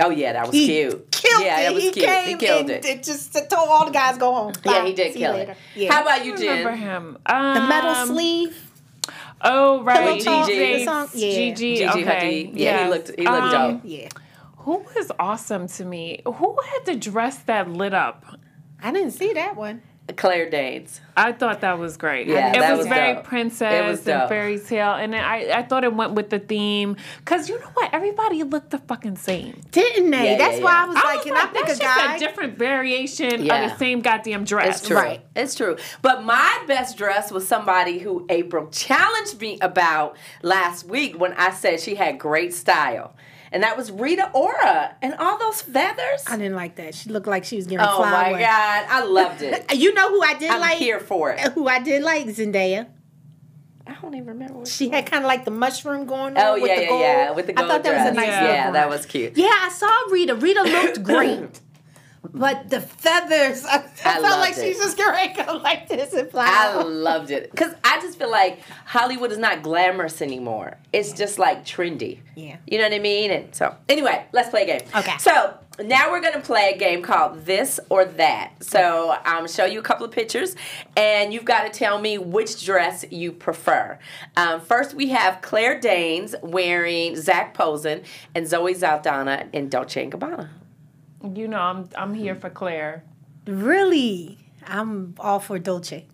Oh 0.00 0.08
yeah, 0.10 0.32
that 0.32 0.46
was 0.46 0.54
He 0.54 0.66
cute. 0.66 1.10
Killed 1.10 1.42
yeah, 1.44 1.60
it. 1.60 1.62
that 1.64 1.74
was 1.74 1.82
he 1.82 1.90
cute. 1.92 2.06
Came 2.06 2.28
he 2.28 2.34
killed 2.46 2.70
and 2.70 2.84
it. 2.84 3.02
just 3.02 3.32
told 3.34 3.68
all 3.68 3.84
the 3.84 3.90
guys 3.92 4.16
go 4.16 4.32
home. 4.32 4.52
Yeah, 4.64 4.84
he 4.86 4.94
did 4.94 5.12
See 5.12 5.18
kill 5.18 5.34
it. 5.34 5.54
Yeah. 5.76 5.92
How 5.92 6.02
about 6.02 6.24
you, 6.24 6.32
I 6.32 6.36
remember 6.38 6.70
Jen? 6.70 6.78
him. 6.78 7.18
the 7.26 7.34
Um, 7.36 7.68
metal 7.68 8.06
sleeve? 8.06 8.56
Oh 9.44 9.82
right, 9.82 10.20
Gigi. 10.20 10.58
They- 10.58 10.78
The 10.78 10.84
song? 10.84 11.08
Yeah. 11.14 11.30
Gigi. 11.30 11.76
Gigi 11.76 11.84
okay. 11.88 12.04
Hadid. 12.04 12.50
Yeah, 12.54 12.54
he 12.54 12.60
yes. 12.62 12.90
looked- 12.90 13.18
he 13.18 13.26
looked 13.26 13.42
Um, 13.54 13.72
dope. 13.72 13.80
Yeah. 13.84 14.08
Who 14.58 14.78
was 14.94 15.10
awesome 15.18 15.66
to 15.68 15.84
me? 15.84 16.20
Who 16.24 16.56
had 16.72 16.84
the 16.86 16.94
dress 16.94 17.38
that 17.38 17.68
lit 17.68 17.92
up? 17.94 18.24
I 18.82 18.92
didn't 18.92 19.10
see 19.12 19.32
that 19.32 19.56
one. 19.56 19.82
Claire 20.16 20.50
Danes. 20.50 21.00
I 21.16 21.32
thought 21.32 21.60
that 21.60 21.78
was 21.78 21.96
great. 21.96 22.26
Yeah, 22.26 22.50
it 22.50 22.58
that 22.58 22.70
was, 22.72 22.78
was 22.78 22.86
very 22.88 23.14
dope. 23.14 23.24
princess 23.24 23.72
It 23.72 23.88
was 23.88 24.00
dope. 24.04 24.22
and 24.22 24.28
fairy 24.28 24.58
tale, 24.58 24.92
and 24.94 25.14
I 25.14 25.58
I 25.58 25.62
thought 25.62 25.84
it 25.84 25.94
went 25.94 26.12
with 26.14 26.28
the 26.30 26.38
theme 26.40 26.96
because 27.18 27.48
you 27.48 27.58
know 27.60 27.68
what, 27.74 27.92
everybody 27.94 28.42
looked 28.42 28.70
the 28.70 28.78
fucking 28.78 29.16
same. 29.16 29.60
Didn't 29.70 30.10
they? 30.10 30.32
Yeah, 30.32 30.38
That's 30.38 30.58
yeah, 30.58 30.64
why 30.64 30.72
yeah. 30.72 30.82
I 30.82 30.86
was 30.86 30.96
I 30.96 31.00
like, 31.04 31.14
was 31.16 31.24
can 31.24 31.34
like, 31.34 31.42
I 31.42 31.52
pick 31.52 31.66
that's 31.66 31.78
a 31.78 31.82
just 31.82 31.96
guy? 31.96 32.16
a 32.16 32.18
different 32.18 32.58
variation 32.58 33.44
Yeah. 33.44 33.64
of 33.64 33.70
the 33.70 33.78
same 33.78 34.00
goddamn 34.00 34.44
dress. 34.44 34.78
It's 34.80 34.88
true. 34.88 34.96
Right. 34.96 35.24
It's 35.36 35.54
true. 35.54 35.76
But 36.02 36.24
my 36.24 36.64
best 36.66 36.98
dress 36.98 37.30
was 37.30 37.46
somebody 37.46 37.98
who 37.98 38.26
April 38.28 38.68
challenged 38.70 39.40
me 39.40 39.58
about 39.60 40.16
last 40.42 40.84
week 40.86 41.18
when 41.18 41.32
I 41.34 41.50
said 41.52 41.80
she 41.80 41.94
had 41.94 42.18
great 42.18 42.52
style. 42.54 43.14
And 43.52 43.62
that 43.62 43.76
was 43.76 43.92
Rita 43.92 44.30
Ora 44.32 44.96
and 45.02 45.14
all 45.18 45.38
those 45.38 45.60
feathers. 45.62 46.24
I 46.26 46.36
didn't 46.38 46.54
like 46.56 46.76
that. 46.76 46.94
She 46.94 47.10
looked 47.10 47.26
like 47.26 47.44
she 47.44 47.56
was 47.56 47.66
getting 47.66 47.84
Oh 47.86 47.98
fly 47.98 48.10
my 48.10 48.28
away. 48.30 48.40
God. 48.40 48.86
I 48.88 49.04
loved 49.04 49.42
it. 49.42 49.72
You 49.76 49.92
know 49.94 50.08
who 50.10 50.22
I 50.22 50.34
did 50.34 50.50
I'm 50.50 50.60
like? 50.60 50.78
here 50.78 50.98
for 51.00 51.30
it. 51.32 51.40
Who 51.52 51.68
I 51.68 51.78
did 51.80 52.02
like? 52.02 52.26
Zendaya. 52.26 52.88
I 53.86 53.94
don't 54.00 54.14
even 54.14 54.28
remember 54.28 54.54
what 54.60 54.68
She 54.68 54.88
had 54.88 55.06
kind 55.06 55.22
of 55.24 55.28
like 55.28 55.44
the 55.44 55.50
mushroom 55.50 56.06
going 56.06 56.34
oh, 56.38 56.40
on 56.54 56.58
Oh, 56.58 56.62
with 56.62 56.70
yeah, 56.70 56.76
the 56.76 56.82
yeah, 56.82 56.88
gold. 56.88 57.00
yeah. 57.02 57.30
With 57.32 57.46
the 57.48 57.52
gold 57.52 57.68
I 57.70 57.72
thought 57.74 57.82
that 57.84 57.90
dress. 57.90 58.04
was 58.06 58.12
a 58.12 58.14
nice 58.14 58.26
Yeah. 58.28 58.44
Yeah, 58.44 58.70
that 58.70 58.88
was 58.88 59.04
cute. 59.06 59.36
Yeah, 59.36 59.50
I 59.50 59.68
saw 59.68 59.90
Rita. 60.10 60.34
Rita 60.36 60.62
looked 60.62 61.02
great. 61.12 61.60
But 62.30 62.70
the 62.70 62.80
feathers, 62.80 63.64
I, 63.70 63.78
felt 63.78 64.22
loved 64.22 64.40
like 64.40 64.56
it. 64.56 64.64
she's 64.64 64.78
just 64.78 64.96
to 64.96 65.44
go 65.44 65.56
like 65.56 65.88
this 65.88 66.12
and 66.14 66.30
fly. 66.30 66.46
I 66.46 66.72
out. 66.78 66.88
loved 66.88 67.30
it. 67.30 67.50
Because 67.50 67.74
I 67.82 68.00
just 68.00 68.18
feel 68.18 68.30
like 68.30 68.60
Hollywood 68.86 69.32
is 69.32 69.38
not 69.38 69.62
glamorous 69.62 70.22
anymore. 70.22 70.78
It's 70.92 71.12
just 71.12 71.38
like 71.38 71.64
trendy. 71.64 72.20
Yeah. 72.36 72.56
You 72.66 72.78
know 72.78 72.84
what 72.84 72.94
I 72.94 73.00
mean? 73.00 73.30
And 73.30 73.54
so, 73.54 73.74
anyway, 73.88 74.24
let's 74.32 74.50
play 74.50 74.62
a 74.62 74.66
game. 74.66 74.88
Okay. 74.94 75.18
So, 75.18 75.58
now 75.80 76.10
we're 76.12 76.20
going 76.20 76.34
to 76.34 76.40
play 76.40 76.72
a 76.74 76.78
game 76.78 77.02
called 77.02 77.44
This 77.44 77.80
or 77.88 78.04
That. 78.04 78.52
So, 78.62 79.16
I'm 79.24 79.48
show 79.48 79.64
you 79.64 79.80
a 79.80 79.82
couple 79.82 80.06
of 80.06 80.12
pictures, 80.12 80.54
and 80.96 81.32
you've 81.32 81.44
got 81.44 81.64
to 81.64 81.76
tell 81.76 81.98
me 81.98 82.18
which 82.18 82.64
dress 82.64 83.04
you 83.10 83.32
prefer. 83.32 83.98
Um, 84.36 84.60
first, 84.60 84.94
we 84.94 85.08
have 85.08 85.40
Claire 85.42 85.80
Danes 85.80 86.34
wearing 86.42 87.16
Zac 87.16 87.54
Posen 87.54 88.02
and 88.34 88.46
Zoe 88.46 88.74
Saldana 88.74 89.48
in 89.52 89.68
Dolce 89.68 90.06
& 90.06 90.10
Gabbana. 90.10 90.50
You 91.22 91.48
know, 91.48 91.58
I'm 91.60 91.88
I'm 91.96 92.14
here 92.14 92.34
for 92.34 92.50
Claire. 92.50 93.04
Really? 93.46 94.38
I'm 94.66 95.14
all 95.18 95.40
for 95.40 95.58
Dolce. 95.58 96.06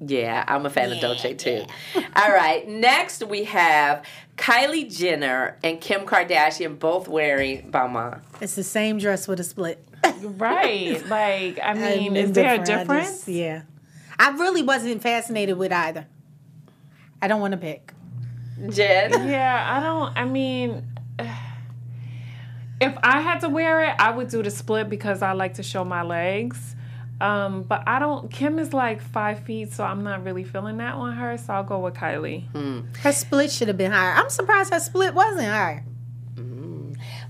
Yeah, 0.00 0.44
I'm 0.48 0.66
a 0.66 0.70
fan 0.70 0.92
of 0.92 1.00
Dolce 1.00 1.34
too. 1.34 1.64
All 2.16 2.30
right, 2.30 2.66
next 2.68 3.22
we 3.26 3.44
have 3.44 4.04
Kylie 4.36 4.94
Jenner 4.94 5.56
and 5.62 5.80
Kim 5.80 6.02
Kardashian 6.04 6.78
both 6.78 7.08
wearing 7.08 7.70
Balmain. 7.70 8.20
It's 8.40 8.54
the 8.54 8.64
same 8.64 8.98
dress 8.98 9.26
with 9.28 9.40
a 9.40 9.44
split. 9.44 9.86
Right. 10.20 11.06
like, 11.08 11.58
I 11.62 11.74
mean, 11.74 12.16
is 12.16 12.30
It's 12.30 12.34
there 12.34 12.54
a 12.54 12.58
different. 12.58 12.70
I 12.70 12.78
difference? 12.82 13.08
just- 13.18 13.28
yeah. 13.28 13.62
I 14.18 14.30
really 14.30 14.62
wasn't 14.62 15.00
fascinated 15.00 15.56
with 15.56 15.72
either. 15.72 16.06
I 17.22 17.28
don't 17.28 17.40
want 17.40 17.52
to 17.52 17.58
pick. 17.58 17.92
Jen? 18.68 19.28
Yeah, 19.28 19.76
I 19.76 19.80
don't. 19.82 20.16
I 20.16 20.24
mean, 20.24 20.84
if 22.84 22.96
I 23.02 23.20
had 23.20 23.40
to 23.40 23.48
wear 23.48 23.82
it, 23.84 23.94
I 23.98 24.10
would 24.10 24.28
do 24.28 24.42
the 24.42 24.50
split 24.50 24.88
because 24.88 25.22
I 25.22 25.32
like 25.32 25.54
to 25.54 25.62
show 25.62 25.84
my 25.84 26.02
legs. 26.02 26.76
Um, 27.20 27.62
but 27.62 27.82
I 27.86 27.98
don't. 27.98 28.30
Kim 28.30 28.58
is 28.58 28.72
like 28.72 29.00
five 29.00 29.40
feet, 29.40 29.72
so 29.72 29.84
I'm 29.84 30.02
not 30.02 30.24
really 30.24 30.44
feeling 30.44 30.76
that 30.78 30.94
on 30.94 31.14
her. 31.14 31.38
So 31.38 31.52
I'll 31.54 31.64
go 31.64 31.78
with 31.78 31.94
Kylie. 31.94 32.96
Her 32.98 33.12
split 33.12 33.50
should 33.50 33.68
have 33.68 33.78
been 33.78 33.92
higher. 33.92 34.12
I'm 34.12 34.28
surprised 34.30 34.72
her 34.72 34.80
split 34.80 35.14
wasn't 35.14 35.46
higher. 35.46 35.84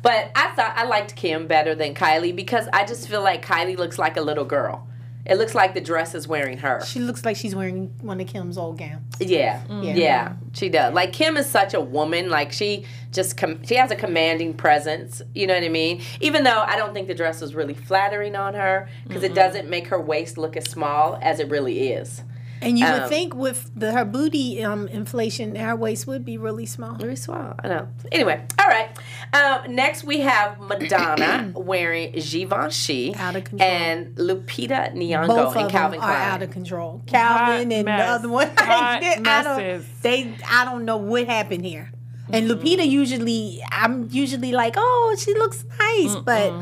But 0.03 0.33
I 0.35 0.51
thought 0.55 0.75
I 0.77 0.85
liked 0.85 1.17
Kim 1.17 1.47
better 1.47 1.75
than 1.75 1.95
Kylie 1.95 2.35
because 2.35 2.69
I 2.73 2.85
just 2.85 3.09
feel 3.09 3.23
like 3.23 3.45
Kylie 3.45 3.79
looks 3.79 3.99
like 3.99 4.17
a 4.17 4.21
little 4.21 4.45
girl. 4.45 4.87
It 5.27 5.37
looks 5.37 5.55
like 5.55 5.73
the 5.73 5.81
dress 5.81 6.15
is 6.15 6.29
wearing 6.29 6.59
her. 6.59 6.83
She 6.85 7.01
looks 7.01 7.25
like 7.25 7.37
she's 7.37 7.55
wearing 7.55 7.95
one 8.03 8.21
of 8.21 8.27
Kim's 8.27 8.59
old 8.59 8.79
gowns. 8.79 9.03
Yeah, 9.19 9.63
Yeah. 9.71 9.95
yeah, 9.95 10.33
she 10.53 10.69
does. 10.69 10.93
Like 10.93 11.13
Kim 11.15 11.37
is 11.39 11.47
such 11.49 11.73
a 11.73 11.81
woman. 11.81 12.29
Like 12.29 12.53
she 12.53 12.85
just 13.11 13.37
com- 13.39 13.65
she 13.65 13.77
has 13.77 13.91
a 13.91 13.97
commanding 13.97 14.53
presence. 14.53 15.23
You 15.35 15.47
know 15.47 15.55
what 15.55 15.63
I 15.65 15.69
mean? 15.71 16.03
Even 16.21 16.45
though 16.45 16.61
I 16.67 16.77
don't 16.77 16.93
think 16.93 17.09
the 17.09 17.15
dress 17.15 17.41
was 17.41 17.55
really 17.55 17.73
flattering 17.75 18.37
on 18.37 18.53
her 18.55 18.89
because 19.09 19.23
it 19.23 19.35
doesn't 19.35 19.71
make 19.71 19.87
her 19.89 20.01
waist 20.01 20.37
look 20.37 20.57
as 20.59 20.65
small 20.69 21.19
as 21.23 21.41
it 21.41 21.49
really 21.49 21.93
is. 21.93 22.23
And 22.65 22.79
you 22.79 22.85
would 22.87 23.03
Um, 23.03 23.09
think 23.09 23.35
with 23.35 23.71
the 23.77 23.93
her 23.93 24.05
booty 24.05 24.63
um, 24.65 24.89
inflation, 24.89 25.55
her 25.57 25.77
waist 25.77 26.07
would 26.07 26.25
be 26.25 26.39
really 26.39 26.67
small. 26.67 26.95
Very 26.95 27.17
small. 27.17 27.55
I 27.63 27.69
know. 27.69 27.89
Anyway, 28.11 28.41
all 28.59 28.67
right. 28.69 28.89
Um, 29.33 29.75
next 29.75 30.05
we 30.05 30.21
have 30.21 30.61
Madonna 30.61 31.53
wearing 31.57 32.13
Givenchy 32.13 33.15
Out 33.17 33.37
of 33.37 33.45
control. 33.45 33.69
and 33.71 34.15
Lupita 34.17 34.95
Nyong'o 34.95 35.27
Both 35.27 35.57
and 35.57 35.67
of 35.67 35.71
Calvin 35.73 36.01
them 36.01 36.09
are 36.09 36.15
Klein. 36.15 36.31
out 36.33 36.43
of 36.43 36.51
control. 36.51 37.03
Calvin 37.07 37.73
and 37.73 37.85
mess. 37.85 38.01
the 38.01 38.13
other 38.13 38.29
one, 38.29 38.49
Hot 38.59 39.03
I 39.03 39.19
messes. 39.21 39.85
don't, 39.85 40.03
they, 40.03 40.35
I 40.49 40.65
don't 40.65 40.85
know 40.85 40.97
what 40.97 41.27
happened 41.27 41.65
here. 41.65 41.91
And. 42.31 42.49
Lupita 42.49 42.87
usually, 42.89 43.63
I'm 43.71 44.09
usually 44.11 44.53
like, 44.53 44.75
oh, 44.79 45.15
she 45.19 45.35
looks 45.35 45.65
nice, 45.79 46.17
but 46.17 46.53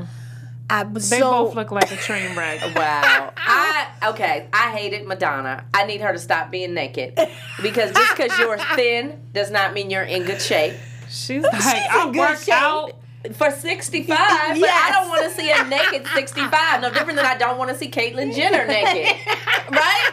I 0.71 0.85
was 0.85 1.11
They 1.11 1.19
so 1.19 1.31
both 1.45 1.55
look 1.55 1.71
like 1.71 1.91
a 1.93 1.97
train 1.97 2.37
wreck. 2.37 2.61
Wow. 2.75 3.33
I 3.37 3.87
okay. 4.09 4.49
I 4.53 4.73
hated 4.77 5.07
Madonna. 5.07 5.65
I 5.75 5.85
need 5.85 6.01
her 6.01 6.13
to 6.13 6.19
stop 6.19 6.51
being 6.51 6.73
naked 6.75 7.19
because 7.63 7.93
just 7.93 8.17
because 8.17 8.39
you're 8.39 8.59
thin 8.77 9.21
does 9.33 9.51
not 9.51 9.75
mean 9.75 9.91
you're 9.91 10.03
in 10.03 10.25
good 10.25 10.41
shape. 10.41 10.75
She's 11.09 11.43
like, 11.43 11.55
in 11.55 11.61
I 11.91 12.05
good 12.13 12.17
work 12.17 12.39
shape. 12.39 12.55
out. 12.55 12.93
For 13.35 13.53
65, 13.53 14.09
but 14.09 14.19
I 14.19 14.91
don't 14.93 15.09
want 15.09 15.23
to 15.23 15.31
see 15.31 15.49
a 15.53 15.63
naked 15.69 16.09
65. 16.09 16.81
No 16.83 16.91
different 16.91 17.17
than 17.17 17.25
I 17.27 17.37
don't 17.37 17.57
want 17.57 17.71
to 17.71 17.77
see 17.77 17.89
Caitlyn 17.89 18.35
Jenner 18.35 18.67
naked. 18.67 19.17
right? 19.71 20.11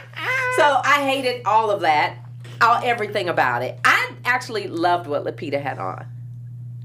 So 0.58 0.80
I 0.84 1.04
hated 1.10 1.42
all 1.46 1.72
of 1.72 1.82
that, 1.82 2.18
all 2.62 2.80
everything 2.84 3.28
about 3.28 3.64
it. 3.64 3.80
I 3.84 4.12
actually 4.26 4.68
loved 4.68 5.08
what 5.08 5.24
Lupita 5.26 5.60
had 5.60 5.80
on. 5.80 6.06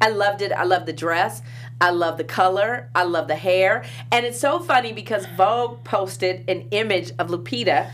I 0.01 0.09
loved 0.09 0.43
it. 0.43 0.53
I 0.53 0.65
love 0.65 0.87
the 0.87 0.93
dress. 0.93 1.43
I 1.81 1.91
love 1.91 2.19
the 2.19 2.25
color. 2.25 2.91
I 2.95 3.05
love 3.05 3.29
the 3.29 3.37
hair. 3.37 3.85
And 4.13 4.25
it's 4.27 4.41
so 4.41 4.59
funny 4.59 4.93
because 4.93 5.27
Vogue 5.37 5.83
posted 5.85 6.49
an 6.49 6.69
image 6.71 7.13
of 7.19 7.29
Lupita 7.29 7.91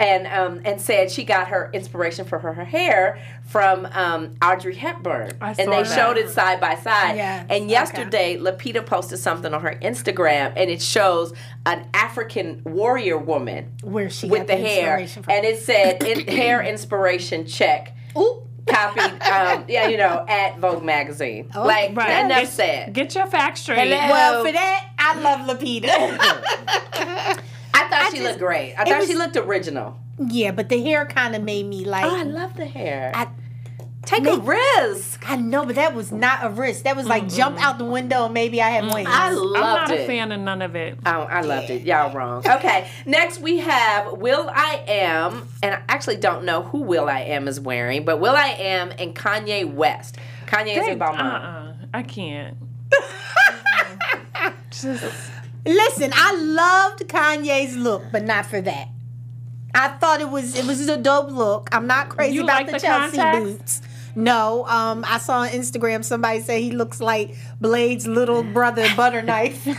and 0.00 0.26
um, 0.26 0.60
and 0.64 0.80
said 0.80 1.10
she 1.10 1.24
got 1.24 1.48
her 1.48 1.70
inspiration 1.72 2.24
for 2.24 2.38
her, 2.38 2.52
her 2.52 2.64
hair 2.64 3.22
from 3.46 3.86
um, 3.92 4.34
Audrey 4.42 4.74
Hepburn. 4.74 5.32
I 5.40 5.50
and 5.50 5.72
they 5.72 5.82
that. 5.84 5.94
showed 5.94 6.16
it 6.16 6.30
side 6.30 6.60
by 6.60 6.74
side. 6.74 7.16
Yes, 7.16 7.46
And 7.48 7.64
okay. 7.64 7.70
yesterday, 7.70 8.36
Lupita 8.36 8.84
posted 8.84 9.18
something 9.20 9.54
on 9.54 9.60
her 9.60 9.78
Instagram 9.82 10.52
and 10.56 10.68
it 10.70 10.82
shows 10.82 11.32
an 11.66 11.86
African 11.94 12.62
warrior 12.64 13.18
woman 13.18 13.72
where 13.82 14.10
she 14.10 14.28
with 14.28 14.48
the 14.48 14.56
hair. 14.56 14.98
And 15.28 15.44
it 15.44 15.60
said 15.60 16.02
in, 16.06 16.26
hair 16.26 16.62
inspiration 16.62 17.46
check. 17.46 17.96
Ooh. 18.16 18.42
Copied, 18.66 19.02
um, 19.22 19.64
yeah, 19.68 19.88
you 19.88 19.96
know, 19.98 20.24
at 20.26 20.58
Vogue 20.58 20.82
magazine. 20.82 21.50
Oh, 21.54 21.64
like 21.66 21.94
right. 21.96 22.24
enough 22.24 22.40
Get- 22.44 22.48
said. 22.48 22.92
Get 22.94 23.14
your 23.14 23.26
facts 23.26 23.60
straight. 23.60 23.88
Hello. 23.90 24.10
Well, 24.10 24.44
for 24.44 24.52
that, 24.52 24.88
I 24.98 25.20
love 25.20 25.46
Lupita. 25.46 25.90
I 27.74 27.88
thought 27.88 28.06
she 28.10 28.18
just- 28.18 28.22
looked 28.22 28.38
great. 28.38 28.74
I 28.78 28.84
thought 28.84 29.00
was- 29.00 29.08
she 29.08 29.14
looked 29.14 29.36
original. 29.36 29.98
yeah, 30.18 30.50
but 30.52 30.68
the 30.68 30.82
hair 30.82 31.04
kind 31.06 31.34
of 31.36 31.42
made 31.42 31.66
me 31.66 31.84
like. 31.84 32.04
Oh, 32.04 32.16
I 32.16 32.22
love 32.22 32.56
the 32.56 32.66
hair. 32.66 33.12
I, 33.14 33.28
Take 34.04 34.26
a 34.26 34.36
risk. 34.36 35.22
I 35.28 35.36
know, 35.36 35.64
but 35.64 35.76
that 35.76 35.94
was 35.94 36.12
not 36.12 36.44
a 36.44 36.50
risk. 36.50 36.84
That 36.84 36.96
was 36.96 37.06
like 37.06 37.28
jump 37.28 37.58
out 37.64 37.78
the 37.78 37.84
window 37.84 38.24
and 38.26 38.34
maybe 38.34 38.60
I 38.60 38.70
have 38.70 38.92
wings. 38.92 39.08
I 39.10 39.30
loved 39.30 39.54
it. 39.56 39.58
I'm 39.58 39.74
not 39.76 39.90
it. 39.90 40.00
a 40.00 40.06
fan 40.06 40.32
of 40.32 40.40
none 40.40 40.62
of 40.62 40.76
it. 40.76 40.98
Oh, 41.06 41.10
I 41.22 41.40
loved 41.40 41.70
it. 41.70 41.82
Y'all 41.82 42.12
wrong. 42.14 42.42
Okay, 42.48 42.88
next 43.06 43.40
we 43.40 43.58
have 43.58 44.12
will.i.am, 44.18 45.48
and 45.62 45.74
I 45.74 45.82
actually 45.88 46.16
don't 46.16 46.44
know 46.44 46.62
who 46.62 46.82
will.i.am 46.82 47.48
is 47.48 47.58
wearing, 47.60 48.04
but 48.04 48.20
Will 48.20 48.34
I 48.36 48.48
Am 48.58 48.92
and 48.98 49.14
Kanye 49.14 49.72
West. 49.72 50.16
Kanye 50.46 50.76
is 50.78 50.86
They- 50.86 50.92
about 50.92 51.16
mom. 51.16 51.26
uh-uh. 51.26 51.74
I 51.94 52.02
can't. 52.02 52.56
Just 54.70 55.04
Listen, 55.66 56.10
I 56.14 56.34
loved 56.34 57.08
Kanye's 57.08 57.74
look, 57.76 58.02
but 58.12 58.22
not 58.24 58.44
for 58.46 58.60
that. 58.60 58.88
I 59.74 59.88
thought 59.88 60.20
it 60.20 60.28
was 60.28 60.56
it 60.56 60.66
was 60.66 60.86
a 60.88 60.96
dope 60.96 61.30
look. 61.30 61.68
I'm 61.72 61.86
not 61.86 62.08
crazy 62.10 62.34
You 62.34 62.42
about 62.44 62.56
like 62.58 62.66
the, 62.66 62.72
the 62.72 62.78
Chelsea 62.80 63.16
contacts? 63.16 63.40
boots. 63.44 63.82
No, 64.16 64.66
um, 64.66 65.04
I 65.06 65.18
saw 65.18 65.40
on 65.40 65.48
Instagram 65.48 66.04
somebody 66.04 66.40
say 66.40 66.62
he 66.62 66.70
looks 66.70 67.00
like 67.00 67.34
Blade's 67.60 68.06
little 68.06 68.42
brother 68.42 68.86
Butter 68.96 69.22
Knife. 69.22 69.66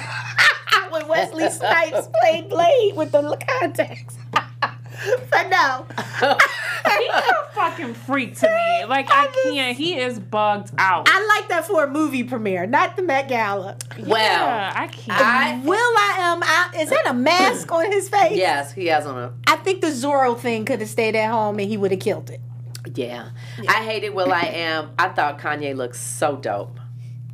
when 0.96 1.08
Wesley 1.08 1.50
Snipes 1.50 2.08
played 2.22 2.50
Blade 2.50 2.96
with 2.96 3.12
the 3.12 3.38
contacts. 3.60 4.18
but 4.32 5.50
no. 5.50 5.86
he's 6.20 7.10
a 7.10 7.54
fucking 7.54 7.94
freak 7.94 8.36
to 8.38 8.48
me. 8.48 8.62
Like 8.88 9.08
I 9.10 9.28
can't. 9.44 9.76
He 9.76 10.00
is 10.00 10.20
bugged 10.20 10.72
out. 10.78 11.10
I 11.10 11.40
like 11.40 11.50
that 11.50 11.66
for 11.66 11.84
a 11.86 11.90
movie 11.90 12.24
premiere, 12.24 12.68
not 12.68 12.96
the 12.96 13.02
Met 13.02 13.28
Gala. 13.28 13.78
Well, 13.98 14.20
yeah, 14.20 14.74
I 14.76 14.88
can't. 14.88 15.20
I 15.20 15.60
will.i.am 15.64 16.44
I, 16.44 16.70
is 16.80 16.90
that 16.90 17.08
a 17.08 17.14
mask 17.14 17.72
on 17.72 17.92
his 17.92 18.08
face? 18.08 18.38
yes, 18.38 18.72
he 18.74 18.88
has 18.88 19.08
on 19.08 19.18
a 19.18 19.34
I 19.48 19.56
think 19.58 19.82
the 19.82 19.88
Zorro 19.88 20.38
thing 20.38 20.66
could 20.66 20.82
have 20.82 20.90
stayed 20.90 21.16
at 21.16 21.32
home 21.32 21.60
and 21.60 21.68
he 21.68 21.78
would 21.78 21.92
have 21.92 22.00
killed 22.00 22.30
it. 22.30 22.42
Yeah. 22.94 23.30
I 23.68 23.84
hated 23.84 24.10
will.i.am. 24.14 24.92
I 25.00 25.10
thought 25.10 25.40
Kanye 25.40 25.76
looked 25.76 25.96
so 25.96 26.36
dope. 26.38 26.80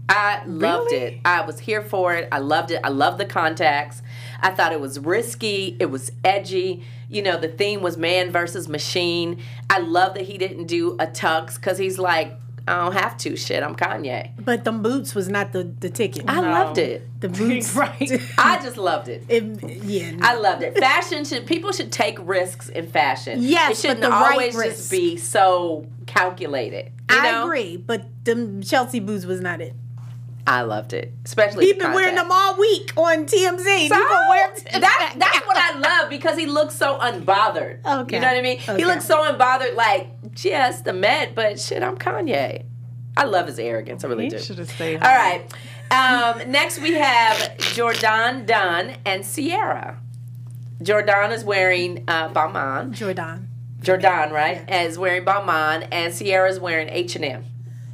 I 0.10 0.44
loved 0.46 0.92
Really? 0.92 1.04
it. 1.06 1.20
I 1.24 1.46
was 1.46 1.60
here 1.60 1.82
for 1.82 2.14
it. 2.14 2.28
I 2.32 2.40
loved 2.40 2.72
it. 2.72 2.82
I 2.84 2.90
loved 2.90 3.18
the 3.18 3.26
contacts. 3.26 4.02
I 4.42 4.52
thought 4.52 4.74
it 4.74 4.82
was 4.82 5.00
risky. 5.00 5.78
It 5.80 5.86
was 5.86 6.12
edgy. 6.26 6.84
You 7.10 7.22
know, 7.22 7.38
the 7.40 7.48
theme 7.48 7.82
was 7.82 7.98
man 7.98 8.30
versus 8.32 8.68
machine. 8.68 9.42
I 9.70 9.80
love 9.80 10.16
that 10.16 10.24
he 10.24 10.38
didn't 10.38 10.66
do 10.68 10.94
a 11.00 11.08
tux 11.08 11.56
because 11.56 11.78
he's 11.78 11.98
like, 11.98 12.34
I 12.72 12.84
don't 12.86 12.94
have 12.94 13.18
to. 13.18 13.36
Shit, 13.36 13.62
I'm 13.64 13.76
Kanye. 13.76 14.32
But 14.40 14.64
them 14.64 14.82
boots 14.82 15.14
was 15.14 15.28
not 15.28 15.52
the, 15.52 15.64
the 15.64 15.90
ticket. 15.90 16.24
I 16.28 16.40
loved 16.40 16.78
it. 16.78 17.06
the 17.20 17.28
boots. 17.28 17.76
right. 17.76 18.12
I 18.38 18.60
just 18.62 18.78
loved 18.78 19.10
it. 19.10 19.26
It- 19.28 19.84
yeah. 19.84 20.14
I 20.22 20.36
loved 20.36 20.64
it. 20.64 20.78
Fashion 20.78 21.26
should 21.26 21.46
people 21.46 21.72
should 21.74 21.92
take 21.92 22.18
risks 22.22 22.70
in 22.70 22.88
fashion. 22.88 23.40
Yes, 23.42 23.72
it 23.72 23.82
shouldn't 23.82 24.02
but 24.02 24.08
the 24.08 24.12
right 24.12 24.32
always 24.32 24.56
risk. 24.56 24.78
just 24.78 24.92
be 24.92 25.18
so 25.18 25.86
calculated. 26.06 26.92
You 27.10 27.18
I 27.20 27.32
know? 27.32 27.44
agree, 27.44 27.76
but 27.76 28.06
them 28.24 28.62
Chelsea 28.62 29.02
boots 29.02 29.26
was 29.26 29.42
not 29.42 29.60
it. 29.60 29.76
I 30.48 30.62
loved 30.62 30.94
it, 30.94 31.14
especially. 31.26 31.66
He 31.68 31.74
the 31.74 31.80
been 31.80 31.94
wearing 31.94 32.16
them 32.16 32.32
all 32.32 32.58
week 32.58 32.94
on 32.98 33.26
TMZ. 33.26 33.90
So, 33.90 33.96
wear 34.30 34.54
them 34.72 34.82
that, 34.82 35.16
that's 35.18 35.48
what 35.48 35.58
I 35.58 35.78
love 35.78 36.10
because 36.10 36.38
he 36.38 36.46
looks 36.46 36.76
so 36.76 36.98
unbothered. 37.00 37.86
Okay. 37.86 38.16
You 38.16 38.22
know 38.22 38.28
what 38.28 38.38
I 38.38 38.42
mean? 38.42 38.58
Okay. 38.58 38.78
He 38.78 38.86
looks 38.86 39.06
so 39.06 39.24
unbothered, 39.24 39.76
like, 39.76 40.10
yes, 40.38 40.82
the 40.82 40.94
Met, 40.94 41.36
but 41.36 41.60
shit, 41.60 41.84
I'm 41.84 41.98
Kanye. 41.98 42.66
I 43.18 43.26
love 43.26 43.48
his 43.48 43.60
arrogance. 43.60 44.04
I 44.04 44.08
really 44.08 44.26
He 44.26 44.30
do. 44.30 44.40
should 44.40 44.58
have 44.58 44.70
stayed. 44.70 45.02
All 45.04 45.14
right. 45.14 45.44
Um, 45.92 46.50
next 46.52 46.80
we 46.82 46.94
have 46.94 47.38
Jourdan 47.58 48.46
Dunn 48.46 48.96
and 49.06 49.24
Ciara. 49.26 50.00
Jourdan 50.82 51.32
is 51.32 51.44
wearing 51.44 52.04
uh, 52.08 52.30
Balmain. 52.30 52.92
Jourdan. 52.96 53.48
Jourdan, 53.82 54.32
right, 54.32 54.64
is 54.86 54.98
wearing 54.98 55.26
Balmain, 55.26 55.88
and 55.92 56.14
Ciara 56.16 56.50
is 56.50 56.60
wearing 56.60 56.88
H 56.90 57.16
and 57.16 57.26
M. 57.26 57.44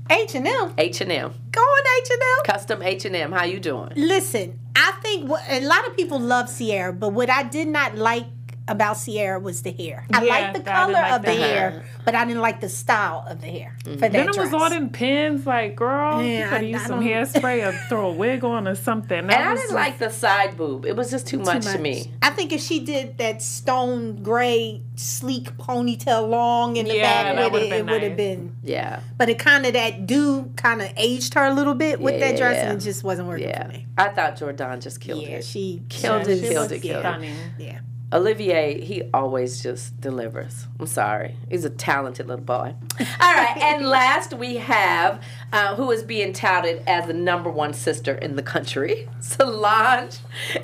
H 0.09 0.35
and 0.35 0.45
M. 0.47 0.73
H 0.77 1.01
and 1.01 1.11
M, 1.11 1.33
Go 1.51 1.61
on 1.61 1.83
H 2.01 2.09
and 2.11 2.21
M. 2.21 2.43
custom 2.45 2.81
H 2.81 3.05
and 3.05 3.15
M. 3.15 3.31
How 3.31 3.45
you 3.45 3.59
doing? 3.59 3.91
Listen, 3.95 4.59
I 4.75 4.91
think 5.01 5.29
what, 5.29 5.43
a 5.49 5.61
lot 5.61 5.87
of 5.87 5.95
people 5.97 6.19
love 6.19 6.55
Ciara, 6.55 6.93
but 6.93 7.09
what 7.13 7.29
I 7.29 7.43
did 7.43 7.67
not 7.69 7.95
like 7.95 8.25
about 8.67 8.97
Ciara 9.03 9.39
was 9.39 9.61
the 9.61 9.71
hair. 9.71 10.05
I 10.13 10.23
Yeah, 10.23 10.29
like 10.29 10.53
the 10.53 10.59
color 10.61 10.93
like 10.93 11.11
of 11.13 11.21
the 11.21 11.31
the 11.31 11.37
hair, 11.37 11.69
hair. 11.71 11.85
but 12.05 12.15
I 12.15 12.25
didn't 12.25 12.41
like 12.41 12.59
the 12.59 12.69
style 12.69 13.25
of 13.29 13.41
the 13.41 13.47
hair 13.47 13.77
for 13.83 13.89
that 13.91 14.11
Then 14.11 14.29
it 14.29 14.33
dress. 14.33 14.51
was 14.51 14.53
all 14.53 14.69
them 14.69 14.89
pins, 14.89 15.45
like, 15.45 15.75
girl, 15.75 16.21
you 16.21 16.31
Yeah, 16.31 16.49
could 16.49 16.67
use 16.67 16.85
some 16.85 17.01
hairspray 17.01 17.67
or 17.67 17.71
throw 17.89 18.09
a 18.09 18.13
wig 18.13 18.43
on 18.43 18.67
or 18.67 18.75
something. 18.75 19.27
That 19.27 19.39
And 19.39 19.49
I 19.49 19.53
didn't 19.53 19.61
just- 19.63 19.73
like 19.73 19.99
the 19.99 20.09
side 20.09 20.57
boob. 20.57 20.85
It 20.85 20.95
was 20.95 21.09
just 21.11 21.27
too, 21.27 21.39
much, 21.39 21.65
Too 21.65 21.73
to 21.73 21.77
me. 21.79 22.11
I 22.21 22.29
think 22.31 22.51
if 22.51 22.61
she 22.61 22.79
did 22.79 23.17
that 23.19 23.41
stone 23.41 24.21
gray 24.23 24.81
sleek 24.95 25.55
ponytail 25.57 26.27
long 26.27 26.75
in 26.77 26.87
the 26.87 26.95
Yeah, 26.97 27.33
back 27.35 27.51
with 27.53 27.63
it, 27.63 27.65
it 27.67 27.69
been 27.69 27.85
would 27.85 28.01
have 28.03 28.11
nice. 28.11 28.17
been. 28.17 28.55
Yeah, 28.63 28.99
But 29.17 29.29
it 29.29 29.39
kind 29.39 29.65
of 29.65 29.73
that 29.73 30.05
do 30.07 30.51
kind 30.55 30.81
of 30.81 30.89
aged 30.97 31.33
her 31.35 31.45
a 31.45 31.53
little 31.53 31.75
bit 31.75 31.99
with 32.01 32.19
that 32.19 32.35
dress, 32.37 32.55
Yeah. 32.55 32.69
and 32.71 32.81
it 32.81 32.83
just 32.83 33.03
wasn't 33.03 33.27
working 33.27 33.49
yeah. 33.49 33.63
for 33.63 33.69
me. 33.69 33.85
I 33.97 34.09
thought 34.09 34.37
Jourdan 34.37 34.79
just 34.81 34.99
killed 34.99 35.21
Yeah, 35.23 35.37
it. 35.37 35.45
she 35.45 35.81
Killed 35.89 36.27
it, 36.27 36.39
she 36.41 36.49
killed 36.49 36.69
was 36.69 36.71
it, 36.71 36.81
killed 36.81 37.05
it. 37.05 37.29
Yeah. 37.59 37.79
Olivier, 38.13 38.79
he 38.79 39.03
always 39.13 39.61
just 39.61 39.99
delivers. 39.99 40.65
I'm 40.79 40.87
sorry. 40.87 41.35
He's 41.49 41.65
a 41.65 41.69
talented 41.69 42.27
little 42.27 42.45
boy. 42.45 42.73
All 42.99 43.33
right. 43.33 43.57
and 43.61 43.85
last 43.85 44.33
we 44.33 44.57
have 44.57 45.21
uh, 45.51 45.75
who 45.75 45.91
is 45.91 46.03
being 46.03 46.31
touted 46.31 46.83
as 46.87 47.07
the 47.07 47.13
number 47.13 47.49
one 47.49 47.73
sister 47.73 48.13
in 48.13 48.37
the 48.37 48.43
country 48.43 49.09
Solange 49.19 50.19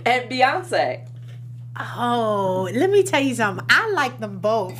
and 0.05 0.29
Beyonce. 0.29 1.05
Oh, 1.77 2.69
let 2.73 2.89
me 2.89 3.03
tell 3.03 3.21
you 3.21 3.35
something. 3.35 3.65
I 3.69 3.91
like 3.91 4.19
them 4.19 4.39
both. 4.39 4.79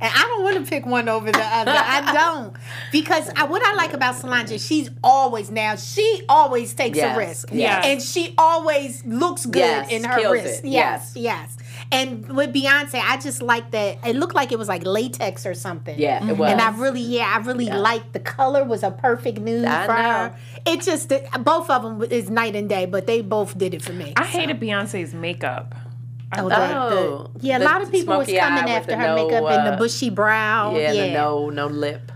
And 0.00 0.12
I 0.12 0.22
don't 0.22 0.42
want 0.42 0.56
to 0.62 0.68
pick 0.68 0.84
one 0.84 1.08
over 1.08 1.30
the 1.30 1.38
other. 1.40 1.70
I 1.72 2.12
don't. 2.12 2.54
Because 2.90 3.30
I, 3.36 3.44
what 3.44 3.62
I 3.64 3.74
like 3.76 3.94
about 3.94 4.16
Solange 4.16 4.50
is 4.50 4.66
she's 4.66 4.90
always 5.02 5.50
now, 5.50 5.76
she 5.76 6.22
always 6.28 6.74
takes 6.74 6.98
Yes, 6.98 7.16
a 7.16 7.18
risk. 7.18 7.48
yes. 7.52 7.84
And 7.86 8.02
she 8.02 8.34
always 8.36 9.04
looks 9.06 9.46
good 9.46 9.60
Yes, 9.60 9.90
in 9.92 10.04
her 10.04 10.32
wrist. 10.32 10.64
it, 10.64 10.68
Yes, 10.68 11.12
yes. 11.16 11.56
And 11.92 12.28
with 12.36 12.52
Beyonce, 12.54 13.00
I 13.00 13.18
just 13.18 13.40
like 13.42 13.70
that. 13.72 13.98
It 14.06 14.16
looked 14.16 14.34
like 14.34 14.52
it 14.52 14.58
was 14.58 14.68
like 14.68 14.84
latex 14.84 15.46
or 15.46 15.54
something. 15.54 15.98
Yeah, 15.98 16.26
it 16.28 16.36
was. 16.36 16.50
And 16.50 16.60
I 16.60 16.70
really, 16.76 17.00
yeah, 17.00 17.32
I 17.34 17.38
really 17.44 17.66
liked 17.70 18.12
the 18.12 18.20
color 18.20 18.64
was 18.64 18.82
a 18.82 18.90
perfect 18.90 19.38
nude 19.38 19.64
I 19.64 19.86
for 19.86 19.92
know. 19.92 20.02
her. 20.02 20.36
It 20.66 20.80
just, 20.82 21.12
both 21.44 21.70
of 21.70 21.82
them 21.82 22.02
is 22.02 22.30
night 22.30 22.56
and 22.56 22.68
day, 22.68 22.86
but 22.86 23.06
they 23.06 23.20
both 23.20 23.56
did 23.56 23.74
it 23.74 23.82
for 23.82 23.92
me. 23.92 24.12
I 24.16 24.24
hated 24.24 24.60
Beyonce's 24.60 25.14
makeup. 25.14 25.74
Oh, 26.36 26.48
the- 26.48 26.76
Oh, 26.76 27.30
the- 27.34 27.46
yeah, 27.46 27.58
a 27.58 27.60
lot 27.64 27.82
of 27.82 27.90
people 27.92 28.16
was 28.18 28.26
coming 28.26 28.70
after 28.70 28.96
her 28.96 29.06
no, 29.08 29.14
makeup 29.16 29.44
and 29.50 29.66
the 29.68 29.72
uh, 29.74 29.78
bushy 29.78 30.10
brow. 30.10 30.74
Yeah, 30.76 30.92
Yeah, 30.92 31.06
the 31.06 31.12
no 31.12 31.48
no 31.50 31.66
lip. 31.68 32.10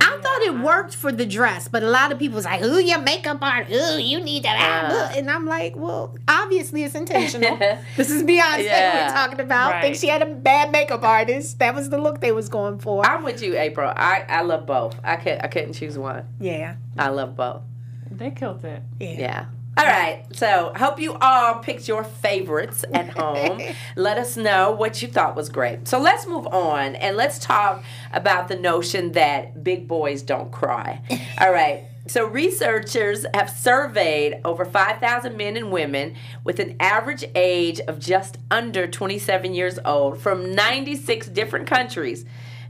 I 0.00 0.18
thought 0.22 0.40
it 0.42 0.58
worked 0.58 0.94
for 0.94 1.12
the 1.12 1.26
dress, 1.26 1.68
but 1.68 1.82
a 1.82 1.88
lot 1.90 2.12
of 2.12 2.18
people 2.18 2.36
was 2.36 2.44
like, 2.46 2.62
"Ooh, 2.62 2.80
your 2.80 3.00
makeup 3.00 3.38
art. 3.42 3.68
Ooh, 3.70 4.00
you 4.00 4.20
need 4.20 4.44
that." 4.44 4.90
Uh. 4.90 5.12
and 5.18 5.30
I'm 5.30 5.46
like, 5.46 5.76
"Well, 5.76 6.16
obviously 6.28 6.82
it's 6.84 6.94
intentional. 6.94 7.56
this 7.96 8.10
is 8.10 8.22
Beyonce 8.22 8.64
Yeah. 8.64 9.06
we're 9.08 9.14
talking 9.14 9.40
about. 9.40 9.72
Right. 9.72 9.82
Think 9.82 9.96
she 9.96 10.08
had 10.08 10.22
a 10.22 10.26
bad 10.34 10.72
makeup 10.72 11.02
artist. 11.02 11.58
That 11.58 11.74
was 11.74 11.90
the 11.90 11.98
look 11.98 12.20
they 12.20 12.32
was 12.32 12.48
going 12.48 12.78
for. 12.78 13.04
I'm 13.04 13.22
with 13.22 13.42
you, 13.42 13.56
April. 13.58 13.92
I, 13.94 14.24
I 14.28 14.42
love 14.42 14.64
both. 14.66 14.96
I 15.04 15.16
could 15.16 15.38
I 15.42 15.48
couldn't 15.48 15.74
choose 15.74 15.98
one. 15.98 16.24
yeah, 16.40 16.76
I 16.98 17.08
love 17.08 17.36
both. 17.36 17.62
They 18.10 18.30
killed 18.30 18.64
it. 18.64 18.82
yeah. 19.00 19.18
Yeah. 19.18 19.46
All 19.76 19.86
right. 19.86 20.24
So, 20.34 20.72
hope 20.76 21.00
you 21.00 21.14
all 21.14 21.56
picked 21.56 21.88
your 21.88 22.04
favorites 22.04 22.84
at 22.92 23.08
home. 23.16 23.60
Let 23.96 24.18
us 24.18 24.36
know 24.36 24.72
what 24.72 25.00
you 25.00 25.08
thought 25.08 25.34
was 25.34 25.48
great. 25.48 25.88
So, 25.88 25.98
let's 25.98 26.26
move 26.26 26.46
on 26.46 26.94
and 26.96 27.16
let's 27.16 27.38
talk 27.38 27.82
about 28.12 28.48
the 28.48 28.56
notion 28.56 29.12
that 29.12 29.64
big 29.64 29.88
boys 29.88 30.22
don't 30.22 30.50
cry. 30.52 31.00
All 31.40 31.50
right. 31.52 31.84
So, 32.06 32.26
researchers 32.26 33.24
have 33.32 33.48
surveyed 33.48 34.40
over 34.44 34.64
5,000 34.66 35.36
men 35.36 35.56
and 35.56 35.70
women 35.72 36.16
with 36.44 36.58
an 36.58 36.76
average 36.78 37.24
age 37.34 37.80
of 37.80 37.98
just 37.98 38.36
under 38.50 38.86
27 38.86 39.54
years 39.54 39.78
old 39.84 40.18
from 40.18 40.54
96 40.54 41.28
different 41.28 41.66
countries 41.66 42.26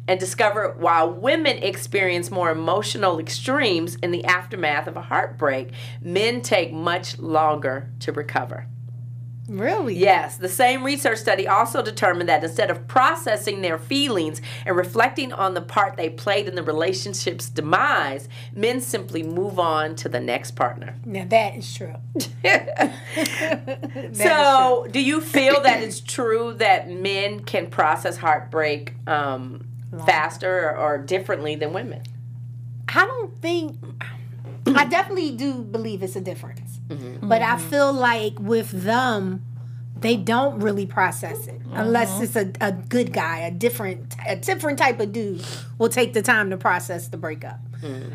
and 0.08 0.18
discover 0.18 0.74
why 0.78 1.04
women 1.04 1.58
experience 1.58 2.30
more 2.30 2.50
emotional 2.50 3.18
extremes 3.18 3.96
in 3.96 4.10
the 4.10 4.24
aftermath 4.24 4.86
of 4.86 4.96
a 4.96 5.02
heartbreak, 5.02 5.70
men 6.00 6.40
take 6.40 6.72
much 6.72 7.18
longer 7.18 7.90
to 8.00 8.12
recover. 8.12 8.66
Really? 9.48 9.94
Yes, 9.94 10.36
the 10.36 10.48
same 10.48 10.84
research 10.84 11.18
study 11.18 11.48
also 11.48 11.82
determined 11.82 12.28
that 12.28 12.44
instead 12.44 12.70
of 12.70 12.86
processing 12.86 13.60
their 13.60 13.76
feelings 13.78 14.40
and 14.64 14.76
reflecting 14.76 15.32
on 15.32 15.54
the 15.54 15.60
part 15.60 15.96
they 15.96 16.08
played 16.08 16.46
in 16.46 16.54
the 16.54 16.62
relationship's 16.62 17.50
demise, 17.50 18.28
men 18.54 18.80
simply 18.80 19.22
move 19.22 19.58
on 19.58 19.96
to 19.96 20.08
the 20.08 20.20
next 20.20 20.52
partner. 20.52 20.94
Now 21.04 21.26
that 21.28 21.56
is 21.56 21.74
true. 21.74 21.94
so, 24.12 24.86
do 24.90 25.00
you 25.00 25.20
feel 25.20 25.60
that 25.60 25.82
it's 25.82 26.00
true 26.00 26.54
that 26.54 26.88
men 26.88 27.40
can 27.40 27.66
process 27.68 28.16
heartbreak 28.16 28.94
um, 29.08 29.66
faster 30.06 30.70
or, 30.70 30.76
or 30.76 30.98
differently 30.98 31.54
than 31.54 31.72
women? 31.72 32.02
I 32.88 33.06
don't 33.06 33.36
think. 33.40 33.78
I 34.66 34.84
definitely 34.84 35.32
do 35.32 35.54
believe 35.62 36.02
it's 36.02 36.16
a 36.16 36.20
difference, 36.20 36.78
mm-hmm. 36.88 37.04
Mm-hmm. 37.04 37.28
but 37.28 37.42
I 37.42 37.58
feel 37.58 37.92
like 37.92 38.38
with 38.38 38.70
them, 38.70 39.44
they 39.98 40.16
don't 40.16 40.60
really 40.60 40.86
process 40.86 41.46
it 41.46 41.60
unless 41.72 42.12
mm-hmm. 42.12 42.22
it's 42.24 42.36
a, 42.36 42.52
a 42.60 42.72
good 42.72 43.12
guy, 43.12 43.40
a 43.40 43.50
different 43.50 44.14
a 44.26 44.36
different 44.36 44.78
type 44.78 45.00
of 45.00 45.12
dude 45.12 45.44
will 45.78 45.88
take 45.88 46.12
the 46.12 46.22
time 46.22 46.50
to 46.50 46.56
process 46.56 47.08
the 47.08 47.16
breakup. 47.16 47.60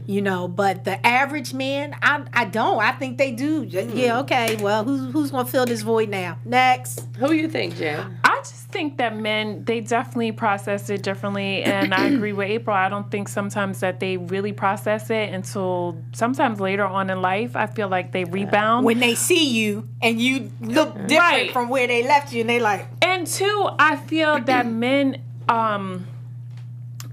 You 0.05 0.21
know, 0.21 0.47
but 0.47 0.85
the 0.85 1.05
average 1.05 1.53
man, 1.53 1.95
I 2.01 2.23
I 2.33 2.45
don't. 2.45 2.79
I 2.81 2.91
think 2.93 3.17
they 3.17 3.31
do. 3.31 3.63
Yeah, 3.63 4.19
okay. 4.19 4.55
Well, 4.55 4.83
who's 4.83 5.11
who's 5.11 5.31
gonna 5.31 5.47
fill 5.47 5.65
this 5.65 5.81
void 5.81 6.09
now? 6.09 6.37
Next. 6.45 7.05
Who 7.17 7.31
you 7.33 7.49
think, 7.49 7.75
Jen? 7.75 8.17
I 8.23 8.37
just 8.37 8.67
think 8.69 8.97
that 8.97 9.17
men 9.17 9.63
they 9.65 9.81
definitely 9.81 10.31
process 10.31 10.89
it 10.89 11.03
differently, 11.03 11.63
and 11.63 11.93
I 11.93 12.07
agree 12.07 12.33
with 12.33 12.47
April. 12.49 12.75
I 12.75 12.87
don't 12.89 13.09
think 13.11 13.27
sometimes 13.27 13.79
that 13.81 13.99
they 13.99 14.17
really 14.17 14.53
process 14.53 15.09
it 15.09 15.33
until 15.33 15.97
sometimes 16.13 16.59
later 16.61 16.85
on 16.85 17.09
in 17.09 17.21
life. 17.21 17.55
I 17.55 17.65
feel 17.67 17.89
like 17.89 18.11
they 18.11 18.23
rebound. 18.23 18.85
When 18.85 18.99
they 18.99 19.15
see 19.15 19.49
you 19.49 19.89
and 20.01 20.21
you 20.21 20.51
look 20.61 20.93
different 20.93 21.11
Right. 21.19 21.51
from 21.51 21.69
where 21.69 21.87
they 21.87 22.03
left 22.03 22.31
you, 22.31 22.41
and 22.41 22.49
they 22.49 22.59
like, 22.59 22.85
And 23.01 23.27
two, 23.27 23.69
I 23.79 23.95
feel 23.97 24.39
that 24.39 24.65
men 24.85 25.21
um 25.49 26.05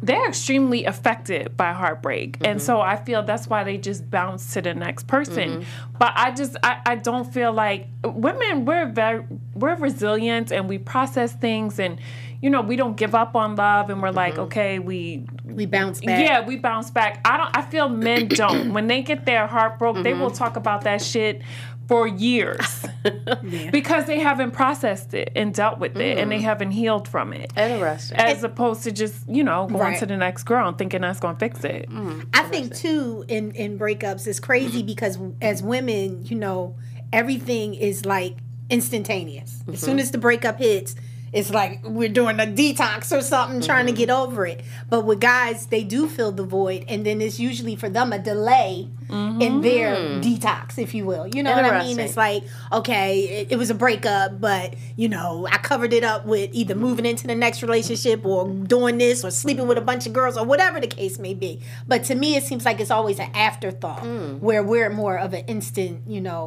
they're 0.04 0.28
extremely 0.28 0.84
affected 0.84 1.56
by 1.56 1.72
heartbreak. 1.72 2.36
And 2.44 2.60
so 2.60 2.80
I 2.80 2.96
feel 2.96 3.22
that's 3.22 3.46
why 3.46 3.64
they 3.64 3.78
just 3.78 4.10
bounce 4.10 4.52
to 4.52 4.60
the 4.60 4.74
next 4.74 5.06
person. 5.06 5.62
Mm-hmm. 5.62 5.96
But 5.98 6.12
I 6.14 6.30
just 6.30 6.56
I, 6.62 6.80
I 6.84 6.94
don't 6.96 7.32
feel 7.32 7.52
like 7.52 7.88
women 8.04 8.66
we're 8.66 8.86
very 8.86 9.24
we're 9.54 9.76
resilient 9.76 10.52
and 10.52 10.68
we 10.68 10.76
process 10.76 11.32
things 11.32 11.78
and 11.78 11.98
you 12.42 12.50
know, 12.50 12.60
we 12.60 12.76
don't 12.76 12.94
give 12.94 13.14
up 13.14 13.34
on 13.36 13.56
love 13.56 13.88
and 13.88 14.02
we're 14.02 14.08
mm-hmm. 14.08 14.16
like, 14.18 14.38
okay, 14.38 14.78
we 14.78 15.24
we 15.46 15.64
bounce 15.64 16.00
back. 16.00 16.20
yeah, 16.20 16.44
we 16.44 16.56
bounce 16.56 16.90
back. 16.90 17.22
I 17.24 17.38
don't. 17.38 17.56
I 17.56 17.62
feel 17.62 17.88
men 17.88 18.28
don't. 18.28 18.74
when 18.74 18.86
they 18.86 19.00
get 19.00 19.24
their 19.24 19.46
heart 19.46 19.78
broke, 19.78 20.02
they 20.02 20.12
will 20.12 20.26
mm-hmm. 20.26 20.36
talk 20.36 20.56
about 20.56 20.82
that 20.82 21.00
shit 21.00 21.40
for 21.86 22.06
years 22.06 22.86
because 23.70 24.06
they 24.06 24.18
haven't 24.18 24.52
processed 24.52 25.14
it 25.14 25.32
and 25.36 25.52
dealt 25.52 25.78
with 25.78 25.96
it, 25.96 26.18
and 26.18 26.30
they 26.30 26.40
haven't 26.40 26.70
healed 26.70 27.06
from 27.06 27.32
it. 27.32 27.52
Interesting. 27.56 28.18
As 28.18 28.42
opposed 28.42 28.84
to 28.84 28.92
just 28.92 29.28
you 29.28 29.44
know 29.44 29.66
going 29.66 29.80
Right. 29.80 29.98
to 29.98 30.06
the 30.06 30.16
next 30.16 30.44
girl 30.44 30.68
and 30.68 30.78
thinking 30.78 31.02
that's 31.02 31.20
gonna 31.20 31.38
fix 31.38 31.64
it. 31.64 31.90
Mm-hmm. 31.90 32.22
I 32.32 32.44
think 32.44 32.74
too 32.74 33.24
in 33.28 33.52
in 33.52 33.78
breakups 33.78 34.26
it's 34.26 34.40
crazy 34.40 34.78
mm-hmm. 34.78 34.86
because 34.86 35.18
as 35.42 35.62
women, 35.62 36.24
you 36.24 36.36
know, 36.36 36.76
everything 37.12 37.74
is 37.74 38.06
like 38.06 38.36
instantaneous. 38.70 39.62
As 39.72 39.80
soon 39.80 39.92
mm-hmm. 39.92 39.98
as 40.00 40.10
the 40.10 40.18
breakup 40.18 40.58
hits, 40.58 40.96
it's 41.34 41.50
like 41.50 41.80
we're 41.84 42.08
doing 42.08 42.38
a 42.38 42.44
detox 42.44 43.16
or 43.16 43.20
something, 43.20 43.60
trying 43.60 43.86
to 43.86 43.92
mm-hmm. 43.92 43.98
get 43.98 44.10
over 44.10 44.46
it. 44.46 44.62
But 44.88 45.04
with 45.04 45.18
guys, 45.18 45.66
they 45.66 45.82
do 45.82 46.08
fill 46.08 46.30
the 46.30 46.44
void, 46.44 46.84
and 46.86 47.04
then 47.04 47.20
it's 47.20 47.40
usually 47.40 47.74
for 47.74 47.88
them 47.88 48.12
a 48.12 48.20
delay 48.20 48.88
in 49.08 49.14
mm-hmm. 49.16 49.60
their 49.60 49.96
detox, 50.22 50.78
if 50.78 50.94
you 50.94 51.04
will. 51.04 51.26
You 51.26 51.42
know 51.42 51.52
what 51.52 51.64
I 51.64 51.82
mean? 51.82 51.98
It's 51.98 52.16
like 52.16 52.44
okay, 52.72 53.40
it, 53.40 53.52
it 53.52 53.56
was 53.56 53.68
a 53.68 53.74
breakup, 53.74 54.40
but 54.40 54.74
you 54.94 55.08
know, 55.08 55.48
I 55.50 55.58
covered 55.58 55.92
it 55.92 56.04
up 56.04 56.24
with 56.24 56.50
either 56.52 56.76
moving 56.76 57.04
into 57.04 57.26
the 57.26 57.34
next 57.34 57.62
relationship 57.62 58.24
or 58.24 58.48
doing 58.48 58.98
this 58.98 59.24
or 59.24 59.32
sleeping 59.32 59.66
with 59.66 59.76
a 59.76 59.82
bunch 59.82 60.06
of 60.06 60.12
girls 60.12 60.36
or 60.36 60.46
whatever 60.46 60.80
the 60.80 60.86
case 60.86 61.18
may 61.18 61.34
be. 61.34 61.60
But 61.88 62.04
to 62.04 62.14
me, 62.14 62.36
it 62.36 62.44
seems 62.44 62.64
like 62.64 62.78
it's 62.78 62.92
always 62.92 63.18
an 63.18 63.30
afterthought 63.34 64.04
mm. 64.04 64.38
where 64.38 64.62
we're 64.62 64.88
more 64.88 65.18
of 65.18 65.34
an 65.34 65.44
instant, 65.46 66.02
you 66.06 66.20
know. 66.20 66.46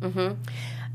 Mm-hmm. 0.00 0.32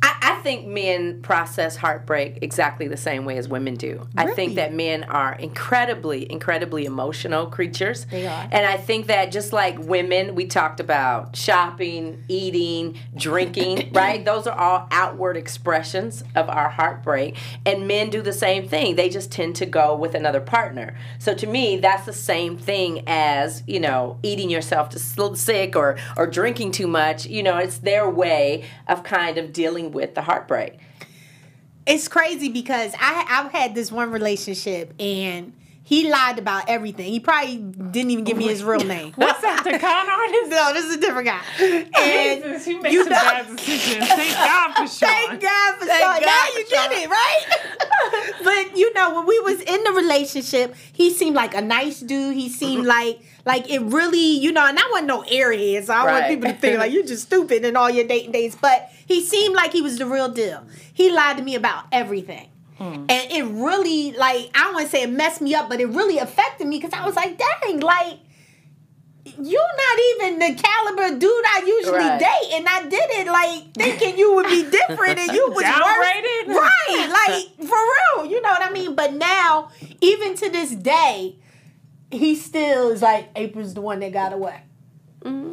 I, 0.01 0.15
I 0.21 0.35
think 0.41 0.65
men 0.65 1.21
process 1.21 1.75
heartbreak 1.75 2.39
exactly 2.41 2.87
the 2.87 2.97
same 2.97 3.25
way 3.25 3.37
as 3.37 3.47
women 3.47 3.75
do. 3.75 4.07
I 4.17 4.31
think 4.31 4.55
that 4.55 4.73
men 4.73 5.03
are 5.03 5.35
incredibly, 5.35 6.31
incredibly 6.31 6.85
emotional 6.85 7.45
creatures. 7.45 8.05
They 8.05 8.25
are. 8.25 8.47
And 8.51 8.65
I 8.65 8.77
think 8.77 9.07
that 9.07 9.31
just 9.31 9.53
like 9.53 9.77
women, 9.79 10.33
we 10.33 10.47
talked 10.47 10.79
about 10.79 11.35
shopping, 11.35 12.23
eating, 12.27 12.97
drinking, 13.15 13.91
right? 13.93 14.25
Those 14.25 14.47
are 14.47 14.57
all 14.57 14.87
outward 14.89 15.37
expressions 15.37 16.23
of 16.35 16.49
our 16.49 16.69
heartbreak. 16.69 17.37
And 17.65 17.87
men 17.87 18.09
do 18.09 18.21
the 18.21 18.33
same 18.33 18.67
thing. 18.67 18.95
They 18.95 19.09
just 19.09 19.31
tend 19.31 19.55
to 19.57 19.65
go 19.67 19.95
with 19.95 20.15
another 20.15 20.41
partner. 20.41 20.95
So 21.19 21.35
to 21.35 21.45
me, 21.45 21.77
that's 21.77 22.05
the 22.05 22.13
same 22.13 22.57
thing 22.57 23.03
as, 23.05 23.63
you 23.67 23.79
know, 23.79 24.17
eating 24.23 24.49
yourself 24.49 24.89
to 24.89 24.99
sick 24.99 25.75
or, 25.75 25.97
or 26.17 26.25
drinking 26.25 26.71
too 26.71 26.87
much. 26.87 27.27
You 27.27 27.43
know, 27.43 27.57
it's 27.57 27.77
their 27.77 28.09
way 28.09 28.65
of 28.87 29.03
kind 29.03 29.37
of 29.37 29.53
dealing 29.53 29.90
with 29.91 30.15
the 30.15 30.21
heartbreak. 30.21 30.79
It's 31.85 32.07
crazy 32.07 32.49
because 32.49 32.93
I 32.99 33.25
I've 33.27 33.51
had 33.51 33.75
this 33.75 33.91
one 33.91 34.11
relationship 34.11 34.93
and 34.99 35.53
he 35.91 36.09
lied 36.09 36.39
about 36.39 36.69
everything. 36.69 37.11
He 37.11 37.19
probably 37.19 37.57
didn't 37.57 38.11
even 38.11 38.23
give 38.23 38.37
me 38.37 38.47
his 38.47 38.63
real 38.63 38.79
name. 38.79 39.11
What's 39.15 39.41
that? 39.41 39.63
The 39.65 39.77
con 39.77 40.09
artist? 40.09 40.49
No, 40.49 40.73
this 40.73 40.85
is 40.85 40.95
a 40.95 40.99
different 41.01 41.27
guy. 41.27 41.41
And 41.99 42.43
Jesus, 42.43 42.65
he 42.65 42.75
makes 42.75 42.93
you 42.93 43.03
some 43.03 43.11
know- 43.11 43.19
bad 43.19 43.47
decisions. 43.47 44.07
Thank 44.07 44.33
God 44.33 44.73
for 44.73 44.87
Sean. 44.87 45.09
Thank 45.09 45.41
God 45.41 45.79
for 45.79 45.85
Thank 45.85 46.01
Sean. 46.01 46.13
God 46.13 46.25
Now 46.25 46.45
for 46.45 46.59
you 46.59 46.69
get 46.69 46.91
it, 46.93 47.09
right? 47.09 47.45
but 48.41 48.77
you 48.77 48.93
know, 48.93 49.15
when 49.15 49.25
we 49.25 49.39
was 49.39 49.59
in 49.59 49.83
the 49.83 49.91
relationship, 49.91 50.75
he 50.93 51.11
seemed 51.11 51.35
like 51.35 51.55
a 51.55 51.61
nice 51.61 51.99
dude. 51.99 52.35
He 52.35 52.47
seemed 52.47 52.85
mm-hmm. 52.85 52.87
like 52.87 53.21
like 53.45 53.69
it 53.69 53.81
really, 53.81 54.37
you 54.37 54.51
know, 54.51 54.65
and 54.65 54.77
I 54.77 54.87
wasn't 54.91 55.07
no 55.07 55.23
airhead, 55.23 55.85
so 55.85 55.93
I 55.93 56.05
don't 56.05 56.13
want 56.13 56.27
people 56.27 56.51
to 56.51 56.57
think 56.57 56.77
like 56.77 56.91
you're 56.93 57.03
just 57.03 57.23
stupid 57.23 57.65
in 57.65 57.75
all 57.75 57.89
your 57.89 58.07
dating 58.07 58.31
days. 58.31 58.55
But 58.55 58.89
he 59.11 59.21
seemed 59.21 59.55
like 59.55 59.71
he 59.73 59.81
was 59.81 59.97
the 59.97 60.05
real 60.05 60.29
deal. 60.29 60.65
He 60.93 61.11
lied 61.11 61.37
to 61.37 61.43
me 61.43 61.55
about 61.55 61.85
everything. 61.91 62.47
Hmm. 62.77 63.05
And 63.09 63.31
it 63.31 63.43
really, 63.43 64.11
like, 64.13 64.49
I 64.55 64.63
don't 64.63 64.73
want 64.73 64.85
to 64.85 64.91
say 64.91 65.03
it 65.03 65.09
messed 65.11 65.41
me 65.41 65.53
up, 65.53 65.69
but 65.69 65.79
it 65.79 65.87
really 65.87 66.17
affected 66.17 66.65
me 66.67 66.77
because 66.79 66.93
I 66.99 67.05
was 67.05 67.15
like, 67.15 67.37
dang, 67.37 67.79
like, 67.79 68.17
you're 69.23 69.61
not 69.61 69.99
even 70.09 70.39
the 70.39 70.61
caliber 70.61 71.19
dude 71.19 71.29
I 71.45 71.63
usually 71.65 71.97
Right. 71.99 72.19
date, 72.19 72.53
and 72.57 72.67
I 72.67 72.81
did 72.83 73.09
it 73.19 73.27
like 73.27 73.73
thinking 73.75 74.17
you 74.17 74.33
would 74.35 74.47
be 74.47 74.63
different, 74.79 75.19
and 75.19 75.31
you 75.31 75.47
was 75.49 75.63
Downgraded? 75.63 76.47
worse. 76.47 76.57
right? 76.57 77.09
Like 77.59 77.67
for 77.69 77.77
real, 77.77 78.31
you 78.31 78.41
know 78.41 78.49
what 78.49 78.63
I 78.63 78.71
mean? 78.71 78.95
But 78.95 79.13
now, 79.13 79.69
even 80.01 80.33
to 80.37 80.49
this 80.49 80.71
day, 80.71 81.35
he 82.09 82.35
still 82.35 82.89
is 82.89 83.01
like 83.03 83.29
April's 83.35 83.75
the 83.75 83.81
one 83.81 83.99
that 83.99 84.11
got 84.11 84.33
away, 84.33 84.59
mm-hmm. 85.23 85.50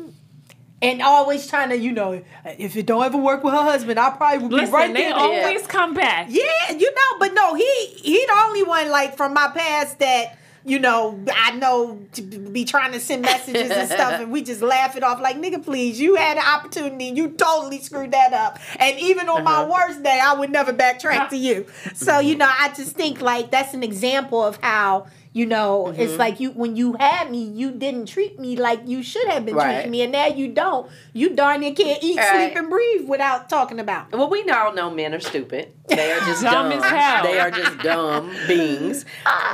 And 0.81 1.03
always 1.03 1.47
trying 1.47 1.71
to, 1.71 1.77
you 1.79 1.93
know, 1.93 2.23
if 2.45 2.77
it 2.77 2.87
don't 2.87 3.05
ever 3.05 3.19
work 3.19 3.43
with 3.43 3.53
her 3.55 3.63
husband, 3.63 3.99
I 3.99 4.11
probably 4.11 4.39
would 4.39 4.51
be 4.51 4.57
Listen, 4.57 4.73
right 4.75 4.93
they 4.93 5.05
there. 5.05 5.15
always 5.15 5.67
come 5.67 5.95
back. 5.95 6.27
Yeah, 6.31 6.73
you 6.73 6.91
know, 6.95 7.19
but 7.19 7.35
no, 7.35 7.55
he 7.55 7.87
he 7.97 8.25
the 8.27 8.43
only 8.47 8.63
one 8.63 8.89
like 8.91 9.17
from 9.17 9.35
my 9.35 9.49
past 9.55 9.99
that 9.99 10.37
you 10.65 10.79
know, 10.79 11.19
I 11.35 11.53
know 11.53 11.99
to 12.13 12.21
be 12.21 12.67
trying 12.67 12.93
to 12.93 13.01
send 13.01 13.23
messages 13.23 13.71
and 13.71 13.89
stuff, 13.89 14.21
and 14.21 14.31
we 14.31 14.43
just 14.43 14.61
laugh 14.61 14.97
it 14.97 15.03
off 15.03 15.19
like, 15.19 15.37
nigga, 15.37 15.65
please, 15.65 15.99
you 15.99 16.17
had 16.17 16.37
an 16.37 16.45
opportunity, 16.45 17.07
you 17.07 17.31
totally 17.31 17.81
screwed 17.81 18.11
that 18.11 18.35
up. 18.35 18.59
And 18.79 18.99
even 18.99 19.31
on 19.31 19.45
my 19.45 19.63
Uh-huh. 19.63 19.73
worst 19.73 20.03
day, 20.03 20.21
I 20.23 20.35
would 20.35 20.51
never 20.51 20.75
backtrack 20.75 21.31
to 21.31 21.37
you. 21.49 21.65
So, 21.95 22.19
you 22.19 22.35
know, 22.37 22.51
I 22.51 22.69
just 22.75 22.93
think 22.97 23.23
like 23.23 23.51
that's 23.51 23.73
an 23.73 23.83
example 23.83 24.45
of 24.45 24.59
how. 24.61 25.07
You 25.39 25.47
know, 25.47 25.95
it's 25.97 26.11
Mm-hmm. 26.15 26.19
like 26.19 26.41
you 26.41 26.51
when 26.51 26.75
you 26.75 26.95
had 26.95 27.31
me, 27.31 27.45
you 27.45 27.71
didn't 27.71 28.07
treat 28.07 28.41
me 28.41 28.57
like 28.57 28.81
you 28.87 29.05
should 29.05 29.29
have 29.29 29.47
been 29.47 29.55
Right. 29.55 29.75
treating 29.75 29.93
me, 29.93 30.03
and 30.03 30.11
now 30.11 30.27
you 30.27 30.49
don't. 30.49 30.91
You 31.13 31.31
darn 31.37 31.61
near 31.61 31.73
can't 31.75 32.03
eat, 32.03 32.17
Right. 32.17 32.49
sleep, 32.49 32.57
and 32.59 32.69
breathe 32.69 33.09
without 33.09 33.49
talking 33.49 33.79
about. 33.79 34.11
Well, 34.11 34.29
we 34.29 34.43
all 34.51 34.75
know 34.75 34.91
men 34.91 35.15
are 35.15 35.21
stupid. 35.21 35.73
They 35.87 36.11
are 36.11 36.19
just 36.19 36.43
Dumb 36.55 36.71
dumb. 36.71 36.83
as 36.83 36.91
hell. 36.91 37.23
They 37.23 37.39
are 37.39 37.53
just 37.53 37.79
dumb 37.79 38.35
beings. 38.49 39.05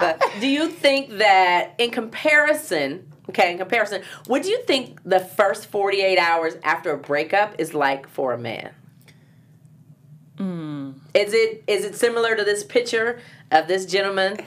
But 0.01 0.23
do 0.41 0.47
you 0.47 0.69
think 0.71 1.19
that 1.19 1.75
in 1.77 1.91
comparison, 1.91 3.07
okay, 3.29 3.53
in 3.53 3.59
comparison, 3.59 4.01
what 4.27 4.43
do 4.43 4.49
you 4.49 4.63
think 4.63 5.01
the 5.05 5.21
first 5.21 5.67
48 5.67 6.19
hours 6.19 6.55
after 6.63 6.93
a 6.93 6.97
breakup 6.97 7.57
is 7.59 7.75
like 7.75 8.09
for 8.09 8.33
a 8.33 8.39
man? 8.39 8.71
Is 11.15 11.33
it 11.35 11.63
is 11.67 11.85
it 11.85 11.95
similar 11.95 12.35
to 12.37 12.43
this 12.43 12.65
picture 12.65 13.21
of 13.51 13.69
this 13.69 13.85
gentleman? 13.85 14.39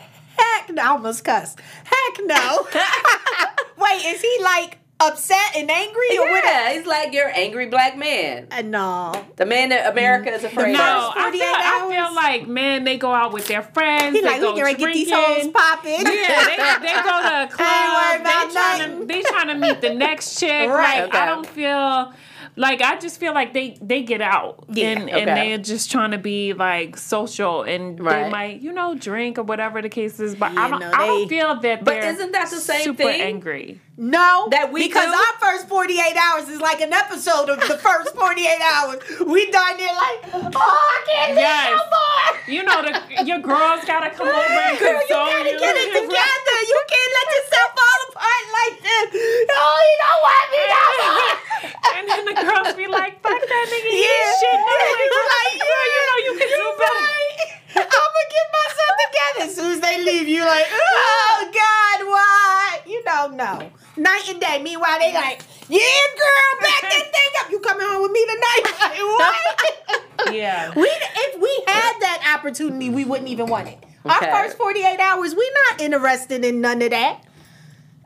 Heck 0.68 0.76
no, 0.76 0.82
I 0.84 0.88
almost 0.88 1.24
cussed. 1.24 1.60
Heck 1.84 2.20
no. 2.26 2.68
Wait, 3.78 4.06
is 4.06 4.22
he 4.22 4.38
like 4.44 4.80
upset 5.00 5.56
and 5.56 5.70
angry 5.70 6.18
or 6.18 6.22
what? 6.30 6.44
Yeah, 6.44 6.74
he's 6.74 6.86
like 6.88 7.14
your 7.14 7.30
angry 7.30 7.68
black 7.68 7.96
man. 7.98 8.48
Uh, 8.52 8.64
no. 8.64 9.26
The 9.36 9.46
man 9.46 9.70
that 9.70 9.92
America 9.92 10.34
is 10.34 10.44
afraid 10.44 10.74
The 10.74 10.78
No, 10.80 11.08
of. 11.10 11.14
first 11.14 11.28
I 11.28 11.32
feel, 11.32 11.40
48 11.42 11.46
I 11.56 11.88
feel 12.08 12.16
like 12.16 12.48
man, 12.48 12.84
they 12.84 12.98
go 12.98 13.14
out 13.14 13.32
with 13.32 13.48
their 13.48 13.62
friends. 13.62 14.16
He 14.16 14.22
they 14.22 14.28
like, 14.28 14.42
go 14.42 14.54
we 14.54 14.62
can 14.62 14.76
get 14.76 14.94
these 14.94 15.08
drinking. 15.08 15.14
hoes 15.14 15.48
popping. 15.54 15.92
Yeah, 16.02 16.46
they, 16.46 16.88
they 16.88 16.94
go 16.96 17.22
to 17.22 17.44
a 17.44 17.48
club. 17.48 18.24
They 18.24 18.54
trying 18.54 19.00
to 19.00 19.06
they 19.06 19.22
trying 19.22 19.48
to 19.48 19.56
meet 19.56 19.82
the 19.82 19.94
next 19.94 20.40
chick. 20.40 20.68
Right. 20.70 21.02
Like 21.02 21.10
Okay. 21.10 21.18
I 21.20 21.26
don't 21.28 21.46
feel 21.48 22.14
like 22.58 22.82
I 22.82 22.98
just 22.98 23.20
feel 23.20 23.34
like 23.34 23.54
they 23.54 23.78
they 23.82 24.04
get 24.04 24.22
out 24.22 24.66
Yeah, 24.70 24.88
and 24.90 25.04
okay. 25.04 25.20
and 25.22 25.28
they're 25.30 25.58
just 25.60 25.90
trying 25.90 26.12
to 26.12 26.18
be 26.18 26.54
like 26.54 26.98
social 26.98 27.64
and 27.64 28.00
Right. 28.00 28.24
they 28.24 28.30
might 28.30 28.62
you 28.62 28.74
know 28.74 28.96
drink 28.96 29.38
or 29.38 29.44
whatever 29.44 29.82
the 29.82 29.90
case 29.90 30.20
is. 30.20 30.36
But 30.36 30.54
Yeah, 30.54 30.62
I 30.66 30.70
don't 30.70 30.80
no, 30.82 30.92
I 30.94 31.06
don't 31.08 31.30
feel 31.30 31.60
that. 31.62 31.86
But 31.86 32.02
they're 32.02 32.12
isn't 32.14 32.32
that 32.34 32.50
the 32.50 32.58
same 32.58 32.82
super 32.82 33.04
thing? 33.04 33.22
Angry. 33.22 33.80
No, 33.98 34.46
That 34.54 34.70
we 34.72 34.86
because 34.86 35.10
do? 35.10 35.18
our 35.18 35.34
first 35.42 35.66
48 35.68 35.98
hours 36.14 36.46
is 36.54 36.62
like 36.62 36.82
an 36.86 36.94
episode 36.94 37.50
of 37.50 37.58
the 37.58 37.82
first 37.82 38.14
48 38.14 38.46
hours. 38.62 39.02
We 39.26 39.50
darn 39.50 39.74
near 39.78 39.90
like, 39.90 40.22
oh, 40.38 40.54
I 40.54 40.98
can't 41.10 41.34
live 41.34 41.42
Yes. 41.42 41.74
no 41.74 41.82
more. 41.90 42.30
You 42.46 42.62
know 42.62 42.78
the 42.86 42.94
your 43.26 43.42
girls 43.42 43.82
gotta 43.90 44.14
come 44.14 44.30
over 44.30 44.38
and 44.38 44.78
Girl, 44.78 45.02
you 45.02 45.10
gotta 45.10 45.50
you. 45.50 45.58
get 45.58 45.74
it 45.82 45.90
together. 45.98 46.58
You 46.70 46.80
can't 46.94 47.12
let 47.18 47.28
yourself 47.42 47.70
fall 47.74 48.00
apart 48.14 48.46
like 48.54 48.76
this. 48.86 49.08
Oh, 49.50 49.78
you 49.82 49.96
don't 49.98 50.22
want 50.22 50.46
me 50.54 50.62
no 50.70 50.86
more. 51.02 51.34
and 51.98 52.04
then 52.06 52.22
the 52.30 52.38
girls 52.38 52.70
be 52.78 52.86
like, 52.86 53.18
"Fuck 53.26 53.42
that 53.42 53.66
nigga, 53.66 53.92
Yeah. 53.98 54.30
shit." 54.38 54.62
Like, 54.78 55.10
You 55.10 55.22
like, 55.26 55.58
girl, 55.58 55.86
you 55.90 56.02
know 56.06 56.18
you 56.22 56.34
can 56.38 56.50
do 56.54 56.66
better. 56.78 57.02
right. 57.02 57.66
I'm 57.82 58.12
gonna 58.14 58.30
get 58.36 58.48
myself 58.54 58.94
together. 59.06 59.46
As 59.50 59.56
soon 59.56 59.72
as 59.74 59.80
they 59.82 60.04
leave, 60.04 60.28
you 60.28 60.42
like, 60.46 60.66
oh 60.72 61.50
God, 61.54 62.08
why? 62.08 62.80
You 62.86 63.02
don't 63.06 63.36
know. 63.36 63.70
Night 63.98 64.24
and 64.30 64.40
day. 64.40 64.62
Meanwhile, 64.62 65.00
they 65.00 65.14
like, 65.14 65.44
yeah, 65.70 65.80
girl, 65.80 66.62
back 66.62 66.82
that 66.82 66.92
thing 67.14 67.34
up. 67.44 67.52
You 67.52 67.60
coming 67.60 67.86
home 67.88 68.02
with 68.04 68.12
me 68.12 68.26
tonight? 68.26 68.64
Like, 68.80 69.00
what? 69.00 70.34
Yeah. 70.34 70.74
we 70.76 70.84
if 70.84 71.42
we 71.42 71.64
had 71.68 71.94
that 72.02 72.36
opportunity, 72.38 72.90
we 72.90 73.06
wouldn't 73.06 73.30
even 73.30 73.48
want 73.48 73.68
it. 73.70 73.78
Okay. 74.06 74.30
Our 74.30 74.44
first 74.46 74.58
48 74.58 75.00
hours, 75.00 75.36
we 75.36 75.52
not 75.70 75.82
interested 75.82 76.44
in 76.46 76.62
none 76.62 76.82
of 76.82 76.92
that. 76.92 77.22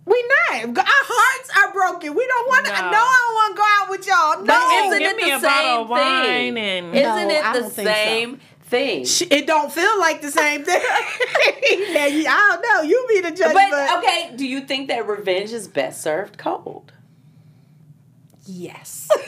We 0.06 0.24
not. 0.50 0.78
Our 0.78 0.84
hearts 0.86 1.50
are 1.58 1.74
broken. 1.74 2.16
We 2.16 2.26
don't 2.28 2.48
want 2.48 2.66
to. 2.68 2.72
No. 2.74 2.80
No. 2.80 2.98
I 2.98 3.18
don't 3.22 3.36
want 3.36 3.56
to 3.56 3.58
go 3.58 3.66
out 3.68 3.90
with 3.90 4.08
y'all. 4.08 4.46
But 4.46 4.46
No. 4.46 4.88
isn't 4.88 5.00
Give 5.00 5.12
it 5.12 5.18
me 5.18 5.30
the 5.32 5.38
a 5.38 5.42
bottle 5.42 5.72
same 5.72 5.80
of 5.82 5.90
wine 5.90 6.24
thing? 6.24 6.58
and- 6.58 6.96
Isn't 6.96 7.32
it 7.32 7.44
the 7.54 7.60
don't 7.60 7.72
so. 7.72 8.40
Thing? 8.72 9.06
It 9.30 9.46
don't 9.46 9.72
feel 9.72 10.00
like 10.00 10.22
the 10.22 10.32
same 10.32 10.64
thing. 10.64 10.82
now, 11.94 12.06
you, 12.08 12.26
I 12.28 12.58
don't 12.60 12.62
know. 12.64 12.82
You 12.90 13.06
be 13.10 13.22
the 13.22 13.32
judge, 13.32 13.54
But 13.54 13.70
but, 13.70 13.98
okay, 14.00 14.32
do 14.36 14.48
you 14.48 14.62
think 14.62 14.88
that 14.88 15.08
revenge 15.08 15.52
is 15.52 15.68
best 15.68 16.02
served 16.02 16.38
cold? 16.38 16.94
yes. 18.46 19.08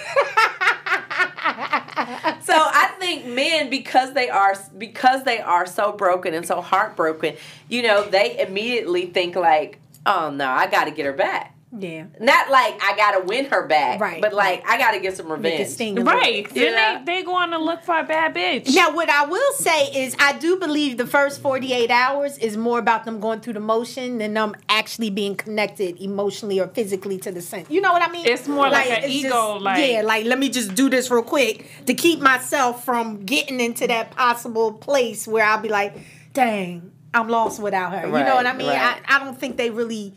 So 2.42 2.54
I 2.56 2.94
think 3.00 3.26
men, 3.26 3.70
because 3.70 4.14
they 4.14 4.30
are 4.30 4.56
because 4.78 5.24
they 5.24 5.40
are 5.40 5.66
so 5.66 5.92
broken 5.92 6.34
and 6.34 6.46
so 6.46 6.62
heartbroken, 6.62 7.36
you 7.70 7.82
know, 7.84 8.04
they 8.04 8.40
immediately 8.40 9.06
think 9.08 9.36
like, 9.36 9.80
"Oh 10.06 10.30
no, 10.30 10.48
I 10.50 10.68
got 10.68 10.86
to 10.86 10.92
get 10.92 11.06
her 11.06 11.14
back." 11.14 11.53
Yeah. 11.78 12.06
Not 12.20 12.50
like 12.52 12.80
I 12.84 12.96
got 12.96 13.12
to 13.20 13.26
win 13.26 13.46
her 13.46 13.68
back, 13.68 14.00
Right, 14.00 14.22
But 14.22 14.34
like 14.34 14.64
I 14.68 14.78
got 14.78 14.92
to 14.92 15.00
get 15.00 15.18
some 15.18 15.28
Make 15.28 15.38
it 15.38 15.42
revenge. 15.58 15.70
sting 15.70 15.98
a 15.98 16.04
little. 16.04 16.20
Right. 16.20 16.48
Yeah. 16.56 16.72
Then 16.72 17.06
they 17.06 17.14
they 17.20 17.24
go 17.24 17.36
on 17.36 17.50
to 17.52 17.58
look 17.58 17.82
for 17.84 17.98
a 17.98 18.04
bad 18.04 18.36
bitch. 18.36 18.74
Now, 18.76 18.94
what 18.94 19.10
I 19.10 19.26
will 19.26 19.54
say 19.54 19.88
is, 19.88 20.16
I 20.20 20.34
do 20.38 20.58
believe 20.60 20.98
the 20.98 21.08
first 21.08 21.42
48 21.42 21.90
hours 21.90 22.38
is 22.38 22.58
more 22.58 22.80
about 22.80 23.06
them 23.06 23.20
going 23.20 23.40
through 23.42 23.54
the 23.54 23.60
motion 23.60 24.18
than 24.20 24.34
them 24.34 24.56
actually 24.70 25.10
being 25.10 25.36
connected 25.36 26.00
emotionally 26.02 26.60
or 26.60 26.68
physically 26.68 27.18
to 27.20 27.32
the 27.32 27.42
scent. 27.42 27.70
You 27.72 27.82
know 27.82 27.92
what 27.94 28.02
I 28.02 28.12
mean? 28.12 28.26
It's 28.28 28.48
more 28.48 28.70
like 28.70 28.90
an 28.90 29.04
it's 29.04 29.14
ego, 29.14 29.58
like- 29.60 29.90
yeah, 29.90 30.02
like 30.02 30.26
let 30.26 30.38
me 30.40 30.50
just 30.50 30.76
do 30.76 30.90
this 30.90 31.10
real 31.10 31.24
quick 31.24 31.66
to 31.88 31.94
keep 31.94 32.20
myself 32.20 32.84
from 32.86 33.24
getting 33.26 33.60
into 33.60 33.88
that 33.88 34.12
possible 34.12 34.74
place 34.74 35.28
where 35.28 35.46
I'll 35.46 35.62
be 35.62 35.70
like, 35.70 35.96
dang, 36.34 36.92
I'm 37.14 37.30
lost 37.30 37.62
without 37.62 37.94
her. 37.94 38.06
you 38.08 38.12
know 38.12 38.36
what 38.36 38.46
I 38.48 38.54
mean? 38.54 38.68
right. 38.68 39.02
I, 39.08 39.16
I 39.16 39.24
don't 39.24 39.38
think 39.40 39.58
they 39.58 39.70
really. 39.70 40.14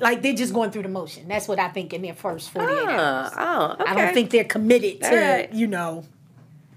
Like 0.00 0.22
they're 0.22 0.34
just 0.34 0.52
going 0.54 0.70
through 0.70 0.82
the 0.82 0.88
motion. 0.88 1.28
That's 1.28 1.48
what 1.48 1.58
I 1.58 1.68
think 1.68 1.92
in 1.92 2.02
their 2.02 2.14
first 2.14 2.50
48 2.50 2.70
hours. 2.70 3.32
Ah, 3.36 3.76
oh, 3.78 3.82
okay. 3.82 3.90
I 3.90 3.94
don't 3.94 4.14
think 4.14 4.30
they're 4.30 4.44
committed 4.44 5.00
to, 5.02 5.08
All 5.08 5.16
right. 5.16 5.52
you 5.52 5.66
know, 5.66 6.04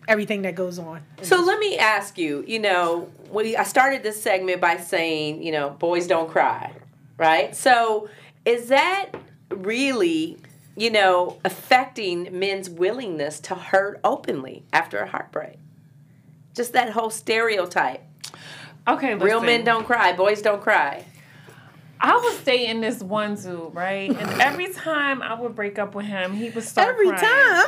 everything 0.07 0.43
that 0.43 0.55
goes 0.55 0.80
on. 0.80 1.01
So 1.21 1.41
let 1.41 1.59
me 1.59 1.78
ask 1.78 2.17
you, 2.17 2.43
you 2.47 2.59
know, 2.59 3.09
we 3.32 3.55
I 3.55 3.63
started 3.63 4.03
this 4.03 4.21
segment 4.21 4.61
by 4.61 4.78
saying, 4.78 5.43
you 5.43 5.51
know, 5.51 5.71
boys 5.71 6.07
don't 6.07 6.30
cry, 6.30 6.74
right? 7.17 7.55
So 7.55 8.09
is 8.45 8.67
that 8.67 9.11
really, 9.49 10.38
you 10.76 10.89
know, 10.89 11.38
affecting 11.45 12.38
men's 12.38 12.69
willingness 12.69 13.39
to 13.41 13.55
hurt 13.55 13.99
openly 14.03 14.63
after 14.74 14.99
a 14.99 15.07
heartbreak? 15.07 15.57
Just 16.53 16.74
that 16.74 16.91
whole 16.91 17.09
stereotype. 17.09 18.01
Okay, 18.88 19.15
Real 19.15 19.41
men 19.41 19.63
don't 19.63 19.86
cry, 19.86 20.11
boys 20.13 20.41
don't 20.41 20.61
cry. 20.61 21.05
I 22.05 22.17
would 22.17 22.33
stay 22.41 22.67
in 22.67 22.81
this 22.81 23.01
one 23.01 23.35
dude, 23.35 23.73
right? 23.73 24.09
And 24.09 24.41
every 24.41 24.73
time 24.73 25.21
I 25.21 25.39
would 25.39 25.55
break 25.55 25.79
up 25.79 25.95
with 25.95 26.05
him, 26.05 26.33
he 26.33 26.49
would 26.49 26.65
start 26.65 26.89
Every 26.89 27.07
crying. 27.07 27.21
time. 27.21 27.65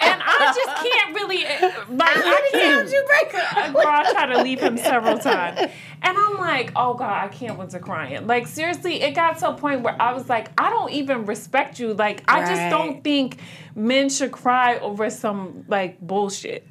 And 0.00 0.20
I 0.24 0.52
just 0.52 0.82
can't 0.92 1.14
really 1.14 1.44
eh, 1.46 1.60
like 1.90 2.08
How 2.16 2.20
I 2.20 2.30
many 2.30 2.50
can't 2.50 2.78
times 2.80 2.92
you 2.92 3.04
break 3.06 3.34
up? 3.34 3.72
Girl, 3.74 3.84
I 3.86 4.10
try 4.12 4.26
to 4.26 4.42
leave 4.42 4.58
him 4.58 4.76
several 4.76 5.18
times. 5.18 5.70
And 6.02 6.18
I'm 6.18 6.38
like, 6.38 6.72
oh 6.74 6.94
God, 6.94 7.12
I 7.24 7.28
can't 7.28 7.56
went 7.58 7.70
to 7.70 7.78
crying. 7.78 8.26
Like 8.26 8.48
seriously, 8.48 9.02
it 9.02 9.12
got 9.14 9.38
to 9.38 9.50
a 9.50 9.54
point 9.54 9.82
where 9.82 10.00
I 10.02 10.14
was 10.14 10.28
like, 10.28 10.48
I 10.60 10.70
don't 10.70 10.90
even 10.90 11.26
respect 11.26 11.78
you. 11.78 11.94
Like 11.94 12.24
I 12.26 12.40
just 12.40 12.70
don't 12.70 13.04
think 13.04 13.38
men 13.76 14.08
should 14.08 14.32
cry 14.32 14.78
over 14.78 15.10
some 15.10 15.64
like 15.68 16.00
bullshit. 16.00 16.66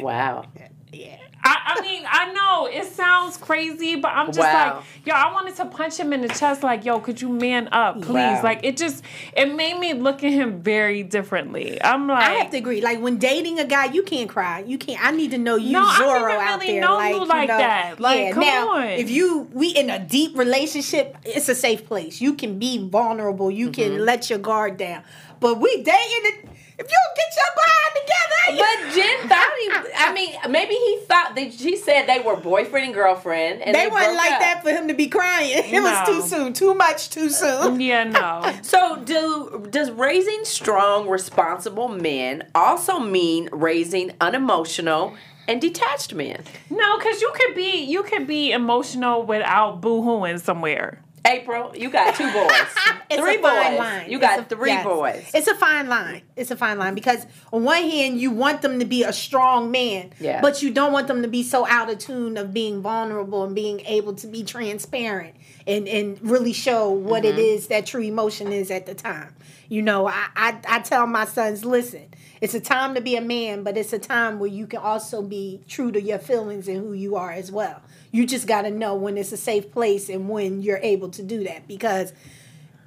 Wow. 0.00 0.46
Yeah. 0.92 1.19
I, 1.42 1.76
I 1.76 1.80
mean, 1.80 2.02
I 2.06 2.32
know 2.32 2.66
it 2.66 2.84
sounds 2.92 3.36
crazy, 3.38 3.96
but 3.96 4.08
I'm 4.08 4.26
just 4.26 4.40
Wow. 4.40 4.76
like, 4.76 5.06
yo, 5.06 5.14
I 5.14 5.32
wanted 5.32 5.56
to 5.56 5.64
punch 5.66 5.96
him 5.98 6.12
in 6.12 6.20
the 6.20 6.28
chest, 6.28 6.62
like, 6.62 6.84
yo, 6.84 7.00
could 7.00 7.20
you 7.20 7.28
man 7.30 7.68
up, 7.72 7.96
please? 8.02 8.12
Wow. 8.14 8.40
Like, 8.42 8.60
it 8.62 8.76
just, 8.76 9.02
it 9.34 9.54
made 9.54 9.78
me 9.78 9.94
look 9.94 10.22
at 10.22 10.32
him 10.32 10.60
very 10.60 11.02
differently. 11.02 11.82
I'm 11.82 12.06
like, 12.08 12.22
I 12.22 12.32
have 12.32 12.50
to 12.50 12.58
agree. 12.58 12.82
Like 12.82 13.00
when 13.00 13.16
dating 13.16 13.58
a 13.58 13.64
guy, 13.64 13.86
you 13.86 14.02
can't 14.02 14.28
cry. 14.28 14.60
You 14.66 14.76
can't. 14.76 15.02
I 15.02 15.12
need 15.12 15.30
to 15.30 15.38
know 15.38 15.56
you 15.56 15.72
No, 15.72 15.82
Zorro 15.86 16.30
out 16.38 16.60
really 16.60 16.72
there. 16.72 16.80
know 16.82 16.94
like 16.96 17.14
you 17.14 17.20
you 17.22 17.26
like 17.26 17.48
know, 17.48 17.56
that. 17.58 18.00
Like, 18.00 18.18
yeah. 18.18 18.30
come 18.32 18.40
now, 18.40 18.68
on. 18.72 18.86
if 18.88 19.10
you 19.10 19.48
we 19.52 19.70
in 19.70 19.88
a 19.88 19.98
deep 19.98 20.36
relationship, 20.36 21.16
it's 21.24 21.48
a 21.48 21.54
safe 21.54 21.86
place. 21.86 22.20
You 22.20 22.34
can 22.34 22.58
be 22.58 22.86
vulnerable. 22.88 23.50
You 23.50 23.70
Mm-hmm. 23.70 23.94
can 23.96 24.04
let 24.04 24.28
your 24.28 24.38
guard 24.40 24.76
down. 24.76 25.02
But 25.38 25.58
we 25.60 25.74
dating 25.76 25.86
it. 25.94 26.48
If 26.80 26.90
you 26.90 26.96
don't 26.96 27.16
get 27.16 27.36
your 27.36 27.52
behind 27.60 27.92
together, 28.00 28.64
But 28.64 28.94
Jen 28.94 29.28
thought 29.28 29.52
he, 29.60 29.94
I 29.96 30.12
mean, 30.14 30.50
maybe 30.50 30.72
he 30.74 31.00
thought 31.06 31.34
that 31.36 31.52
she 31.52 31.76
said 31.76 32.06
they 32.06 32.20
were 32.20 32.36
boyfriend 32.36 32.86
and 32.86 32.94
girlfriend. 32.94 33.60
And 33.60 33.74
they, 33.74 33.84
they, 33.84 33.88
wasn't 33.90 34.16
like 34.16 34.32
up. 34.32 34.40
that 34.40 34.62
for 34.62 34.70
him 34.70 34.88
to 34.88 34.94
be 34.94 35.08
crying. 35.08 35.62
It 35.70 35.82
was 35.82 36.08
too 36.08 36.22
soon. 36.22 36.52
Too 36.54 36.74
much. 36.74 37.10
Too 37.10 37.28
soon. 37.28 37.80
yeah, 37.80 38.04
no. 38.04 38.54
So, 38.62 38.96
do 39.04 39.66
does 39.70 39.90
raising 39.90 40.44
strong, 40.44 41.08
responsible 41.08 41.88
men 41.88 42.44
also 42.54 42.98
mean 42.98 43.48
raising 43.52 44.12
unemotional 44.20 45.14
and 45.46 45.60
detached 45.60 46.14
men? 46.14 46.42
No, 46.70 46.98
because 46.98 47.20
you 47.20 47.30
could 47.34 47.54
be, 47.54 47.84
you 47.84 48.02
could 48.04 48.26
be 48.26 48.52
emotional 48.52 49.22
without 49.22 49.80
boo-hooing 49.80 50.38
somewhere. 50.38 51.02
April, 51.26 51.72
you 51.76 51.90
got 51.90 52.14
two 52.14 52.30
boys. 52.32 52.50
It's 53.12 53.20
three 53.20 53.38
a 53.38 53.42
fine 53.42 53.70
boys. 53.72 53.78
line. 53.80 54.08
You 54.10 54.18
It's 54.18 54.26
got 54.26 54.38
a- 54.38 54.44
three 54.44 54.70
yes. 54.70 54.84
boys. 54.84 55.30
It's 55.34 55.48
a 55.48 55.56
fine 55.56 55.88
line. 55.88 56.22
It's 56.36 56.52
a 56.52 56.56
fine 56.56 56.78
line 56.78 56.94
because 56.94 57.26
on 57.52 57.64
one 57.64 57.82
hand 57.82 58.20
you 58.20 58.30
want 58.30 58.62
them 58.62 58.78
to 58.78 58.84
be 58.84 59.02
a 59.02 59.12
strong 59.12 59.72
man, 59.72 60.12
Yeah. 60.20 60.40
but 60.40 60.62
you 60.62 60.70
don't 60.70 60.92
want 60.92 61.08
them 61.08 61.22
to 61.22 61.28
be 61.28 61.42
so 61.42 61.66
out 61.66 61.90
of 61.90 61.98
tune 61.98 62.36
of 62.36 62.54
being 62.54 62.82
vulnerable 62.82 63.42
and 63.42 63.52
being 63.52 63.80
able 63.80 64.14
to 64.14 64.28
be 64.28 64.44
transparent 64.44 65.34
and 65.66 65.88
and 65.88 66.18
really 66.22 66.52
show 66.52 66.90
what 66.90 67.24
it 67.24 67.30
Mm-hmm. 67.34 67.40
is 67.40 67.66
that 67.66 67.84
true 67.84 68.02
emotion 68.02 68.52
is 68.52 68.70
at 68.70 68.86
the 68.86 68.94
time. 68.94 69.34
You 69.68 69.82
know, 69.82 70.06
I, 70.06 70.26
I 70.36 70.58
I 70.68 70.78
tell 70.78 71.08
my 71.08 71.24
sons, 71.24 71.64
listen, 71.64 72.06
it's 72.40 72.54
a 72.54 72.60
time 72.60 72.94
to 72.94 73.00
be 73.00 73.16
a 73.16 73.20
man, 73.20 73.64
but 73.64 73.76
it's 73.76 73.92
a 73.92 73.98
time 73.98 74.38
where 74.38 74.48
you 74.50 74.68
can 74.68 74.78
also 74.80 75.20
be 75.20 75.62
true 75.66 75.90
to 75.90 76.00
your 76.00 76.18
feelings 76.20 76.68
and 76.68 76.76
who 76.78 76.92
you 76.92 77.16
are 77.16 77.32
as 77.32 77.50
well. 77.50 77.82
You 78.12 78.26
just 78.26 78.46
got 78.46 78.62
to 78.62 78.70
know 78.70 78.94
when 78.94 79.16
it's 79.16 79.32
a 79.32 79.36
safe 79.36 79.70
place 79.70 80.08
and 80.08 80.28
when 80.28 80.62
you're 80.62 80.78
able 80.82 81.10
to 81.10 81.22
do 81.22 81.44
that 81.44 81.68
because 81.68 82.12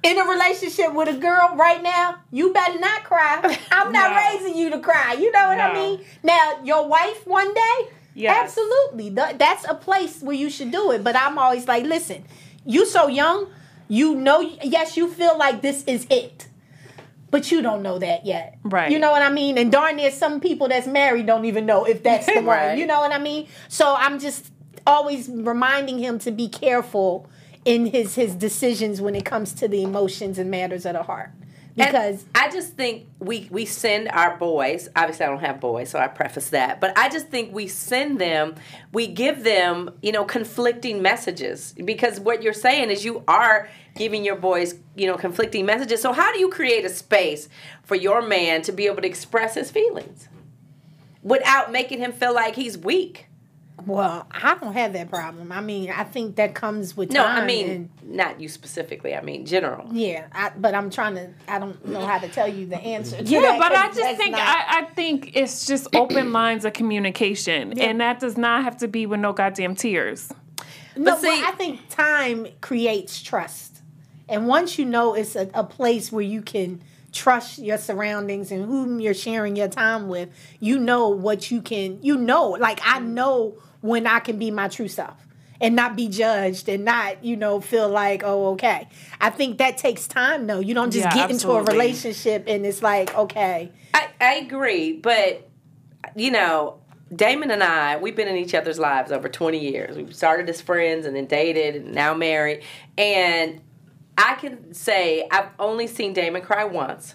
in 0.02 0.18
a 0.18 0.24
relationship 0.24 0.92
with 0.92 1.08
a 1.08 1.18
girl 1.18 1.54
right 1.56 1.82
now, 1.82 2.16
you 2.30 2.52
better 2.52 2.78
not 2.78 3.04
cry. 3.04 3.40
I'm 3.70 3.90
not 3.90 4.10
No. 4.10 4.16
raising 4.16 4.56
you 4.58 4.70
to 4.70 4.78
cry. 4.80 5.14
You 5.14 5.32
know 5.32 5.48
what 5.48 5.58
I 5.60 5.72
mean? 5.72 6.04
Now, 6.22 6.60
your 6.62 6.86
wife 6.86 7.26
one 7.26 7.52
day, 7.54 7.88
Yes. 8.14 8.36
absolutely. 8.44 9.08
That's 9.10 9.64
a 9.66 9.74
place 9.74 10.20
where 10.20 10.36
you 10.36 10.50
should 10.50 10.70
do 10.70 10.92
it. 10.92 11.02
But 11.02 11.16
I'm 11.16 11.38
always 11.38 11.66
like, 11.66 11.84
listen, 11.84 12.24
you 12.66 12.84
so 12.86 13.08
young, 13.08 13.48
you 13.88 14.14
know, 14.14 14.40
yes, 14.62 14.96
you 14.96 15.10
feel 15.10 15.36
like 15.38 15.62
this 15.62 15.84
is 15.84 16.06
it. 16.10 16.48
But 17.30 17.50
you 17.50 17.62
don't 17.62 17.82
know 17.82 17.98
that 17.98 18.24
yet. 18.26 18.58
Right. 18.62 18.92
You 18.92 19.00
know 19.00 19.10
what 19.10 19.22
I 19.22 19.30
mean? 19.30 19.58
And 19.58 19.72
darn 19.72 19.96
near 19.96 20.12
some 20.12 20.38
people 20.38 20.68
that's 20.68 20.86
married 20.86 21.26
don't 21.26 21.46
even 21.46 21.66
know 21.66 21.84
if 21.84 22.02
that's 22.04 22.26
the 22.26 22.34
one. 22.36 22.44
Right. 22.46 22.78
You 22.78 22.86
know 22.86 23.00
what 23.00 23.10
I 23.10 23.18
mean? 23.18 23.48
So 23.68 23.92
I'm 23.98 24.20
just 24.20 24.52
always 24.86 25.28
reminding 25.28 25.98
him 25.98 26.18
to 26.20 26.30
be 26.30 26.48
careful 26.48 27.28
in 27.64 27.86
his 27.86 28.14
his 28.14 28.34
decisions 28.34 29.00
when 29.00 29.14
it 29.14 29.24
comes 29.24 29.52
to 29.54 29.68
the 29.68 29.82
emotions 29.82 30.38
and 30.38 30.50
matters 30.50 30.84
of 30.86 30.94
the 30.94 31.02
heart. 31.02 31.30
And 31.76 31.88
Because 31.88 32.24
I 32.36 32.50
just 32.50 32.74
think 32.74 33.08
we 33.18 33.48
we 33.50 33.64
send 33.64 34.08
our 34.10 34.36
boys. 34.36 34.88
Obviously, 34.94 35.26
I 35.26 35.28
don't 35.28 35.40
have 35.40 35.60
boys, 35.60 35.90
so 35.90 35.98
I 35.98 36.06
preface 36.06 36.50
that. 36.50 36.80
But 36.80 36.96
I 36.96 37.08
just 37.08 37.28
think 37.28 37.52
we 37.52 37.66
send 37.66 38.20
them, 38.20 38.54
we 38.92 39.08
give 39.08 39.42
them, 39.42 39.90
you 40.00 40.12
know, 40.12 40.24
conflicting 40.24 41.02
messages 41.02 41.74
because 41.84 42.20
what 42.20 42.42
you're 42.42 42.52
saying 42.52 42.90
is 42.90 43.04
you 43.04 43.24
are 43.26 43.68
giving 43.96 44.24
your 44.24 44.36
boys, 44.36 44.76
you 44.94 45.08
know, 45.08 45.16
conflicting 45.16 45.66
messages. 45.66 46.00
So 46.00 46.12
how 46.12 46.32
do 46.32 46.38
you 46.38 46.48
create 46.48 46.84
a 46.84 46.88
space 46.88 47.48
for 47.82 47.96
your 47.96 48.22
man 48.22 48.62
to 48.62 48.72
be 48.72 48.86
able 48.86 49.02
to 49.02 49.08
express 49.08 49.54
his 49.54 49.70
feelings 49.72 50.28
without 51.24 51.72
making 51.72 51.98
him 51.98 52.12
feel 52.12 52.34
like 52.34 52.54
he's 52.54 52.78
weak? 52.78 53.26
Well, 53.86 54.26
I 54.30 54.54
don't 54.54 54.72
have 54.72 54.92
that 54.92 55.10
problem. 55.10 55.50
I 55.52 55.60
mean, 55.60 55.90
I 55.90 56.04
think 56.04 56.36
that 56.36 56.54
comes 56.54 56.96
with 56.96 57.10
No, 57.10 57.22
time. 57.24 57.42
I 57.42 57.46
mean 57.46 57.70
and- 57.70 57.88
not 58.16 58.40
you 58.40 58.48
specifically. 58.48 59.14
I 59.14 59.20
mean 59.20 59.44
general. 59.46 59.88
yeah, 59.92 60.26
I, 60.32 60.50
but 60.56 60.74
I'm 60.74 60.90
trying 60.90 61.16
to. 61.16 61.30
I 61.48 61.58
don't 61.58 61.84
know 61.86 62.04
how 62.06 62.18
to 62.18 62.28
tell 62.28 62.46
you 62.48 62.66
the 62.66 62.76
answer. 62.78 63.16
To 63.18 63.24
Yeah, 63.24 63.40
that 63.40 63.58
but 63.58 63.72
I 63.74 63.86
just 63.88 64.16
think 64.18 64.32
not- 64.32 64.40
I, 64.40 64.80
I 64.80 64.84
think 64.94 65.32
it's 65.36 65.66
just 65.66 65.88
open 65.94 66.32
lines 66.32 66.64
of 66.64 66.72
communication, 66.72 67.78
and 67.80 68.00
that 68.00 68.20
does 68.20 68.36
not 68.36 68.62
have 68.64 68.76
to 68.78 68.88
be 68.88 69.06
with 69.06 69.20
no 69.20 69.32
goddamn 69.32 69.74
tears. 69.74 70.32
No, 70.96 71.12
But 71.12 71.20
see- 71.20 71.26
well, 71.28 71.48
I 71.48 71.50
think 71.56 71.88
time 71.88 72.46
creates 72.60 73.20
trust. 73.22 73.82
And 74.28 74.46
once 74.46 74.78
you 74.78 74.84
know 74.86 75.14
it's 75.14 75.36
a, 75.36 75.50
a 75.52 75.64
place 75.64 76.10
where 76.12 76.22
you 76.24 76.40
can 76.40 76.80
trust 77.14 77.58
your 77.58 77.78
surroundings 77.78 78.50
and 78.50 78.64
whom 78.66 79.00
you're 79.00 79.14
sharing 79.14 79.56
your 79.56 79.68
time 79.68 80.08
with, 80.08 80.28
you 80.60 80.78
know 80.78 81.08
what 81.08 81.50
you 81.50 81.62
can, 81.62 81.98
you 82.02 82.16
know, 82.16 82.50
like 82.50 82.80
I 82.84 82.98
mm. 82.98 83.06
know 83.08 83.56
when 83.80 84.06
I 84.06 84.18
can 84.18 84.38
be 84.38 84.50
my 84.50 84.68
true 84.68 84.88
self 84.88 85.16
and 85.60 85.76
not 85.76 85.96
be 85.96 86.08
judged 86.08 86.68
and 86.68 86.84
not, 86.84 87.24
you 87.24 87.36
know, 87.36 87.60
feel 87.60 87.88
like, 87.88 88.22
oh, 88.24 88.52
okay. 88.52 88.88
I 89.20 89.30
think 89.30 89.58
that 89.58 89.78
takes 89.78 90.08
time 90.08 90.46
though. 90.46 90.58
You 90.58 90.74
don't 90.74 90.90
just 90.90 91.06
Yeah, 91.06 91.14
get 91.14 91.30
into 91.30 91.50
a 91.52 91.62
relationship 91.62 92.44
and 92.46 92.66
it's 92.66 92.82
like, 92.82 93.16
okay. 93.16 93.70
I, 93.94 94.08
I 94.20 94.34
agree, 94.34 94.92
but 94.92 95.48
you 96.16 96.30
know, 96.30 96.80
Damon 97.14 97.50
and 97.50 97.62
I, 97.62 97.96
we've 97.96 98.16
been 98.16 98.28
in 98.28 98.36
each 98.36 98.54
other's 98.54 98.78
lives 98.78 99.12
over 99.12 99.28
20 99.28 99.58
years. 99.58 99.96
We 99.96 100.12
started 100.12 100.48
as 100.48 100.60
friends 100.60 101.06
and 101.06 101.14
then 101.14 101.26
dated 101.26 101.76
and 101.76 101.94
now 101.94 102.14
married. 102.14 102.62
And 102.98 103.60
I 104.16 104.34
can 104.34 104.74
say 104.74 105.26
I've 105.30 105.48
only 105.58 105.86
seen 105.86 106.12
Damon 106.12 106.42
cry 106.42 106.64
once, 106.64 107.14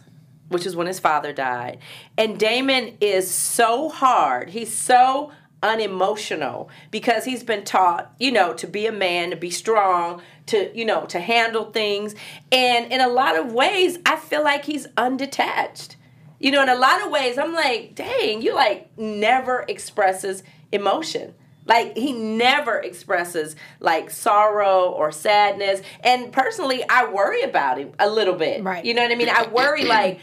which 0.49 0.65
is 0.65 0.75
when 0.75 0.87
his 0.87 0.99
father 0.99 1.33
died. 1.33 1.79
And 2.17 2.39
Damon 2.39 2.97
is 2.99 3.29
so 3.29 3.89
hard. 3.89 4.49
He's 4.49 4.73
so 4.75 5.31
unemotional 5.61 6.69
because 6.91 7.25
he's 7.25 7.43
been 7.43 7.63
taught, 7.63 8.13
you 8.19 8.31
know, 8.31 8.53
to 8.53 8.67
be 8.67 8.87
a 8.87 8.91
man, 8.91 9.31
to 9.31 9.35
be 9.35 9.49
strong, 9.49 10.21
to, 10.47 10.75
you 10.77 10.85
know, 10.85 11.05
to 11.05 11.19
handle 11.19 11.71
things. 11.71 12.15
And 12.51 12.91
in 12.91 13.01
a 13.01 13.09
lot 13.09 13.37
of 13.37 13.53
ways, 13.53 13.97
I 14.05 14.15
feel 14.15 14.43
like 14.43 14.65
he's 14.65 14.87
undetached. 14.97 15.97
You 16.39 16.51
know, 16.51 16.63
in 16.63 16.69
a 16.69 16.75
lot 16.75 17.03
of 17.05 17.11
ways, 17.11 17.37
I'm 17.37 17.53
like, 17.53 17.95
dang, 17.95 18.41
you 18.41 18.55
like 18.55 18.97
never 18.97 19.65
expresses 19.67 20.43
emotion. 20.71 21.33
Like 21.69 21.95
he 21.95 22.11
never 22.13 22.79
expresses 22.79 23.55
like 23.79 24.09
sorrow 24.09 24.89
or 24.89 25.11
sadness. 25.11 25.81
And 26.03 26.33
personally, 26.33 26.83
I 26.89 27.05
worry 27.09 27.43
about 27.43 27.77
him 27.77 27.91
a 27.99 28.09
little 28.09 28.33
bit. 28.35 28.63
Right. 28.63 28.83
You 28.83 28.93
know 28.95 29.03
what 29.03 29.11
I 29.11 29.15
mean? 29.15 29.29
I 29.29 29.47
worry 29.47 29.85
like 29.99 30.19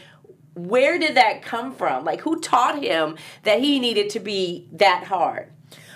where 0.53 0.97
did 0.99 1.15
that 1.15 1.41
come 1.41 1.73
from? 1.73 2.03
Like 2.03 2.19
who 2.21 2.39
taught 2.41 2.83
him 2.83 3.15
that 3.43 3.59
he 3.59 3.79
needed 3.79 4.09
to 4.11 4.19
be 4.19 4.67
that 4.73 5.05
hard? 5.05 5.47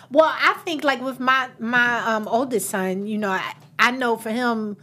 Well, 0.10 0.32
I 0.34 0.54
think 0.66 0.84
like 0.84 1.02
with 1.02 1.20
my 1.20 1.50
my 1.60 2.00
um 2.16 2.28
oldest 2.28 2.70
son, 2.70 3.06
you 3.06 3.18
know, 3.18 3.32
I, 3.32 3.54
I 3.78 3.92
know 3.92 4.16
for 4.18 4.30
him 4.32 4.78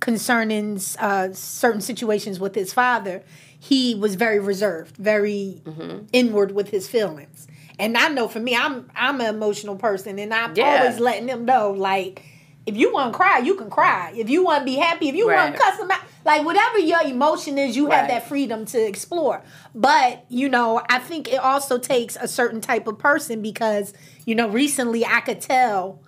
concerning 0.00 0.78
uh, 1.00 1.28
certain 1.32 1.80
situations 1.80 2.38
with 2.38 2.54
his 2.54 2.72
father, 2.72 3.22
he 3.58 3.94
was 3.94 4.14
very 4.16 4.38
reserved, 4.38 4.96
very 4.96 5.62
Mm-hmm. 5.64 6.06
inward 6.12 6.52
with 6.52 6.68
his 6.70 6.88
feelings. 6.88 7.46
And 7.78 7.96
I 7.96 8.08
know 8.08 8.28
for 8.28 8.40
me, 8.40 8.54
I'm 8.56 8.90
I'm 8.94 9.20
an 9.20 9.34
emotional 9.34 9.76
person, 9.76 10.18
and 10.18 10.32
I'm 10.32 10.54
Yeah. 10.56 10.64
always 10.80 10.98
letting 11.00 11.26
them 11.26 11.44
know 11.44 11.70
like. 11.72 12.22
If 12.66 12.78
you 12.78 12.94
want 12.94 13.12
to 13.12 13.16
cry, 13.18 13.40
you 13.40 13.56
can 13.56 13.68
cry. 13.68 14.14
If 14.16 14.30
you 14.30 14.42
want 14.42 14.60
to 14.60 14.64
be 14.64 14.76
happy, 14.76 15.10
if 15.10 15.14
you 15.14 15.26
want 15.28 15.54
to 15.54 15.60
cuss 15.60 15.76
them 15.76 15.90
out, 15.90 16.00
like 16.24 16.46
whatever 16.46 16.78
your 16.78 17.02
emotion 17.02 17.58
is, 17.58 17.76
you 17.76 17.90
have 17.90 18.08
that 18.08 18.26
freedom 18.26 18.64
to 18.64 18.78
explore. 18.80 19.42
But, 19.74 20.24
you 20.30 20.48
know, 20.48 20.80
I 20.88 20.98
think 20.98 21.30
it 21.30 21.36
also 21.40 21.76
takes 21.76 22.16
a 22.18 22.26
certain 22.26 22.62
type 22.62 22.86
of 22.86 22.98
person 22.98 23.42
because, 23.42 23.92
you 24.24 24.34
know, 24.34 24.48
recently 24.48 25.04
I 25.04 25.20
could 25.20 25.42
tell 25.42 26.00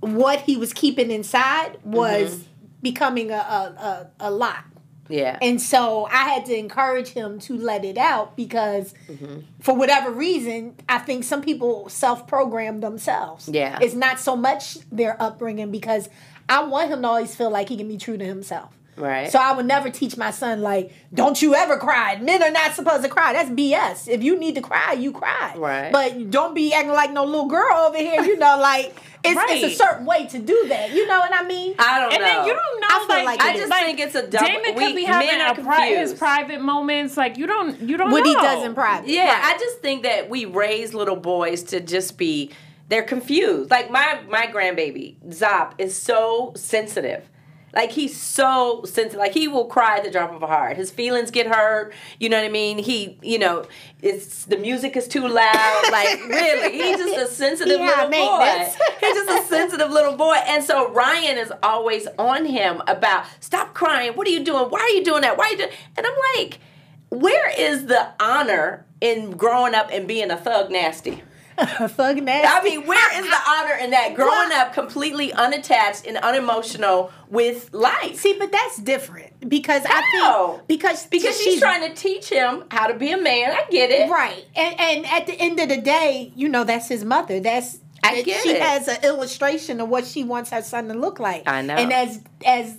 what 0.00 0.40
he 0.40 0.56
was 0.56 0.72
keeping 0.72 1.12
inside 1.12 1.78
was 1.84 2.30
Mm-hmm. 2.34 2.66
becoming 2.82 3.30
a, 3.30 3.34
a, 3.36 4.08
a, 4.18 4.28
a 4.28 4.30
lot. 4.32 4.64
Yeah. 5.08 5.38
And 5.40 5.60
so 5.60 6.06
I 6.06 6.28
had 6.30 6.46
to 6.46 6.56
encourage 6.56 7.08
him 7.08 7.38
to 7.40 7.56
let 7.56 7.84
it 7.84 7.98
out 7.98 8.36
because 8.36 8.94
Mm-hmm. 9.08 9.40
for 9.60 9.74
whatever 9.74 10.10
reason, 10.10 10.74
I 10.88 10.98
think 10.98 11.24
some 11.24 11.42
people 11.42 11.88
self 11.88 12.26
program 12.26 12.80
themselves. 12.80 13.48
Yeah. 13.48 13.78
It's 13.80 13.94
not 13.94 14.18
so 14.20 14.36
much 14.36 14.78
their 14.90 15.20
upbringing 15.22 15.70
because 15.70 16.08
I 16.48 16.64
want 16.64 16.90
him 16.90 17.02
to 17.02 17.08
always 17.08 17.34
feel 17.34 17.50
like 17.50 17.68
he 17.68 17.76
can 17.76 17.88
be 17.88 17.96
true 17.98 18.16
to 18.18 18.24
himself. 18.24 18.76
Right. 18.96 19.30
So 19.30 19.38
I 19.38 19.52
would 19.52 19.66
never 19.66 19.90
teach 19.90 20.16
my 20.16 20.30
son 20.30 20.62
like, 20.62 20.92
don't 21.12 21.40
you 21.40 21.54
ever 21.54 21.76
cry. 21.76 22.16
Men 22.20 22.42
are 22.42 22.50
not 22.50 22.74
supposed 22.74 23.02
to 23.02 23.08
cry. 23.08 23.32
That's 23.34 23.50
BS. 23.50 24.08
If 24.08 24.22
you 24.22 24.38
need 24.38 24.54
to 24.54 24.62
cry, 24.62 24.92
you 24.92 25.12
cry. 25.12 25.52
Right. 25.56 25.92
But 25.92 26.30
don't 26.30 26.54
be 26.54 26.72
acting 26.72 26.92
like 26.92 27.12
no 27.12 27.24
little 27.24 27.46
girl 27.48 27.76
over 27.86 27.98
here. 27.98 28.22
You 28.22 28.36
know, 28.38 28.58
like 28.58 28.94
it's, 29.22 29.40
it's 29.50 29.74
a 29.74 29.76
certain 29.76 30.06
way 30.06 30.26
to 30.26 30.38
do 30.38 30.66
that. 30.68 30.92
You 30.92 31.06
know 31.06 31.18
what 31.18 31.30
I 31.34 31.46
mean? 31.46 31.74
I 31.78 32.00
don't 32.00 32.12
And 32.12 32.20
know. 32.22 32.26
then 32.26 32.46
you 32.46 32.54
don't 32.54 32.80
know. 32.80 32.86
I 32.90 32.98
feel 33.06 33.24
like, 33.24 33.24
like 33.26 33.40
I 33.42 33.52
just 33.56 33.72
is. 33.72 33.78
think 33.80 34.00
it's 34.00 34.14
a 34.14 34.26
double. 34.26 34.46
Damon 34.46 34.74
we, 34.74 34.86
could 34.86 34.96
be 34.96 35.04
having 35.04 35.26
men 35.28 35.40
are 35.42 35.60
a 35.60 35.62
pri- 35.64 35.88
his 35.96 36.14
private 36.14 36.60
moments. 36.60 37.16
Like 37.16 37.36
you 37.36 37.46
don't, 37.46 37.80
you 37.80 37.96
don't 37.96 38.10
what 38.10 38.24
know 38.24 38.30
he 38.30 38.34
does 38.36 38.64
in 38.64 38.74
private. 38.74 39.08
Yeah, 39.08 39.26
Right. 39.28 39.54
I 39.54 39.58
just 39.58 39.80
think 39.80 40.04
that 40.04 40.30
we 40.30 40.44
raise 40.44 40.94
little 40.94 41.16
boys 41.16 41.62
to 41.64 41.80
just 41.80 42.16
be 42.18 42.50
they're 42.88 43.02
confused. 43.02 43.70
Like 43.70 43.90
my 43.90 44.20
my 44.28 44.46
grandbaby, 44.46 45.16
Zop, 45.30 45.72
is 45.78 45.96
so 45.96 46.52
sensitive. 46.56 47.28
Like 47.76 47.92
he's 47.92 48.18
so 48.18 48.84
sensitive. 48.86 49.18
Like 49.18 49.34
he 49.34 49.48
will 49.48 49.66
cry 49.66 49.98
at 49.98 50.04
the 50.04 50.10
drop 50.10 50.32
of 50.32 50.42
a 50.42 50.46
heart. 50.46 50.78
His 50.78 50.90
feelings 50.90 51.30
get 51.30 51.46
hurt. 51.46 51.92
You 52.18 52.30
know 52.30 52.38
what 52.38 52.46
I 52.46 52.48
mean? 52.48 52.78
He, 52.78 53.18
you 53.20 53.38
know, 53.38 53.66
it's 54.00 54.46
the 54.46 54.56
music 54.56 54.96
is 54.96 55.06
too 55.06 55.28
loud. 55.28 55.82
Like 55.92 56.18
really, 56.26 56.72
he's 56.72 56.96
just 56.96 57.18
a 57.18 57.26
sensitive 57.26 57.78
He 57.78 57.86
little 57.86 58.08
boy. 58.08 58.66
He's 59.00 59.14
just 59.14 59.30
a 59.30 59.46
sensitive 59.46 59.90
little 59.90 60.16
boy. 60.16 60.36
And 60.46 60.64
so 60.64 60.90
Ryan 60.90 61.36
is 61.36 61.52
always 61.62 62.08
on 62.18 62.46
him 62.46 62.80
about 62.86 63.26
stop 63.40 63.74
crying. 63.74 64.12
What 64.12 64.26
are 64.26 64.30
you 64.30 64.42
doing? 64.42 64.70
Why 64.70 64.80
are 64.80 64.96
you 64.96 65.04
doing 65.04 65.20
that? 65.20 65.36
Why 65.36 65.44
are 65.44 65.50
you 65.50 65.58
doing? 65.58 65.70
And 65.98 66.06
I'm 66.06 66.16
like, 66.34 66.58
where 67.10 67.50
is 67.50 67.86
the 67.86 68.08
honor 68.18 68.86
in 69.02 69.32
growing 69.32 69.74
up 69.74 69.90
and 69.92 70.08
being 70.08 70.30
a 70.30 70.36
thug 70.38 70.70
nasty? 70.70 71.22
Thug 71.88 72.22
nasty. 72.22 72.46
I 72.46 72.62
mean, 72.62 72.86
where 72.86 73.18
is 73.22 73.28
the 73.28 73.38
honor 73.48 73.74
in 73.74 73.90
that? 73.90 74.14
Growing 74.14 74.52
up 74.52 74.72
completely 74.72 75.32
unattached 75.32 76.06
and 76.06 76.16
unemotional 76.18 77.10
with 77.28 77.72
life. 77.72 78.16
See, 78.16 78.36
but 78.38 78.52
that's 78.52 78.78
different 78.78 79.48
because 79.48 79.82
I 79.86 80.02
How? 80.22 80.52
think 80.52 80.68
because 80.68 81.06
Because 81.06 81.40
she's 81.40 81.60
trying 81.60 81.88
to 81.88 81.94
teach 81.94 82.28
him 82.28 82.64
how 82.70 82.86
to 82.88 82.94
be 82.94 83.10
a 83.12 83.16
man. 83.20 83.50
I 83.52 83.64
get 83.70 83.90
it. 83.90 84.10
right, 84.10 84.44
and 84.54 84.80
and 84.80 85.06
at 85.06 85.26
the 85.26 85.34
end 85.34 85.58
of 85.60 85.68
the 85.68 85.78
day, 85.80 86.32
you 86.36 86.48
know, 86.48 86.64
that's 86.64 86.88
his 86.88 87.04
mother. 87.04 87.40
That's 87.40 87.78
I 88.02 88.22
get 88.22 88.42
she 88.42 88.50
it. 88.50 88.62
has 88.62 88.86
an 88.88 89.02
illustration 89.02 89.80
of 89.80 89.88
what 89.88 90.06
she 90.06 90.22
wants 90.24 90.50
her 90.50 90.62
son 90.62 90.88
to 90.88 90.94
look 90.94 91.18
like. 91.18 91.48
I 91.48 91.62
know. 91.62 91.74
And 91.74 91.92
as 91.92 92.20
as 92.44 92.76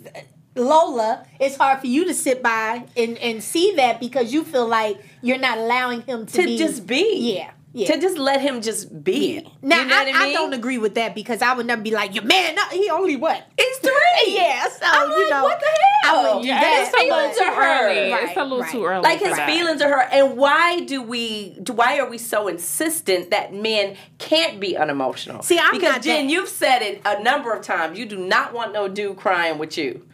Lola, 0.55 1.25
it's 1.39 1.55
hard 1.57 1.79
for 1.81 1.87
you 1.87 2.05
to 2.05 2.13
sit 2.13 2.41
by 2.41 2.85
and, 2.95 3.17
and 3.17 3.43
see 3.43 3.73
that 3.75 3.99
because 3.99 4.33
you 4.33 4.43
feel 4.43 4.67
like 4.67 4.97
you're 5.21 5.37
not 5.37 5.57
allowing 5.57 6.01
him 6.01 6.25
to, 6.25 6.31
to 6.37 6.43
be, 6.45 6.57
just 6.57 6.87
be. 6.87 7.35
Yeah. 7.35 7.51
Yeah. 7.77 7.93
To 7.93 8.01
just 8.01 8.17
let 8.17 8.41
him 8.41 8.61
just 8.61 9.03
be. 9.03 9.47
now, 9.61 9.81
you 9.81 9.85
know 9.87 9.95
I, 9.95 10.03
what 10.05 10.15
I 10.15 10.23
mean? 10.25 10.33
don't 10.33 10.53
agree 10.53 10.79
with 10.79 10.95
that 10.95 11.13
because 11.13 11.43
I 11.43 11.53
would 11.53 11.67
never 11.67 11.81
be 11.83 11.91
like, 11.91 12.15
your 12.15 12.23
man, 12.23 12.55
no, 12.55 12.63
he 12.71 12.89
only 12.89 13.15
what? 13.17 13.45
He's 13.57 13.77
three. 13.77 13.91
Yeah, 14.29 14.67
so, 14.67 14.79
I'm 14.83 15.11
you 15.11 15.21
like, 15.21 15.29
know, 15.29 15.43
what 15.43 15.59
the 15.59 15.65
I 15.67 16.07
hell? 16.07 16.23
wouldn't 16.23 16.41
do 16.41 16.47
Yeah, 16.47 16.59
that. 16.59 16.85
it's 16.87 16.97
a 16.97 17.03
little 17.03 17.17
Feelings 17.19 17.37
too 17.37 17.43
are 17.43 17.53
hurt. 17.55 17.85
early. 17.91 18.11
Right, 18.11 18.23
it's 18.23 18.37
a 18.37 18.41
little 18.43 18.59
right. 18.61 18.71
too 18.71 18.85
early. 18.85 19.03
like 19.03 19.19
his 19.19 19.35
that. 19.37 19.47
feelings 19.49 19.81
are 19.83 19.89
hurt 19.89 20.09
and 20.11 20.37
why 20.37 20.79
do 20.81 21.03
we 21.03 21.57
why 21.71 21.99
are 21.99 22.09
we 22.09 22.17
so 22.17 22.47
insistent 22.47 23.29
that 23.29 23.53
men 23.53 23.95
can't 24.17 24.59
be 24.59 24.75
unemotional 24.75 25.43
See, 25.43 25.59
I'm 25.59 25.71
because 25.73 25.93
not 25.97 26.01
jen 26.01 26.25
that- 26.25 26.31
you've 26.33 26.49
said 26.49 26.81
it 26.81 27.01
a 27.05 27.21
number 27.21 27.53
of 27.53 27.63
times 27.63 27.99
you 27.99 28.05
do 28.07 28.17
not 28.17 28.53
want 28.53 28.73
no 28.73 28.87
dude 28.87 29.17
crying 29.17 29.59
with 29.59 29.77
you 29.77 30.05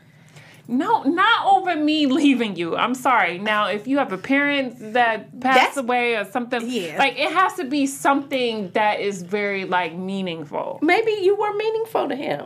No, 0.67 1.03
not 1.03 1.45
over 1.45 1.75
me 1.75 2.05
leaving 2.05 2.55
you. 2.55 2.75
I'm 2.75 2.95
sorry. 2.95 3.37
Now, 3.37 3.67
if 3.67 3.87
you 3.87 3.97
have 3.97 4.13
a 4.13 4.17
parent 4.17 4.93
that 4.93 5.39
passed 5.41 5.57
That's- 5.59 5.77
away 5.77 6.15
or 6.15 6.23
something, 6.25 6.61
Yeah. 6.65 6.95
like 6.97 7.19
it 7.19 7.31
has 7.33 7.53
to 7.55 7.65
be 7.65 7.85
something 7.85 8.71
that 8.73 8.99
is 9.01 9.23
very 9.23 9.65
like 9.65 9.93
meaningful. 9.95 10.79
maybe 10.81 11.11
you 11.21 11.35
were 11.35 11.53
meaningful 11.53 12.07
to 12.09 12.15
him 12.15 12.45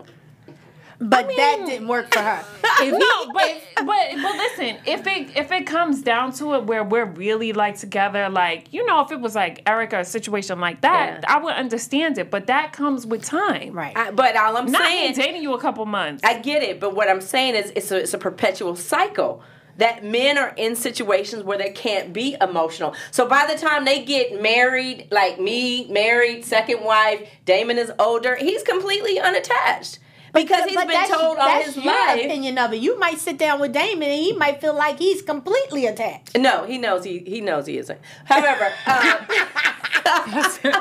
But 1.00 1.28
that 1.38 1.60
mean- 1.60 1.68
didn't 1.68 1.88
work 1.88 2.14
for 2.14 2.20
her. 2.22 2.44
If 2.80 2.92
No, 2.94 3.00
he- 3.26 3.32
but 3.34 3.86
but 3.88 4.22
but 4.22 4.36
listen, 4.38 4.78
if 4.86 5.08
it 5.08 5.36
if 5.36 5.52
it 5.52 5.66
comes 5.66 6.04
down 6.04 6.32
to 6.34 6.54
it 6.56 6.66
where 6.66 6.84
we're 6.84 7.06
really 7.06 7.52
like 7.52 7.76
together, 7.78 8.30
like 8.30 8.72
you 8.72 8.86
know, 8.86 9.02
if 9.02 9.12
it 9.12 9.20
was 9.20 9.34
like 9.34 9.64
Erica, 9.68 10.00
a 10.02 10.06
situation 10.06 10.60
like 10.60 10.82
that, 10.82 11.22
Yeah. 11.24 11.34
I 11.36 11.40
would 11.44 11.54
understand 11.56 12.20
it. 12.20 12.30
But 12.30 12.46
that 12.48 12.74
comes 12.74 13.06
with 13.08 13.24
time, 13.24 13.74
right. 13.74 13.98
I, 13.98 14.12
but 14.12 14.36
all 14.36 14.58
i'm 14.58 14.72
Not 14.72 14.84
saying 14.84 15.14
dating 15.16 15.42
you 15.42 15.54
a 15.56 15.60
couple 15.60 15.86
months. 15.88 16.24
I 16.24 16.38
get 16.40 16.62
it, 16.62 16.80
but 16.80 16.96
what 16.96 17.10
I'm 17.10 17.22
saying 17.22 17.56
is 17.56 17.72
it's 17.76 17.90
a, 17.92 17.98
it's 17.98 18.14
a 18.14 18.20
perpetual 18.20 18.76
cycle. 18.76 19.42
That 19.78 20.04
men 20.04 20.40
are 20.40 20.54
in 20.58 20.76
situations 20.76 21.44
where 21.44 21.58
they 21.60 21.70
can't 21.70 22.12
be 22.12 22.36
emotional. 22.42 22.96
So 23.12 23.28
by 23.28 23.46
the 23.52 23.60
time 23.60 23.86
they 23.86 24.04
get 24.04 24.42
married, 24.42 25.08
like 25.12 25.40
me, 25.40 25.88
married, 25.92 26.46
second 26.46 26.84
wife, 26.84 27.28
Damon 27.46 27.78
is 27.78 27.92
older, 28.00 28.36
he's 28.36 28.64
completely 28.64 29.20
unattached. 29.20 30.00
Because 30.34 30.66
he's 30.66 30.76
But 30.76 30.88
been 30.88 30.94
that's- 30.96 31.10
told 31.10 31.38
all 31.38 31.48
that's 31.48 31.68
his 31.74 31.78
your 31.78 31.86
life. 31.94 32.24
opinion 32.26 32.58
of 32.58 32.74
it. 32.74 32.78
You 32.78 32.98
might 33.00 33.18
sit 33.20 33.38
down 33.38 33.60
with 33.60 33.74
Damon 33.74 34.10
and 34.10 34.20
he 34.20 34.34
might 34.34 34.60
feel 34.62 34.76
like 34.76 35.00
he's 35.00 35.22
completely 35.22 35.86
attached. 35.86 36.38
No, 36.38 36.66
he 36.66 36.78
knows 36.78 37.04
he 37.04 37.20
he 37.20 37.42
knows 37.42 37.66
he 37.66 37.78
isn't. 37.78 38.00
However, 38.26 38.66
um, 38.88 39.28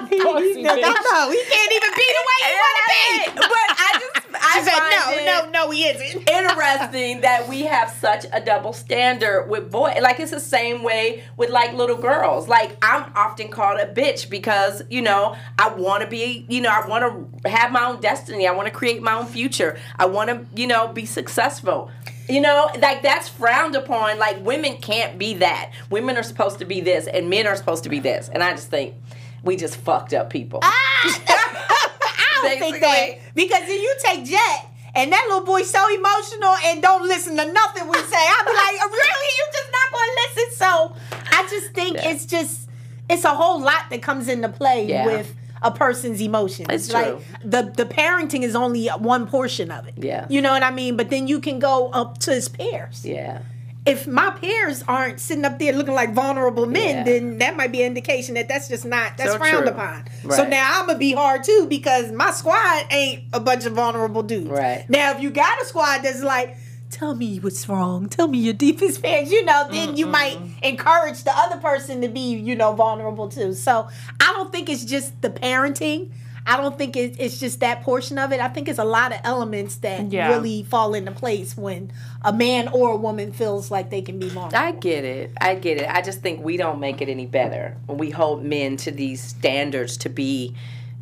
He, 0.09 0.16
he, 0.18 0.22
no, 0.62 0.74
no, 0.74 1.30
he 1.30 1.42
can't 1.51 1.72
even 1.72 1.90
be 1.94 2.07
the 2.14 2.24
way 2.28 2.38
he 2.42 2.55
want 2.55 2.76
to 2.76 2.84
be. 2.86 3.30
but 3.34 3.51
I 3.51 3.99
just 4.01 4.26
I 4.38 4.62
said, 4.62 5.24
no, 5.26 5.51
no, 5.51 5.51
no, 5.51 5.70
he 5.70 5.84
isn't. 5.84 6.28
interesting 6.30 7.20
that 7.22 7.49
we 7.49 7.62
have 7.62 7.90
such 7.90 8.26
a 8.32 8.40
double 8.40 8.72
standard 8.72 9.49
with 9.49 9.70
boy 9.70 9.94
like 10.01 10.20
it's 10.20 10.30
the 10.30 10.38
same 10.40 10.82
way 10.82 11.24
with 11.36 11.51
like 11.51 11.72
little 11.72 11.97
girls 11.97 12.49
like 12.49 12.76
i'm 12.82 13.11
often 13.16 13.49
called 13.49 13.78
a 13.80 13.86
bitch 13.92 14.28
because 14.30 14.82
you 14.90 15.01
know 15.03 15.34
i 15.59 15.68
want 15.68 16.03
to 16.03 16.09
be 16.09 16.44
you 16.49 16.61
know 16.61 16.68
i 16.70 16.86
want 16.86 17.03
to 17.42 17.49
have 17.51 17.72
my 17.72 17.84
own 17.84 18.01
destiny 18.01 18.47
i 18.47 18.53
want 18.53 18.66
to 18.68 18.72
create 18.74 19.03
my 19.03 19.14
own 19.14 19.26
future. 19.37 19.78
I 19.99 20.07
want 20.07 20.30
to 20.30 20.47
you 20.61 20.66
know 20.66 20.89
be 20.89 21.05
successful. 21.05 21.91
You 22.28 22.41
know 22.41 22.70
like 22.80 23.03
that's 23.03 23.28
frowned 23.28 23.76
upon. 23.76 24.18
Like 24.18 24.43
women 24.45 24.78
can't 24.78 25.18
be 25.18 25.34
that. 25.34 25.72
Women 25.91 26.16
are 26.16 26.22
supposed 26.22 26.59
to 26.61 26.64
be 26.64 26.80
this 26.80 27.07
and 27.07 27.28
men 27.28 27.47
are 27.47 27.55
supposed 27.57 27.84
to 27.84 27.91
be 27.91 28.01
this. 28.01 28.28
And 28.32 28.43
i 28.43 28.51
just 28.53 28.70
think 28.70 28.95
we 29.43 29.57
just 29.57 29.76
fucked 29.76 30.12
up 30.14 30.30
people. 30.30 30.61
Ah! 30.62 30.68
I 31.28 32.49
don't 32.49 32.59
think 32.59 32.80
that. 32.80 33.34
Because 33.34 33.62
if 33.64 33.80
you 33.87 33.95
take 34.03 34.24
Jet 34.24 34.70
and 34.95 35.12
that 35.12 35.24
little 35.28 35.45
boy 35.45 35.62
so 35.62 35.82
emotional 35.95 36.55
and 36.64 36.80
don't 36.82 37.07
listen 37.07 37.37
to 37.37 37.53
nothing 37.53 37.87
we 37.89 37.99
say, 37.99 38.16
I'll 38.34 38.45
be 38.45 38.51
like, 38.53 38.76
oh, 38.80 38.91
really? 38.91 39.30
You 39.39 39.45
just 39.53 39.70
not 39.78 39.93
going 39.93 40.11
to 40.11 40.16
listen? 40.24 40.49
So 40.57 40.97
I 41.37 41.47
just 41.51 41.72
think 41.74 41.97
Yeah. 41.97 42.11
it's 42.11 42.24
just 42.26 42.68
it's 43.09 43.24
a 43.24 43.34
whole 43.34 43.61
lot 43.61 43.84
that 43.91 44.03
comes 44.03 44.26
into 44.28 44.49
play 44.49 44.87
Yeah. 44.87 45.07
with 45.07 45.34
a 45.62 45.70
person's 45.70 46.20
emotions. 46.20 46.68
It's 46.70 46.92
like 46.92 47.07
true. 47.07 47.20
the 47.44 47.62
the 47.76 47.84
parenting 47.86 48.42
is 48.42 48.54
only 48.54 48.88
one 48.88 49.26
portion 49.26 49.70
of 49.70 49.86
it. 49.88 49.94
Yeah. 49.96 50.26
You 50.28 50.40
know 50.42 50.52
what 50.52 50.62
I 50.62 50.70
mean? 50.70 50.96
But 50.96 51.11
then 51.11 51.26
you 51.28 51.40
can 51.40 51.59
go 51.59 51.88
up 51.90 52.18
to 52.18 52.32
his 52.32 52.48
peers. 52.48 53.04
yeah 53.04 53.40
If 53.86 54.07
my 54.07 54.30
peers 54.30 54.82
aren't 54.88 55.20
sitting 55.20 55.44
up 55.44 55.59
there 55.61 55.72
looking 55.72 55.94
like 55.94 56.12
vulnerable 56.12 56.66
men, 56.66 56.96
Yeah. 56.98 57.04
then 57.04 57.38
that 57.38 57.57
might 57.57 57.70
be 57.72 57.80
an 57.82 57.86
indication 57.86 58.34
that 58.34 58.48
that's 58.48 58.68
just 58.68 58.84
not 58.84 59.16
that's 59.16 59.32
So 59.32 59.38
frowned 59.38 59.64
true. 59.66 59.72
upon. 59.74 60.04
So 60.30 60.46
now 60.46 60.80
I'm 60.80 60.86
gonna 60.88 60.98
be 60.98 61.12
hard 61.12 61.44
too 61.44 61.66
because 61.68 62.11
my 62.12 62.30
squad 62.32 62.84
ain't 62.90 63.24
a 63.32 63.40
bunch 63.40 63.64
of 63.64 63.72
vulnerable 63.74 64.22
dudes. 64.22 64.50
Right. 64.50 64.84
Now 64.88 65.12
if 65.12 65.20
you 65.22 65.30
got 65.30 65.62
a 65.62 65.64
squad 65.64 65.98
that's 66.02 66.22
like, 66.22 66.57
tell 66.97 67.14
me 67.14 67.38
what's 67.38 67.68
wrong, 67.68 68.09
tell 68.09 68.26
me 68.26 68.38
your 68.38 68.55
deepest 68.55 69.03
fears, 69.03 69.30
you 69.30 69.44
know, 69.44 69.66
then 69.70 69.97
you 69.99 70.07
might 70.07 70.38
encourage 70.62 71.24
the 71.24 71.32
other 71.36 71.59
person 71.59 72.01
to 72.01 72.09
be, 72.09 72.34
you 72.34 72.55
know, 72.57 72.72
vulnerable 72.72 73.28
too. 73.28 73.53
So 73.53 73.86
I 74.20 74.32
don't 74.32 74.51
think 74.51 74.70
it's 74.70 74.84
just 74.84 75.20
the 75.20 75.28
parenting. 75.28 76.11
I 76.49 76.57
don't 76.57 76.78
think 76.78 76.97
it, 76.97 77.16
it's 77.18 77.38
just 77.40 77.61
that 77.61 77.82
portion 77.82 78.18
of 78.18 78.32
it. 78.32 78.40
I 78.40 78.49
think 78.49 78.68
it's 78.68 78.78
a 78.78 78.84
lot 78.84 79.12
of 79.12 79.18
elements 79.24 79.76
that 79.78 80.11
Yeah. 80.12 80.28
really 80.28 80.62
fall 80.62 80.94
into 80.94 81.11
place 81.11 81.57
when 81.57 81.92
a 82.22 82.32
man 82.32 82.68
or 82.68 82.92
a 82.92 82.97
woman 82.97 83.32
feels 83.32 83.68
like 83.70 83.90
they 83.90 84.01
can 84.01 84.18
be 84.18 84.28
vulnerable. 84.28 84.57
I 84.57 84.70
get 84.72 85.05
it. 85.05 85.32
I 85.40 85.57
get 85.57 85.78
it. 85.78 85.88
I 85.90 86.01
just 86.03 86.22
think 86.22 86.42
we 86.42 86.57
don't 86.57 86.78
make 86.80 87.03
it 87.03 87.09
any 87.09 87.26
better 87.26 87.76
when 87.86 87.99
we 87.99 88.11
hold 88.11 88.42
men 88.44 88.76
to 88.78 88.90
these 88.92 89.20
standards 89.20 89.97
to 89.99 90.09
be, 90.09 90.55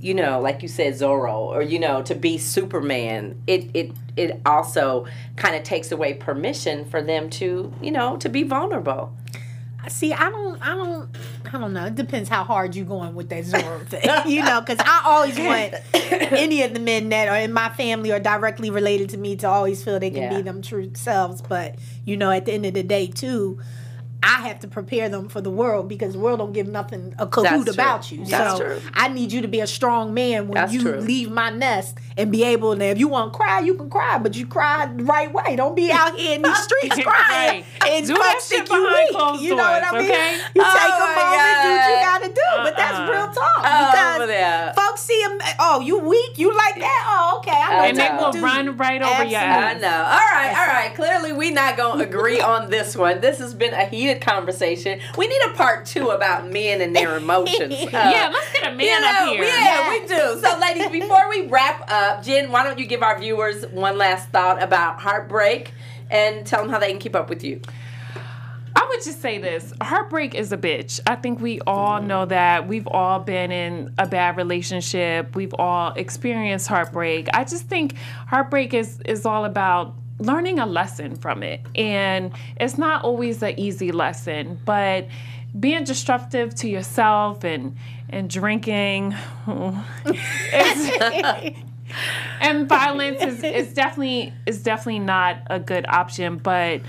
you 0.05 0.12
know, 0.14 0.38
like 0.38 0.62
you 0.62 0.68
said, 0.68 0.92
Zorro, 0.94 1.34
or 1.55 1.62
you 1.62 1.78
know, 1.78 2.02
to 2.02 2.14
be 2.14 2.36
Superman. 2.38 3.40
It 3.46 3.70
it 3.72 3.90
it 4.16 4.40
also 4.44 5.07
kind 5.36 5.57
of 5.57 5.62
takes 5.62 5.90
away 5.90 6.14
permission 6.14 6.84
for 6.84 7.00
them 7.02 7.30
to, 7.30 7.72
you 7.82 7.90
know, 7.90 8.16
to 8.18 8.28
be 8.28 8.42
vulnerable. 8.42 9.12
See, 9.88 10.14
I 10.14 10.30
don't, 10.30 10.59
I 10.66 10.74
don't, 10.76 11.11
I 11.52 11.59
don't 11.59 11.74
know. 11.74 11.84
It 11.86 11.94
depends 11.94 12.28
how 12.30 12.42
hard 12.42 12.74
you 12.74 12.84
going 12.84 13.14
with 13.14 13.28
that 13.28 13.44
Zorro 13.44 13.86
thing, 13.92 14.09
you 14.30 14.42
know. 14.42 14.61
Because 14.61 14.78
I 14.78 15.02
always 15.05 15.36
want 15.38 15.74
any 16.32 16.62
of 16.62 16.72
the 16.72 16.80
men 16.80 17.11
that 17.11 17.28
are 17.28 17.36
in 17.36 17.52
my 17.52 17.68
family 17.70 18.11
or 18.11 18.18
directly 18.18 18.70
related 18.70 19.11
to 19.11 19.18
me 19.18 19.36
to 19.36 19.48
always 19.48 19.82
feel 19.84 19.98
they 20.00 20.11
can 20.11 20.22
Yeah. 20.22 20.36
be 20.36 20.42
them 20.42 20.62
true 20.62 20.90
selves. 20.94 21.42
But 21.42 21.74
you 22.07 22.16
know, 22.16 22.30
at 22.30 22.46
the 22.46 22.52
end 22.52 22.64
of 22.64 22.72
the 22.74 22.82
day, 22.82 23.09
too, 23.09 23.61
I 24.27 24.49
have 24.49 24.61
to 24.61 24.68
prepare 24.68 25.11
them 25.11 25.29
for 25.29 25.43
the 25.43 25.51
world 25.51 25.87
because 25.87 26.14
the 26.14 26.18
world 26.18 26.39
don't 26.39 26.53
give 26.55 26.66
nothing 26.66 27.14
a 27.18 27.27
That's 27.27 27.37
cahoot 27.37 27.64
true. 27.64 27.72
about 27.75 28.11
you. 28.11 28.25
That's 28.25 28.57
so 28.59 28.64
true. 28.64 28.81
I 28.95 29.09
need 29.09 29.31
you 29.33 29.43
to 29.43 29.49
be 29.49 29.61
a 29.61 29.66
strong 29.66 30.14
man 30.14 30.49
when 30.49 30.55
That's 30.55 30.72
you 30.72 30.81
true. 30.81 30.97
leave 31.01 31.31
my 31.31 31.51
nest 31.51 31.99
and 32.16 32.33
be 32.33 32.43
able 32.45 32.75
to. 32.75 32.83
If 32.85 32.99
you 32.99 33.09
want 33.09 33.33
to 33.33 33.37
cry, 33.37 33.61
you 33.61 33.75
can 33.75 33.91
cry, 33.91 34.18
but 34.18 34.35
you 34.35 34.47
cry 34.47 34.87
the 34.87 35.05
right 35.05 35.31
way. 35.33 35.57
Don't 35.57 35.77
be 35.77 35.93
out 35.93 36.18
here 36.18 36.37
in 36.37 36.43
these 36.43 36.57
streets 36.64 36.99
crying 37.03 37.64
and 37.87 38.07
Do 38.07 38.14
that 38.14 38.41
shit 38.43 38.61
you 38.61 38.64
behind 38.64 38.95
weak. 38.95 39.11
closed 39.11 39.43
You 39.43 39.57
know 39.57 39.62
what 39.62 39.85
I 39.85 39.91
doors, 39.91 40.03
mean? 40.03 40.11
okay? 40.12 40.37
You 40.55 40.62
Oh 40.64 40.72
take 40.72 40.89
a 40.89 40.95
oh 40.95 41.14
my 41.14 41.25
moment, 41.25 41.62
do 41.62 41.68
what 41.68 41.91
you 41.91 42.05
gotta 42.07 42.35
do. 42.35 42.64
But 42.64 42.77
that's 42.79 42.99
Uh-uh. 42.99 43.11
real 43.12 43.27
talk. 43.27 43.59
Oh, 43.59 43.91
because 43.93 44.16
over 44.16 44.27
there. 44.27 44.72
folks 44.75 45.03
see 45.03 45.20
them. 45.22 45.39
Oh, 45.59 45.81
you 45.81 45.99
weak? 45.99 46.39
You 46.39 46.55
like 46.57 46.77
that? 46.79 47.05
Oh, 47.07 47.39
okay. 47.39 47.51
I 47.53 47.68
know 47.68 47.83
And 47.85 47.99
and 47.99 47.99
what 47.99 47.99
they 47.99 48.09
know. 48.09 48.18
to 48.18 48.25
will 48.25 48.33
do. 48.33 48.41
run 48.43 48.77
right 48.79 49.03
over 49.03 49.25
your 49.25 49.41
Absolutely. 49.41 49.87
I 49.87 49.91
know. 49.91 50.03
All 50.05 50.18
right, 50.33 50.57
all 50.59 50.66
right. 50.66 50.95
Clearly, 50.95 51.33
we 51.33 51.51
not 51.51 51.77
gonna 51.77 52.03
agree 52.05 52.41
on 52.55 52.70
this 52.70 52.97
one. 52.97 53.20
This 53.20 53.39
has 53.39 53.53
been 53.55 53.75
a 53.75 53.85
heated 53.85 54.14
conversation. 54.21 55.01
We 55.17 55.27
need 55.27 55.41
a 55.47 55.55
part 55.55 55.87
two 55.87 56.11
about 56.11 56.49
men 56.51 56.81
and 56.81 56.95
their 56.95 57.17
emotions. 57.17 57.75
Uh, 57.95 58.11
Yeah, 58.11 58.31
let's 58.33 58.53
get 58.53 58.73
a 58.73 58.75
man 58.75 58.81
you 58.87 59.01
know, 59.01 59.07
up 59.07 59.29
here. 59.29 59.45
Yeah, 59.45 59.91
we 59.91 60.01
do. 60.07 60.41
So, 60.41 60.59
ladies, 60.59 60.89
before 60.91 61.29
we 61.29 61.47
wrap 61.47 61.89
up, 61.91 62.23
Jen, 62.25 62.51
why 62.51 62.65
don't 62.65 62.79
you 62.79 62.87
give 62.87 63.03
our 63.03 63.19
viewers 63.19 63.65
one 63.67 63.97
last 63.99 64.31
thought 64.31 64.61
about 64.62 65.01
heartbreak 65.01 65.73
and 66.11 66.47
tell 66.47 66.61
them 66.62 66.71
how 66.71 66.79
they 66.79 66.91
can 66.91 66.99
keep 66.99 67.15
up 67.15 67.29
with 67.29 67.45
you? 67.45 67.61
I 68.77 68.87
would 68.89 69.05
just 69.05 69.21
say 69.23 69.39
this 69.39 69.73
heartbreak 69.81 70.35
is 70.35 70.51
a 70.53 70.57
bitch. 70.57 70.99
I 71.07 71.15
think 71.15 71.41
we 71.41 71.61
all 71.67 72.03
know 72.03 72.27
that. 72.27 72.67
We've 72.67 72.89
all 72.89 73.21
been 73.21 73.53
in 73.53 73.95
a 73.99 74.07
bad 74.07 74.37
relationship, 74.37 75.37
we've 75.37 75.55
all 75.55 75.93
experienced 75.95 76.67
heartbreak. 76.67 77.29
I 77.33 77.45
just 77.45 77.67
think 77.69 77.95
heartbreak 78.27 78.75
is, 78.75 79.01
is 79.05 79.25
all 79.25 79.45
about 79.45 79.95
learning 80.19 80.59
a 80.59 80.67
lesson 80.67 81.17
from 81.17 81.43
it. 81.43 81.61
And 81.75 82.33
it's 82.61 82.79
not 82.79 83.05
always 83.05 83.43
an 83.43 83.59
easy 83.59 83.93
lesson, 83.93 84.61
but 84.65 85.07
being 85.59 85.85
destructive 85.85 86.55
to 86.57 86.69
yourself 86.69 87.45
and 87.45 87.77
and 88.09 88.29
drinking 88.29 89.15
and 92.41 92.69
violence 92.69 93.23
is, 93.23 93.43
is 93.43 93.73
definitely 93.73 94.33
is 94.47 94.62
definitely 94.62 94.99
not 94.99 95.39
a 95.49 95.61
good 95.61 95.87
option 95.89 96.39
but 96.39 96.81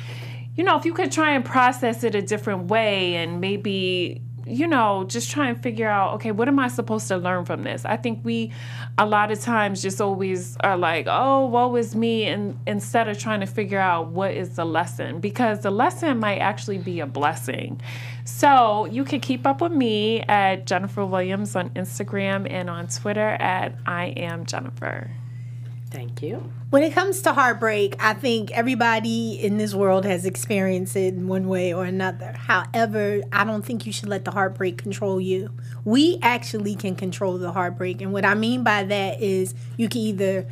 you 0.56 0.64
know 0.64 0.78
if 0.78 0.86
you 0.86 0.94
could 0.94 1.12
try 1.12 1.32
and 1.34 1.46
process 1.46 2.04
it 2.04 2.16
a 2.16 2.22
different 2.22 2.70
way 2.70 3.16
and 3.16 3.40
maybe 3.40 4.22
you 4.46 4.68
know, 4.68 5.06
just 5.08 5.32
try 5.32 5.50
and 5.50 5.62
figure 5.62 5.90
out, 5.90 6.14
okay, 6.16 6.32
what 6.32 6.48
am 6.48 6.60
I 6.60 6.68
supposed 6.68 7.08
to 7.08 7.18
learn 7.18 7.46
from 7.46 7.64
this? 7.64 7.84
I 7.86 7.98
think 7.98 8.20
we, 8.24 8.52
a 8.98 9.06
lot 9.06 9.32
of 9.32 9.40
times, 9.40 9.82
just 9.82 10.00
always 10.00 10.56
are 10.58 10.78
like, 10.78 11.08
oh, 11.10 11.48
woe 11.48 11.76
is 11.76 11.96
me, 11.96 12.26
and 12.26 12.58
instead 12.68 13.08
of 13.08 13.18
trying 13.18 13.40
to 13.40 13.48
figure 13.48 13.80
out 13.80 14.08
what 14.08 14.34
is 14.34 14.56
the 14.56 14.66
lesson, 14.66 15.20
because 15.20 15.62
the 15.62 15.72
lesson 15.72 16.20
might 16.20 16.38
actually 16.38 16.78
be 16.78 17.00
a 17.00 17.08
blessing. 17.08 17.82
So 18.24 18.86
you 18.86 19.04
can 19.04 19.20
keep 19.20 19.46
up 19.46 19.62
with 19.62 19.72
me 19.72 20.22
at 20.22 20.66
Jennifer 20.66 21.06
Williams 21.06 21.56
on 21.56 21.70
Instagram 21.72 22.50
and 22.50 22.70
on 22.70 22.88
Twitter 22.88 23.30
at 23.40 23.76
I 23.86 24.08
am 24.18 24.46
Jennifer. 24.46 25.12
Thank 25.96 26.22
you. 26.22 26.52
When 26.72 26.84
it 26.84 26.92
comes 26.92 27.22
to 27.22 27.32
heartbreak, 27.32 27.96
I 28.04 28.14
think 28.16 28.52
everybody 28.52 29.40
in 29.42 29.58
this 29.58 29.74
world 29.74 30.04
has 30.04 30.26
experienced 30.26 30.98
it 30.98 31.14
in 31.14 31.30
one 31.30 31.48
way 31.48 31.74
or 31.74 31.86
another. 31.86 32.34
However, 32.34 33.22
I 33.32 33.46
don't 33.46 33.64
think 33.64 33.86
you 33.86 33.94
should 33.94 34.10
let 34.10 34.26
the 34.26 34.32
heartbreak 34.32 34.78
control 34.78 35.22
you. 35.22 35.52
We 35.86 36.20
actually 36.22 36.76
can 36.76 36.98
control 36.98 37.38
the 37.38 37.54
heartbreak. 37.54 38.02
And 38.02 38.12
what 38.12 38.26
I 38.26 38.34
mean 38.34 38.62
by 38.62 38.84
that 38.84 39.22
is 39.22 39.56
you 39.78 39.88
can 39.88 40.02
either 40.02 40.48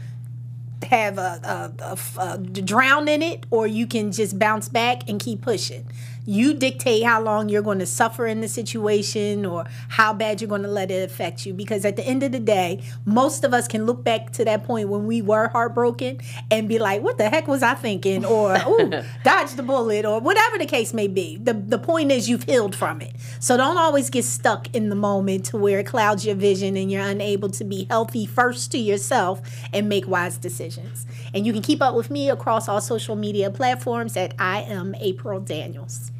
have 0.83 1.17
a, 1.17 1.73
a, 1.79 1.83
a, 1.83 2.31
a 2.33 2.37
drown 2.37 3.09
in 3.09 3.21
it 3.21 3.45
or 3.51 3.67
you 3.67 3.85
can 3.85 4.13
just 4.13 4.39
bounce 4.39 4.69
back 4.69 5.09
and 5.09 5.19
keep 5.19 5.41
pushing 5.41 5.85
you 6.25 6.53
dictate 6.53 7.03
how 7.03 7.21
long 7.21 7.49
you're 7.49 7.61
going 7.61 7.79
to 7.79 7.85
suffer 7.85 8.25
in 8.25 8.41
the 8.41 8.47
situation 8.47 9.45
or 9.45 9.65
how 9.89 10.13
bad 10.13 10.41
you're 10.41 10.47
going 10.47 10.63
to 10.63 10.69
let 10.69 10.91
it 10.91 11.09
affect 11.09 11.45
you. 11.45 11.53
Because 11.53 11.85
at 11.85 11.95
the 11.95 12.05
end 12.05 12.23
of 12.23 12.31
the 12.31 12.39
day, 12.39 12.81
most 13.05 13.43
of 13.43 13.53
us 13.53 13.67
can 13.67 13.85
look 13.85 14.03
back 14.03 14.31
to 14.33 14.45
that 14.45 14.63
point 14.63 14.89
when 14.89 15.05
we 15.05 15.21
were 15.21 15.49
heartbroken 15.49 16.19
and 16.49 16.69
be 16.69 16.79
like, 16.79 17.01
what 17.01 17.17
the 17.17 17.29
heck 17.29 17.47
was 17.47 17.61
I 17.61 17.73
thinking? 17.73 18.25
Or, 18.25 18.55
ooh, 18.67 18.89
dodge 19.23 19.53
the 19.55 19.63
bullet, 19.63 20.05
or 20.05 20.19
whatever 20.19 20.57
the 20.57 20.65
case 20.65 20.93
may 20.93 21.07
be. 21.07 21.37
The, 21.37 21.53
the 21.53 21.77
point 21.77 22.11
is, 22.11 22.29
you've 22.29 22.43
healed 22.43 22.75
from 22.75 23.01
it. 23.01 23.15
So 23.39 23.57
don't 23.57 23.77
always 23.77 24.09
get 24.09 24.25
stuck 24.25 24.73
in 24.73 24.89
the 24.89 24.95
moment 24.95 25.45
to 25.45 25.57
where 25.57 25.79
it 25.79 25.85
clouds 25.85 26.25
your 26.25 26.35
vision 26.35 26.77
and 26.77 26.91
you're 26.91 27.05
unable 27.05 27.49
to 27.49 27.63
be 27.63 27.85
healthy 27.89 28.25
first 28.25 28.71
to 28.71 28.77
yourself 28.77 29.41
and 29.73 29.89
make 29.89 30.07
wise 30.07 30.37
decisions. 30.37 31.05
And 31.33 31.45
you 31.45 31.53
can 31.53 31.61
keep 31.61 31.81
up 31.81 31.95
with 31.95 32.09
me 32.09 32.29
across 32.29 32.67
all 32.67 32.81
social 32.81 33.15
media 33.15 33.51
platforms 33.51 34.15
at 34.15 34.33
I 34.39 34.61
am 34.61 34.95
April 34.99 35.39
Daniels. 35.39 36.12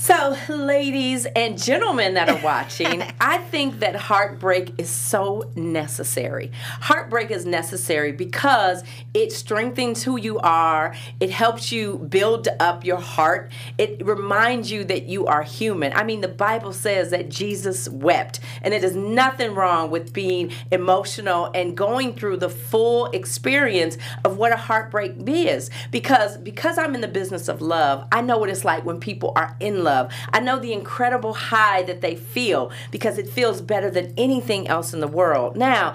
So, 0.00 0.36
ladies 0.48 1.26
and 1.26 1.60
gentlemen 1.60 2.14
that 2.14 2.28
are 2.28 2.40
watching, 2.40 3.02
I 3.20 3.38
think 3.38 3.80
that 3.80 3.96
heartbreak 3.96 4.74
is 4.78 4.88
so 4.88 5.50
necessary. 5.56 6.52
Heartbreak 6.80 7.32
is 7.32 7.44
necessary 7.44 8.12
because 8.12 8.84
it 9.12 9.32
strengthens 9.32 10.04
who 10.04 10.16
you 10.16 10.38
are, 10.38 10.94
it 11.18 11.30
helps 11.30 11.72
you 11.72 11.98
build 11.98 12.46
up 12.60 12.84
your 12.84 13.00
heart, 13.00 13.50
it 13.76 14.06
reminds 14.06 14.70
you 14.70 14.84
that 14.84 15.06
you 15.06 15.26
are 15.26 15.42
human. 15.42 15.92
I 15.92 16.04
mean, 16.04 16.20
the 16.20 16.28
Bible 16.28 16.72
says 16.72 17.10
that 17.10 17.28
Jesus 17.28 17.88
wept, 17.88 18.38
and 18.62 18.72
it 18.72 18.84
is 18.84 18.94
nothing 18.94 19.52
wrong 19.56 19.90
with 19.90 20.12
being 20.12 20.52
emotional 20.70 21.50
and 21.56 21.76
going 21.76 22.14
through 22.14 22.36
the 22.36 22.48
full 22.48 23.06
experience 23.06 23.98
of 24.24 24.36
what 24.36 24.52
a 24.52 24.56
heartbreak 24.56 25.14
is. 25.26 25.70
Because 25.90 26.36
because 26.38 26.78
I'm 26.78 26.94
in 26.94 27.00
the 27.00 27.08
business 27.08 27.48
of 27.48 27.60
love, 27.60 28.06
I 28.12 28.20
know 28.20 28.38
what 28.38 28.48
it's 28.48 28.64
like 28.64 28.84
when 28.84 29.00
people 29.00 29.32
are 29.34 29.56
in 29.58 29.82
love 29.82 29.87
love. 29.88 30.12
I 30.32 30.40
know 30.40 30.58
the 30.58 30.72
incredible 30.72 31.34
high 31.34 31.82
that 31.82 32.00
they 32.00 32.14
feel 32.14 32.70
because 32.90 33.18
it 33.18 33.28
feels 33.28 33.60
better 33.60 33.90
than 33.90 34.12
anything 34.16 34.68
else 34.68 34.92
in 34.92 35.00
the 35.00 35.08
world. 35.08 35.56
Now, 35.56 35.94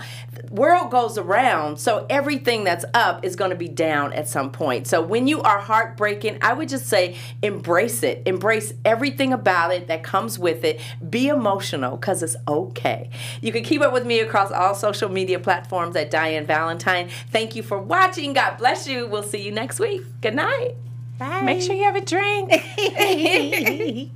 world 0.49 0.91
goes 0.91 1.17
around, 1.17 1.79
so 1.79 2.05
everything 2.09 2.63
that's 2.63 2.85
up 2.93 3.23
is 3.23 3.35
going 3.35 3.49
to 3.51 3.55
be 3.55 3.67
down 3.67 4.13
at 4.13 4.27
some 4.27 4.51
point. 4.51 4.87
So 4.87 5.01
when 5.01 5.27
you 5.27 5.41
are 5.41 5.59
heartbreaking, 5.59 6.39
I 6.41 6.53
would 6.53 6.69
just 6.69 6.87
say 6.87 7.17
embrace 7.41 8.03
it. 8.03 8.23
Embrace 8.25 8.73
everything 8.85 9.33
about 9.33 9.73
it 9.73 9.87
that 9.87 10.03
comes 10.03 10.37
with 10.37 10.63
it. 10.63 10.79
Be 11.09 11.27
emotional 11.27 11.97
because 11.97 12.23
it's 12.23 12.35
okay. 12.47 13.09
You 13.41 13.51
can 13.51 13.63
keep 13.63 13.81
up 13.81 13.93
with 13.93 14.05
me 14.05 14.19
across 14.19 14.51
all 14.51 14.75
social 14.75 15.09
media 15.09 15.39
platforms 15.39 15.95
at 15.95 16.11
Diane 16.11 16.45
Valentine. 16.45 17.09
Thank 17.31 17.55
you 17.55 17.63
for 17.63 17.77
watching. 17.77 18.33
God 18.33 18.57
bless 18.57 18.87
you. 18.87 19.07
We'll 19.07 19.23
see 19.23 19.41
you 19.41 19.51
next 19.51 19.79
week. 19.79 20.01
Good 20.21 20.35
night. 20.35 20.75
Bye. 21.23 21.41
Make 21.41 21.61
sure 21.61 21.73
you 21.73 21.83
have 21.83 21.95
a 21.95 22.01
drink. 22.01 22.51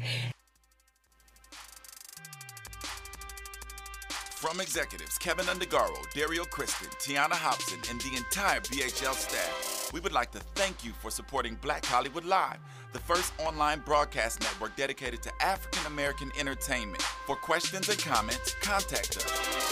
From 4.36 4.60
executives 4.60 5.18
Kevin 5.18 5.45
Undergaro, 5.45 5.95
Dario 6.14 6.43
Kristen, 6.43 6.89
Tiana 6.99 7.32
Hobson, 7.32 7.80
and 7.89 8.01
the 8.01 8.18
entire 8.18 8.60
BHL 8.60 9.14
staff, 9.14 9.89
we 9.93 10.01
would 10.01 10.12
like 10.12 10.32
to 10.32 10.39
thank 10.55 10.84
you 10.84 10.91
for 11.01 11.10
supporting 11.10 11.55
Black 11.62 11.86
Hollywood 11.86 12.26
Live, 12.26 12.60
the 12.91 12.99
first 12.99 13.32
online 13.39 13.82
broadcast 13.86 14.41
network 14.41 14.76
dedicated 14.76 15.22
to 15.24 15.32
African 15.41 15.86
American 15.88 16.30
entertainment. 16.38 17.01
For 17.01 17.38
questions 17.38 17.88
and 17.88 17.99
comments, 17.99 18.53
contact 18.62 19.16
us. 19.16 19.26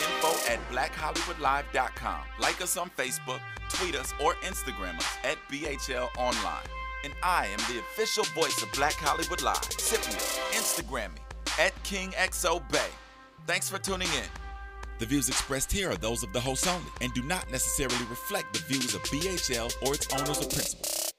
Info 0.06 0.30
at 0.52 0.60
blackhollywoodlive.com. 0.72 2.22
Like 2.40 2.62
us 2.62 2.78
on 2.78 2.90
Facebook, 2.92 3.42
tweet 3.70 3.96
us, 3.96 4.14
or 4.24 4.36
Instagram 4.36 4.98
us 4.98 5.18
at 5.26 5.38
BHL 5.52 6.08
Online. 6.18 6.85
And 7.06 7.14
I 7.22 7.46
am 7.46 7.60
the 7.72 7.80
official 7.80 8.24
voice 8.34 8.64
of 8.64 8.72
Black 8.72 8.94
Hollywood 8.94 9.44
Live. 9.44 9.64
Scipio, 9.78 10.18
Instagram 10.60 11.14
me 11.14 11.22
at 11.60 11.72
KingXOBay. 11.84 12.90
Thanks 13.46 13.70
for 13.70 13.78
tuning 13.78 14.08
in. 14.08 14.28
The 14.98 15.06
views 15.06 15.30
expressed 15.30 15.72
here 15.72 15.92
are 15.92 15.98
those 15.98 16.24
of 16.24 16.34
the 16.34 16.40
host 16.40 16.68
only 16.68 16.90
and 17.02 17.14
do 17.14 17.22
not 17.22 17.52
necessarily 17.52 18.04
reflect 18.10 18.54
the 18.54 18.60
views 18.74 18.96
of 18.96 19.04
BHL 19.04 19.72
or 19.86 19.94
its 19.94 20.12
owners 20.16 20.40
or 20.40 20.50
principals. 20.50 21.15